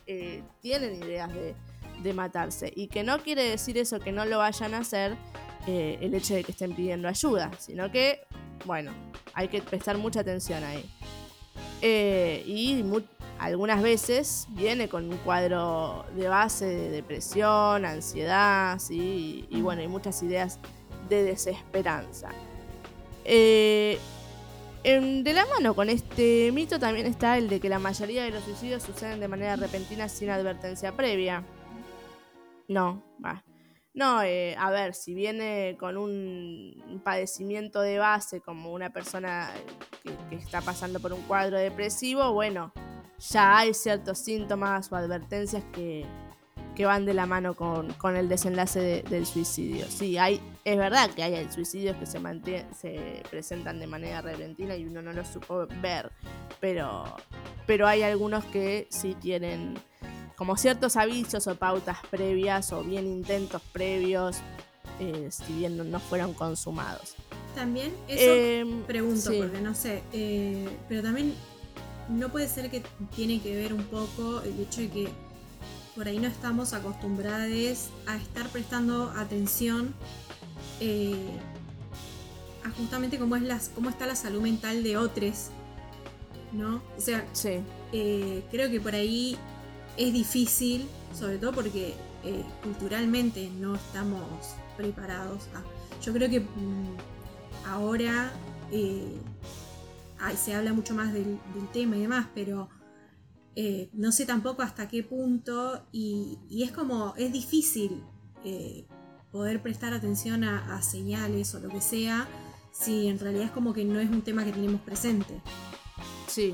tienen 0.61 0.95
ideas 1.03 1.33
de 1.35 1.55
de 2.03 2.13
matarse. 2.13 2.73
Y 2.75 2.89
que 2.89 3.03
no 3.03 3.19
quiere 3.19 3.43
decir 3.43 3.79
eso 3.79 4.01
que 4.01 4.13
no 4.13 4.25
lo 4.25 4.39
vayan 4.39 4.75
a 4.75 4.79
hacer 4.79 5.17
eh, 5.67 5.99
el 6.01 6.15
hecho 6.15 6.35
de 6.35 6.45
que 6.45 6.53
estén 6.53 6.75
pidiendo 6.75 7.09
ayuda, 7.09 7.51
sino 7.59 7.91
que, 7.91 8.27
bueno, 8.65 8.93
hay 9.33 9.49
que 9.49 9.63
prestar 9.63 9.99
mucha 9.99 10.21
atención 10.21 10.63
ahí. 10.65 10.85
Eh, 11.81 12.43
y 12.47 12.83
algunas 13.39 13.83
veces 13.83 14.47
viene 14.51 14.89
con 14.89 15.11
un 15.11 15.19
cuadro 15.19 16.05
de 16.17 16.29
base 16.29 16.67
de 16.67 16.91
depresión, 16.91 17.85
ansiedad, 17.85 18.79
¿sí? 18.79 19.47
y, 19.51 19.61
bueno, 19.61 19.83
hay 19.83 19.89
muchas 19.89 20.23
ideas 20.23 20.59
de 21.09 21.23
desesperanza. 21.23 22.31
Eh, 23.25 23.99
de 24.85 25.33
la 25.33 25.47
mano 25.47 25.75
con 25.75 25.89
este 25.89 26.53
mito 26.53 26.79
también 26.79 27.07
está 27.07 27.39
el 27.39 27.49
de 27.49 27.59
que 27.59 27.71
la 27.71 27.79
mayoría 27.79 28.25
de 28.25 28.31
los 28.31 28.45
suicidios 28.45 28.83
suceden 28.83 29.19
de 29.19 29.29
manera 29.29 29.57
repentina 29.57 30.09
sin 30.09 30.29
advertencia 30.29 30.93
previa. 30.93 31.43
No, 32.69 33.03
va. 33.25 33.43
No, 33.95 34.23
eh, 34.23 34.57
a 34.59 34.71
ver, 34.71 34.93
si 34.95 35.15
viene 35.15 35.77
con 35.79 35.97
un 35.97 37.01
padecimiento 37.05 37.81
de 37.81 37.99
base 37.99 38.41
como 38.41 38.73
una 38.73 38.91
persona 38.91 39.51
que, 40.03 40.37
está 40.37 40.61
pasando 40.61 41.01
por 41.01 41.13
un 41.13 41.23
cuadro 41.23 41.59
depresivo, 41.59 42.33
bueno, 42.33 42.73
ya 43.31 43.59
hay 43.59 43.75
ciertos 43.75 44.19
síntomas 44.19 44.91
o 44.93 44.97
advertencias 44.97 45.65
que, 45.73 46.07
van 46.85 47.07
de 47.07 47.15
la 47.15 47.25
mano 47.27 47.55
con, 47.55 48.17
el 48.17 48.29
desenlace 48.29 49.05
del 49.09 49.27
suicidio. 49.27 49.87
Sí, 49.89 50.19
hay, 50.19 50.41
es 50.65 50.77
verdad 50.77 51.11
que 51.11 51.23
hay 51.23 51.51
suicidios 51.51 51.97
que 51.97 52.07
se, 52.07 52.19
se 52.77 53.23
presentan 53.31 53.79
de 53.79 53.87
manera 53.87 54.21
repentina 54.21 54.77
y 54.77 54.85
uno 54.85 55.01
no 55.01 55.13
lo 55.13 55.25
supo 55.25 55.67
ver, 55.81 56.11
pero, 56.61 57.05
pero 57.67 57.87
hay 57.87 58.03
algunos 58.03 58.45
que 58.47 58.89
sí 58.91 59.15
tienen 59.15 59.79
como 60.37 60.57
ciertos 60.57 60.97
avisos 60.97 61.47
o 61.47 61.55
pautas 61.55 61.99
previas 62.11 62.73
o 62.73 62.83
bien 62.83 63.07
intentos 63.07 63.63
previos, 63.73 64.39
eh, 64.99 65.29
si 65.31 65.53
bien 65.53 65.91
no 65.91 66.01
fueron 66.01 66.35
consumados. 66.35 67.15
También, 67.55 67.95
eso 68.09 68.35
em, 68.35 68.83
pregunto, 68.83 69.31
porque 69.39 69.61
no 69.61 69.75
sé, 69.75 70.03
eh, 70.13 70.69
pero 70.89 71.03
también 71.03 71.35
no 72.09 72.31
puede 72.31 72.49
ser 72.49 72.71
que 72.71 72.83
tiene 73.15 73.41
que 73.41 73.55
ver 73.55 73.73
un 73.73 73.85
poco 73.85 74.43
el 74.43 74.61
hecho 74.61 74.81
de 74.81 74.91
que 74.91 75.09
por 75.95 76.09
ahí 76.09 76.19
no 76.19 76.29
estamos 76.29 76.73
acostumbrados 76.73 77.89
a 78.07 78.17
estar 78.17 78.49
prestando 78.49 79.11
atención 79.17 79.95
eh, 80.81 81.29
a 82.65 82.71
justamente 82.71 83.19
cómo, 83.19 83.37
es 83.37 83.43
las, 83.43 83.69
cómo 83.69 83.91
está 83.91 84.07
la 84.07 84.17
salud 84.17 84.41
mental 84.41 84.83
de 84.83 84.97
otros, 84.97 85.51
¿no? 86.53 86.83
O 86.97 87.01
sea, 87.01 87.25
creo 87.93 88.71
que 88.71 88.81
por 88.81 88.95
ahí 88.95 89.37
es 89.97 90.13
difícil, 90.13 90.87
sobre 91.17 91.39
todo 91.39 91.53
porque 91.53 91.95
eh, 92.25 92.43
culturalmente 92.63 93.51
no 93.61 93.75
estamos 93.75 94.27
preparados. 94.77 95.43
yo 96.03 96.13
creo 96.13 96.29
que 96.31 96.41
mm, 96.41 96.97
ahora 97.67 98.33
eh, 100.31 100.37
se 100.37 100.55
habla 100.55 100.73
mucho 100.73 100.95
más 100.95 101.13
del, 101.13 101.39
tema 101.73 101.97
y 101.97 102.03
demás, 102.03 102.29
pero 102.35 102.69
eh, 103.57 103.91
no 103.93 104.13
sé 104.13 104.27
tampoco 104.27 104.63
hasta 104.63 104.89
qué 104.89 105.03
punto 105.03 105.87
y, 105.93 106.39
es 106.63 106.73
como, 106.73 107.15
es 107.17 107.33
difícil 107.33 108.05
poder 109.33 109.63
prestar 109.63 109.95
atención 109.95 110.45
a, 110.45 110.77
a, 110.77 110.83
señales 110.83 111.55
o 111.55 111.61
lo 111.61 111.71
que 111.71 111.81
sea 111.81 112.29
si 112.73 113.09
en 113.09 113.19
realidad 113.19 113.47
es 113.47 113.51
como 113.53 113.73
que 113.73 113.85
no 113.85 113.99
es 113.99 114.11
un 114.11 114.23
tema 114.23 114.45
que 114.45 114.53
tenemos 114.53 114.83
presente. 114.83 115.41
Sí, 116.27 116.53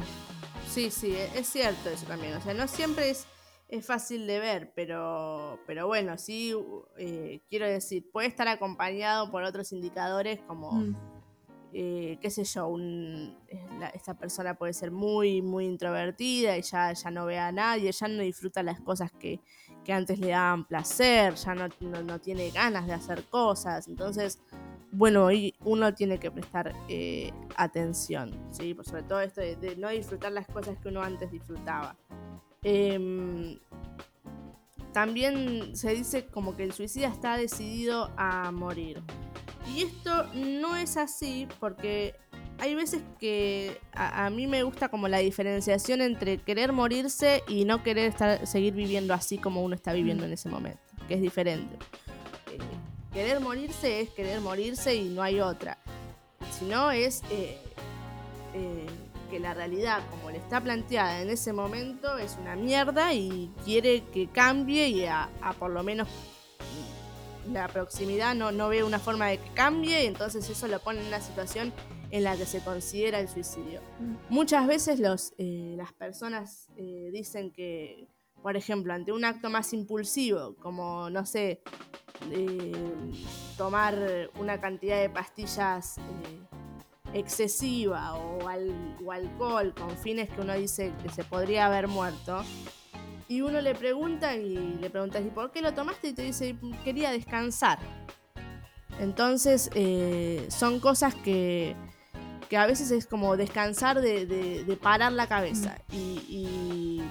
Sí, 0.71 0.91
sí, 0.93 1.13
e-, 1.13 1.39
es 1.39 1.49
cierto 1.49 1.91
eso 1.91 2.07
también. 2.07 2.35
O 2.35 2.41
sea, 2.41 2.55
no 2.55 2.69
siempre 2.69 3.11
es, 3.11 3.27
es 3.69 3.85
fácil 3.85 4.27
de 4.27 4.39
ver, 4.39 4.73
pero, 4.75 5.59
pero 5.67 5.87
bueno, 5.87 6.17
sí, 6.17 6.55
eh, 6.97 7.43
quiero 7.49 7.67
decir, 7.67 8.09
puede 8.13 8.29
estar 8.29 8.47
acompañado 8.47 9.31
por 9.31 9.43
otros 9.43 9.73
indicadores 9.73 10.41
como, 10.47 10.73
mm. 10.73 10.97
Eh, 11.73 12.19
qué 12.21 12.31
sé 12.31 12.45
yo, 12.45 12.75
esta 13.95 14.15
persona 14.15 14.55
puede 14.55 14.73
ser 14.73 14.91
muy, 14.91 15.41
muy 15.41 15.67
introvertida 15.67 16.57
y 16.57 16.63
ya, 16.63 16.93
ya 16.93 17.11
no 17.11 17.27
ve 17.27 17.39
a 17.39 17.53
nadie, 17.53 17.93
ya 17.93 18.09
no 18.09 18.23
disfruta 18.23 18.63
las 18.63 18.81
cosas 18.81 19.13
que, 19.13 19.41
antes 19.89 20.21
le 20.21 20.29
daban 20.29 20.67
placer, 20.67 21.35
ya 21.35 21.53
no, 21.55 21.69
no, 21.81 22.21
tiene 22.21 22.51
ganas 22.51 22.87
de 22.87 22.93
hacer 22.93 23.25
cosas. 23.25 23.89
Entonces, 23.89 24.41
bueno, 24.93 25.29
uno 25.65 25.95
tiene 25.95 26.19
que 26.21 26.31
prestar 26.31 26.73
eh, 26.89 27.33
atención, 27.57 28.31
¿sí? 28.53 28.73
Por 28.73 28.85
sobre 28.85 29.03
todo 29.03 29.21
esto 29.21 29.41
de, 29.41 29.75
no 29.77 29.89
disfrutar 29.89 30.31
las 30.31 30.47
cosas 30.47 30.79
que 30.79 30.89
uno 30.89 31.03
antes 31.03 31.33
disfrutaba. 31.33 31.97
Em, 32.63 33.59
también 34.93 35.75
se 35.77 35.93
dice 35.93 36.27
como 36.27 36.57
que 36.57 36.65
el 36.65 36.73
suicida 36.73 37.09
está 37.09 37.37
decidido 37.37 38.11
a 38.17 38.51
morir. 38.53 39.03
Y 39.69 39.83
esto 39.83 40.27
no 40.35 40.77
es 40.77 40.97
así 40.97 41.47
porque 41.59 42.15
hay 42.61 42.75
veces 42.75 43.03
que 43.19 43.81
a, 43.93 44.29
mí 44.31 44.47
me 44.47 44.63
gusta 44.63 44.89
como 44.89 45.09
la 45.09 45.19
diferenciación 45.19 46.03
entre 46.03 46.39
querer 46.39 46.73
morirse 46.73 47.43
y 47.49 47.65
no 47.65 47.83
querer 47.83 48.11
estar, 48.11 48.47
seguir 48.47 48.75
viviendo 48.75 49.15
así 49.15 49.39
como 49.39 49.63
uno 49.63 49.75
está 49.75 49.93
viviendo 49.93 50.25
en 50.25 50.33
ese 50.33 50.49
momento, 50.49 50.81
que 51.09 51.15
es 51.15 51.23
diferente. 51.23 51.77
Eh, 52.53 52.59
querer 53.13 53.41
morirse 53.41 54.01
es 54.01 54.11
querer 54.11 54.41
morirse 54.41 54.95
y 54.95 55.09
no 55.09 55.23
hay 55.23 55.41
otra. 55.41 55.79
Si 56.59 56.67
no 56.67 56.91
es 56.91 57.23
eh, 57.31 57.59
eh, 58.55 58.87
que 59.31 59.41
la 59.41 59.55
realidad 59.55 60.03
como 60.11 60.31
le 60.31 60.39
está 60.39 60.61
planteada 60.61 61.23
en 61.23 61.31
ese 61.31 61.53
momento 61.53 62.19
es 62.19 62.37
una 62.41 62.57
mierda 62.57 63.15
y 63.15 63.51
quiere 63.65 64.03
que 64.13 64.27
cambie 64.27 64.89
y 64.89 65.07
a, 65.07 65.31
por 65.59 65.71
lo 65.71 65.83
menos 65.83 66.09
la 67.53 67.69
proximidad 67.69 68.35
no, 68.35 68.53
no 68.53 68.69
ve 68.69 68.85
una 68.85 68.99
forma 68.99 69.29
de 69.29 69.39
que 69.39 69.51
cambie 69.55 70.05
y 70.05 70.07
entonces 70.07 70.49
eso 70.49 70.69
lo 70.69 70.81
pone 70.81 71.01
en 71.01 71.07
una 71.07 71.21
situación 71.21 71.73
en 72.11 72.25
la 72.25 72.37
que 72.37 72.47
se 72.47 72.61
considera 72.61 73.21
el 73.21 73.29
suicidio. 73.29 73.81
Mm. 73.99 74.15
Muchas 74.29 74.67
veces 74.67 75.01
los, 75.01 75.33
eh, 75.39 75.75
las 75.77 75.93
personas 75.93 76.69
dicen 76.77 77.53
que, 77.53 78.09
por 78.43 78.57
ejemplo, 78.57 78.93
ante 78.93 79.13
un 79.13 79.25
acto 79.25 79.51
más 79.51 79.73
impulsivo, 79.73 80.57
como, 80.57 81.11
no 81.11 81.27
sé, 81.27 81.63
tomar 83.57 84.31
una 84.39 84.61
cantidad 84.61 85.01
de 85.01 85.09
pastillas 85.09 85.99
eh, 85.99 86.03
excesiva 87.15 88.15
o, 88.15 88.49
alcohol 88.49 89.75
con 89.75 89.91
fines 89.97 90.31
que 90.31 90.41
uno 90.41 90.55
dice 90.55 90.93
que 91.03 91.09
se 91.09 91.25
podría 91.25 91.67
haber 91.67 91.89
muerto. 91.89 92.43
Y 93.31 93.41
uno 93.41 93.63
le 93.63 93.75
pregunta 93.75 94.37
y 94.37 94.77
le 94.81 94.91
preguntas, 94.91 95.23
¿y 95.25 95.31
por 95.31 95.51
qué 95.53 95.63
lo 95.63 95.73
tomaste? 95.73 96.09
Y 96.09 96.13
te 96.13 96.23
dice, 96.23 96.55
quería 96.85 97.11
descansar. 97.11 97.79
Entonces, 98.99 99.71
eh, 99.75 100.47
son 100.51 100.81
cosas 100.81 101.15
que, 101.15 101.75
que, 102.51 102.59
a 102.59 102.67
veces 102.67 102.91
es 102.91 103.07
como 103.07 103.39
descansar 103.39 104.03
de, 104.03 104.79
parar 104.83 105.13
la 105.13 105.27
cabeza. 105.27 105.79
Mm. 105.89 105.95
y 105.95 107.03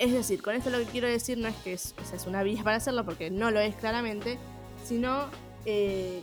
es 0.00 0.14
decir, 0.14 0.40
con 0.40 0.54
esto 0.54 0.70
lo 0.70 0.78
que 0.78 0.86
quiero 0.86 1.06
decir 1.06 1.36
no 1.36 1.46
es 1.46 1.56
que 1.56 1.74
es, 1.74 1.94
una 2.26 2.42
vía 2.42 2.64
para 2.64 2.78
hacerlo, 2.78 3.04
porque 3.04 3.30
no 3.30 3.50
lo 3.50 3.60
es 3.60 3.76
claramente, 3.76 4.38
sino 4.82 5.26
eh, 5.66 6.22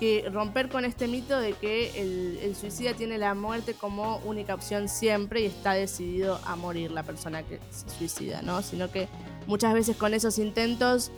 que 0.00 0.28
romper 0.32 0.70
con 0.70 0.86
este 0.86 1.06
mito 1.06 1.38
de 1.38 1.52
que 1.52 2.00
el, 2.42 2.56
suicida 2.56 2.94
tiene 2.94 3.18
la 3.18 3.34
muerte 3.34 3.74
como 3.74 4.16
única 4.24 4.54
opción 4.54 4.88
siempre 4.88 5.42
y 5.42 5.44
está 5.44 5.74
decidido 5.74 6.40
a 6.46 6.56
morir 6.56 6.90
la 6.90 7.02
persona 7.02 7.42
que 7.42 7.60
se 7.70 7.88
suicida, 7.90 8.40
¿no? 8.40 8.62
Sino 8.62 8.90
que 8.90 9.08
muchas 9.46 9.74
veces 9.74 9.96
con 9.96 10.14
esos 10.14 10.38
intentos 10.38 11.12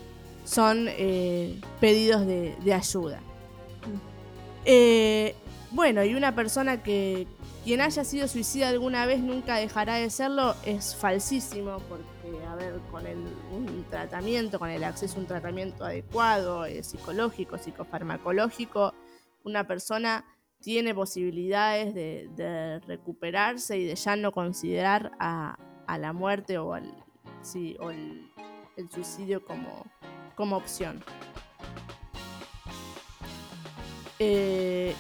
son 0.45 0.87
eh, 0.89 1.61
pedidos 1.81 2.27
de, 2.27 2.75
ayuda. 2.75 3.21
Eh, 4.65 5.35
bueno, 5.71 6.05
y 6.05 6.15
una 6.15 6.35
persona 6.35 6.83
que, 6.83 7.29
quien 7.65 7.81
haya 7.81 8.05
sido 8.05 8.27
suicida 8.27 8.69
alguna 8.69 9.07
vez 9.07 9.21
nunca 9.21 9.57
dejará 9.57 9.95
de 9.95 10.11
serlo 10.11 10.57
es 10.67 10.97
falsísimo 10.97 11.79
porque, 11.89 12.12
a 12.39 12.55
ver, 12.55 12.81
con 12.91 13.07
el, 13.07 13.19
un 13.53 13.85
tratamiento, 13.91 14.59
con 14.59 14.71
el 14.71 14.85
acceso 14.85 15.17
a 15.17 15.21
un 15.21 15.27
tratamiento 15.27 15.85
adecuado, 15.85 16.65
eh, 16.65 16.83
psicológico, 16.83 17.59
psicofarmacológico, 17.59 18.95
una 19.45 19.67
persona 19.67 20.25
tiene 20.61 20.95
posibilidades 20.95 21.95
de, 21.95 22.81
recuperarse 22.87 23.79
y 23.79 23.85
de 23.85 23.95
ya 23.97 24.17
no 24.17 24.33
considerar 24.33 25.13
a, 25.19 25.59
la 25.99 26.13
muerte 26.13 26.57
o, 26.57 26.73
al, 26.73 26.95
el 28.77 28.91
suicidio 28.91 29.45
como, 29.45 29.85
como 30.37 30.57
opción. 30.57 31.05
Eh, 34.19 34.95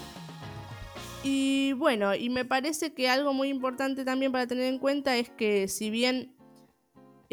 y 1.22 1.72
bueno, 1.74 2.14
y 2.14 2.28
me 2.28 2.45
parece 2.45 2.93
que 2.93 3.09
algo 3.09 3.33
muy 3.33 3.49
importante 3.49 4.05
también 4.05 4.33
para 4.33 4.47
tener 4.47 4.64
en 4.64 4.78
cuenta 4.78 5.16
es 5.16 5.30
que 5.30 5.68
si 5.68 5.91
bien 5.91 6.35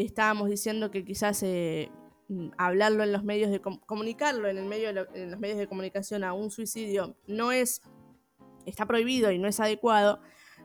estábamos 0.03 0.49
diciendo 0.49 0.91
que 0.91 1.03
quizás 1.03 1.41
eh, 1.43 1.91
mm, 2.27 2.49
hablarlo 2.57 3.03
en 3.03 3.11
los 3.11 3.23
medios 3.23 3.51
de 3.51 3.61
comunicarlo 3.61 4.47
en 4.47 4.57
el 4.57 4.65
medio 4.65 4.89
en 4.89 5.31
los 5.31 5.39
medios 5.39 5.57
de 5.57 5.67
comunicación 5.67 6.23
a 6.23 6.33
un 6.33 6.51
suicidio 6.51 7.15
no 7.27 7.51
es 7.51 7.81
está 8.65 8.85
prohibido 8.85 9.31
y 9.31 9.39
no 9.39 9.47
es 9.47 9.59
adecuado, 9.59 10.19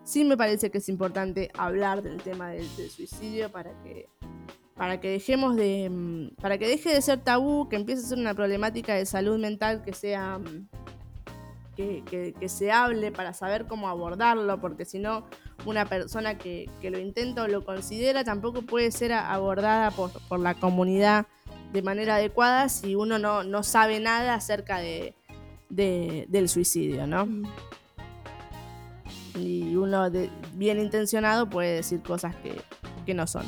sí 0.05 0.24
me 0.24 0.37
parece 0.37 0.70
que 0.70 0.78
es 0.78 0.89
importante 0.89 1.51
hablar 1.57 2.03
del 2.03 2.22
tema 2.22 2.51
del, 2.51 2.66
suicidio 2.91 3.51
para 3.51 3.70
que 3.82 4.09
para 4.74 5.01
que 5.01 5.09
dejemos 5.09 5.57
de 5.57 5.89
mm, 5.91 6.37
para 6.41 6.59
que 6.59 6.66
deje 6.66 6.93
de 6.93 7.01
ser 7.01 7.20
tabú, 7.20 7.68
que 7.68 7.76
empiece 7.76 8.03
a 8.05 8.09
ser 8.09 8.18
una 8.18 8.35
problemática 8.35 8.95
de 8.95 9.07
salud 9.07 9.39
mental 9.39 9.82
que 9.82 9.93
sea 9.93 10.39
mm, 10.39 10.68
que, 11.76 12.35
se 12.49 12.70
hable 12.70 13.12
para 13.12 13.32
saber 13.32 13.66
cómo 13.66 13.89
abordarlo, 13.89 14.61
porque 14.61 14.85
si 14.85 14.99
no, 14.99 15.26
una 15.64 15.86
persona 15.86 16.36
que, 16.38 16.68
lo 16.82 16.98
intenta 16.98 17.44
o 17.44 17.48
lo 17.48 17.64
considera 17.64 18.24
tampoco 18.24 18.62
puede 18.62 18.90
ser 18.90 19.12
abordada 19.12 19.90
por, 19.90 20.12
la 20.38 20.55
comunidad 20.55 21.26
de 21.72 21.82
manera 21.82 22.16
adecuada 22.16 22.68
si 22.68 22.94
uno 22.94 23.18
no, 23.18 23.62
sabe 23.62 24.00
nada 24.00 24.34
acerca 24.34 24.78
de, 24.78 25.14
del 25.68 26.48
suicidio, 26.48 27.07
¿no? 27.07 27.26
Mm. 27.26 27.44
Y 29.36 29.74
uno 29.74 30.09
bien 30.52 30.78
intencionado 30.78 31.50
puede 31.50 31.76
decir 31.76 32.00
cosas 32.02 32.34
que, 32.36 33.14
no 33.14 33.26
son. 33.26 33.44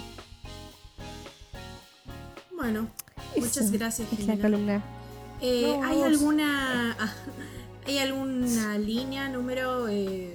Bueno, 2.54 2.88
muchas 3.36 3.70
gracias. 3.70 4.12
Es 4.12 4.26
la 4.26 4.36
columna. 4.36 4.82
Eh, 5.40 5.78
¿Hay 5.84 6.02
alguna 6.02 6.96
¿Hay 7.86 7.98
alguna 7.98 8.76
línea, 8.78 9.28
número 9.28 9.86
eh, 9.86 10.34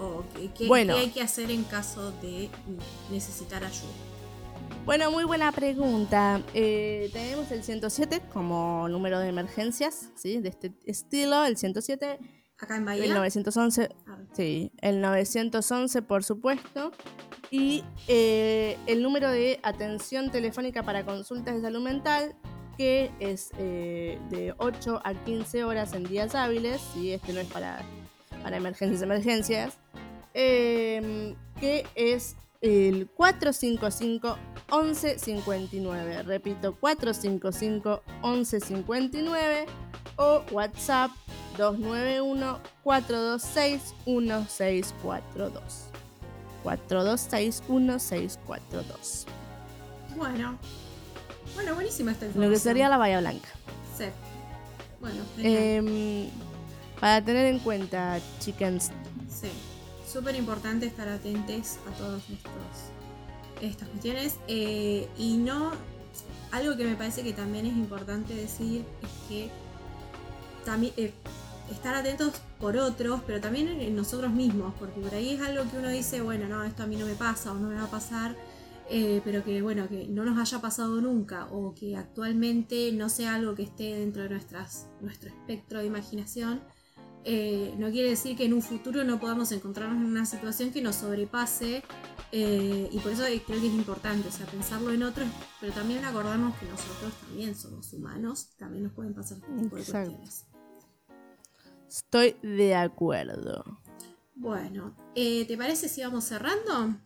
o 0.00 0.24
qué, 0.56 0.68
hay 0.92 1.10
que 1.10 1.22
hacer 1.22 1.50
en 1.50 1.64
caso 1.64 2.12
de 2.20 2.50
necesitar 3.10 3.64
ayuda? 3.64 3.92
Bueno, 4.84 5.10
muy 5.10 5.24
buena 5.24 5.50
pregunta. 5.50 6.42
Eh, 6.52 7.08
tenemos 7.12 7.50
el 7.50 7.62
107 7.62 8.20
como 8.32 8.86
número 8.88 9.18
de 9.18 9.28
emergencias, 9.28 10.10
¿sí? 10.14 10.40
De 10.40 10.50
este 10.50 10.72
estilo, 10.84 11.42
el 11.46 11.56
107. 11.56 12.18
Acá 12.58 12.76
en 12.76 12.84
Bahía. 12.84 13.04
El 13.04 13.14
911, 13.14 13.88
ah. 14.06 14.18
sí, 14.34 14.72
el 14.82 15.00
911 15.00 16.02
por 16.02 16.22
supuesto. 16.22 16.92
Y 17.50 17.82
eh, 18.08 18.76
el 18.86 19.02
número 19.02 19.30
de 19.30 19.58
atención 19.62 20.30
telefónica 20.30 20.82
para 20.82 21.04
consultas 21.04 21.54
de 21.54 21.62
salud 21.62 21.80
mental, 21.80 22.34
que 22.76 23.10
es 23.20 23.52
eh, 23.56 24.18
de 24.28 24.54
8 24.58 25.00
a 25.02 25.14
15 25.14 25.64
horas 25.64 25.94
en 25.94 26.04
días 26.04 26.34
hábiles, 26.34 26.82
y 26.94 27.12
este 27.12 27.32
no 27.32 27.40
es 27.40 27.46
para, 27.46 27.82
para 28.42 28.56
emergencias, 28.56 29.00
emergencias, 29.00 29.78
em, 30.34 31.34
que 31.60 31.86
es 31.94 32.36
el 32.60 33.08
455 33.08 34.36
1159. 34.70 36.22
Repito, 36.22 36.74
455 36.74 38.02
1159 38.22 39.66
o 40.16 40.42
WhatsApp 40.50 41.10
291 41.56 42.60
426 42.82 43.94
1642. 44.06 45.62
426 46.62 47.62
1642. 47.68 49.26
Bueno, 50.16 50.58
bueno, 51.54 51.74
buenísima 51.74 52.12
esta 52.12 52.26
información. 52.26 52.50
Lo 52.50 52.50
que 52.50 52.58
sería 52.58 52.88
la 52.88 52.96
Bahía 52.96 53.20
Blanca. 53.20 53.48
Sí. 53.96 54.06
Bueno, 55.00 55.22
eh, 55.38 56.30
para 56.98 57.22
tener 57.22 57.46
en 57.46 57.58
cuenta, 57.58 58.18
chickens. 58.40 58.90
Sí. 59.28 59.48
Súper 60.14 60.36
importante 60.36 60.86
estar 60.86 61.08
atentos 61.08 61.78
a 61.88 61.98
todas 61.98 62.22
estas 63.60 63.88
cuestiones. 63.88 64.38
Eh, 64.46 65.08
y 65.18 65.36
no. 65.36 65.72
Algo 66.52 66.76
que 66.76 66.84
me 66.84 66.94
parece 66.94 67.24
que 67.24 67.32
también 67.32 67.66
es 67.66 67.72
importante 67.72 68.32
decir 68.32 68.84
es 69.02 69.28
que 69.28 69.50
también 70.64 70.94
eh, 70.96 71.12
estar 71.72 71.96
atentos 71.96 72.40
por 72.60 72.76
otros, 72.76 73.22
pero 73.26 73.40
también 73.40 73.66
en 73.66 73.96
nosotros 73.96 74.32
mismos, 74.32 74.72
porque 74.78 75.00
por 75.00 75.12
ahí 75.12 75.30
es 75.30 75.40
algo 75.40 75.68
que 75.68 75.78
uno 75.78 75.88
dice, 75.88 76.22
bueno, 76.22 76.46
no, 76.46 76.62
esto 76.62 76.84
a 76.84 76.86
mí 76.86 76.94
no 76.94 77.06
me 77.06 77.14
pasa 77.14 77.50
o 77.50 77.56
no 77.56 77.68
me 77.68 77.74
va 77.74 77.84
a 77.84 77.90
pasar 77.90 78.36
eh, 78.90 79.22
pero 79.24 79.42
que 79.42 79.62
bueno, 79.62 79.88
que 79.88 80.06
no 80.08 80.24
nos 80.24 80.38
haya 80.38 80.60
pasado 80.60 81.00
nunca 81.00 81.46
o 81.46 81.74
que 81.74 81.96
actualmente 81.96 82.92
no 82.92 83.08
sea 83.08 83.34
algo 83.34 83.54
que 83.54 83.62
esté 83.62 83.98
dentro 83.98 84.24
de 84.24 84.28
nuestras, 84.28 84.88
nuestro 85.00 85.30
espectro 85.30 85.78
de 85.78 85.86
imaginación, 85.86 86.60
eh, 87.24 87.74
no 87.78 87.90
quiere 87.90 88.10
decir 88.10 88.36
que 88.36 88.44
en 88.44 88.52
un 88.52 88.62
futuro 88.62 89.04
no 89.04 89.18
podamos 89.18 89.50
encontrarnos 89.52 89.98
en 90.02 90.06
una 90.06 90.26
situación 90.26 90.70
que 90.70 90.82
nos 90.82 90.96
sobrepase 90.96 91.82
eh, 92.32 92.88
y 92.90 92.98
por 92.98 93.12
eso 93.12 93.22
creo 93.24 93.60
que 93.60 93.66
es 93.66 93.74
importante, 93.74 94.28
o 94.28 94.32
sea, 94.32 94.46
pensarlo 94.46 94.92
en 94.92 95.02
otros, 95.02 95.28
pero 95.60 95.72
también 95.72 96.04
acordarnos 96.04 96.56
que 96.56 96.66
nosotros 96.66 97.12
también 97.26 97.54
somos 97.54 97.92
humanos, 97.92 98.50
también 98.56 98.84
nos 98.84 98.92
pueden 98.92 99.14
pasar 99.14 99.38
tipo 99.38 99.52
de 99.52 99.68
cuestiones. 99.68 100.46
Estoy 101.88 102.36
de 102.42 102.74
acuerdo. 102.74 103.80
Bueno, 104.34 104.96
¿te 105.14 105.56
parece 105.56 105.88
si 105.88 106.02
vamos 106.02 106.24
cerrando? 106.24 106.96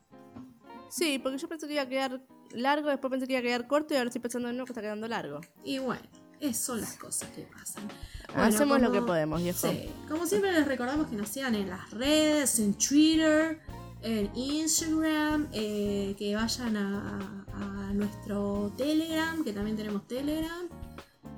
Sí, 0.88 1.18
porque 1.18 1.38
yo 1.38 1.48
pensé 1.48 1.66
que 1.66 1.74
iba 1.74 1.82
a 1.82 1.88
quedar 1.88 2.22
largo, 2.52 2.88
después 2.88 3.10
pensé 3.10 3.26
que 3.26 3.34
iba 3.34 3.40
a 3.40 3.42
quedar 3.42 3.66
corto 3.66 3.94
y 3.94 3.98
ahora 3.98 4.08
estoy 4.08 4.22
pensando 4.22 4.48
en 4.48 4.56
no 4.56 4.64
que 4.64 4.72
está 4.72 4.80
quedando 4.80 5.06
largo. 5.08 5.40
Y 5.62 5.78
bueno, 5.78 6.08
esas 6.41 6.64
son 6.64 6.80
las 6.80 6.95
cosas 6.95 7.28
que 7.30 7.43
pasan. 7.43 7.89
Hacemos 8.34 8.80
lo 8.80 8.93
que 8.93 9.03
podemos, 9.03 9.43
viejo. 9.43 9.70
Sí, 9.70 9.91
como 10.09 10.26
siempre 10.26 10.53
les 10.53 10.66
recordamos 10.66 11.09
que 11.09 11.16
nos 11.16 11.28
sigan 11.28 11.55
en 11.55 11.68
las 11.68 11.91
redes, 11.91 12.59
en 12.59 12.74
Twitter, 12.74 13.61
en 14.03 14.30
Instagram, 14.34 15.49
eh, 15.53 16.14
que 16.18 16.34
vayan 16.34 16.76
a, 16.76 17.47
a, 17.53 17.93
nuestro 17.95 18.72
Telegram, 18.76 19.43
que 19.43 19.53
también 19.53 19.76
tenemos 19.76 20.07
Telegram. 20.07 20.68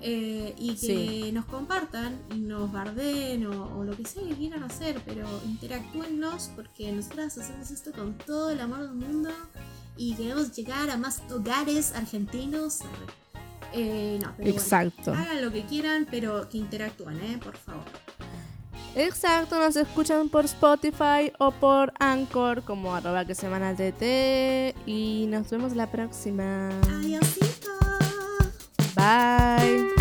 Eh, 0.03 0.55
y 0.57 0.77
que 0.77 1.31
nos 1.31 1.45
compartan 1.45 2.19
y 2.35 2.39
nos 2.39 2.73
bardeen 2.73 3.47
o, 3.47 3.85
lo 3.85 3.95
que 3.95 4.07
sea 4.07 4.27
que 4.27 4.35
quieran 4.35 4.63
hacer, 4.63 5.03
pero 5.05 5.29
interactúennos 5.45 6.51
porque 6.57 6.91
nosotras 6.91 7.37
hacemos 7.37 7.71
esto 7.71 7.93
con 7.93 8.17
todo 8.17 8.51
el 8.51 8.61
amor 8.61 8.81
del 8.81 8.95
mundo 8.95 9.31
y 9.99 10.15
queremos 10.15 10.53
llegar 10.57 10.89
a 10.89 10.97
más 10.97 11.23
hogares 11.31 11.93
argentinos. 11.95 12.79
Eh, 13.73 14.19
no, 14.23 14.33
pero 14.37 14.51
Exacto. 14.51 15.13
hagan 15.13 15.43
lo 15.43 15.53
que 15.53 15.65
quieran, 15.65 16.07
pero 16.11 16.49
que 16.49 16.59
interactúen, 16.59 17.21
¿eh? 17.21 17.39
Por 17.43 17.57
favor. 17.57 17.85
Exacto, 18.97 19.59
nos 19.59 19.77
escuchan 19.77 20.29
por 20.29 20.45
Spotify 20.47 21.33
o 21.39 21.53
por 21.53 21.93
Anchor 22.01 22.63
como 22.65 22.93
arroba 22.95 23.25
que 23.25 23.37
semana 23.37 23.75
TT 23.75 24.75
y 24.85 25.27
nos 25.29 25.49
vemos 25.51 25.77
la 25.77 25.89
próxima. 25.89 26.71
Adiósito. 26.89 27.71
Bye. 28.97 30.00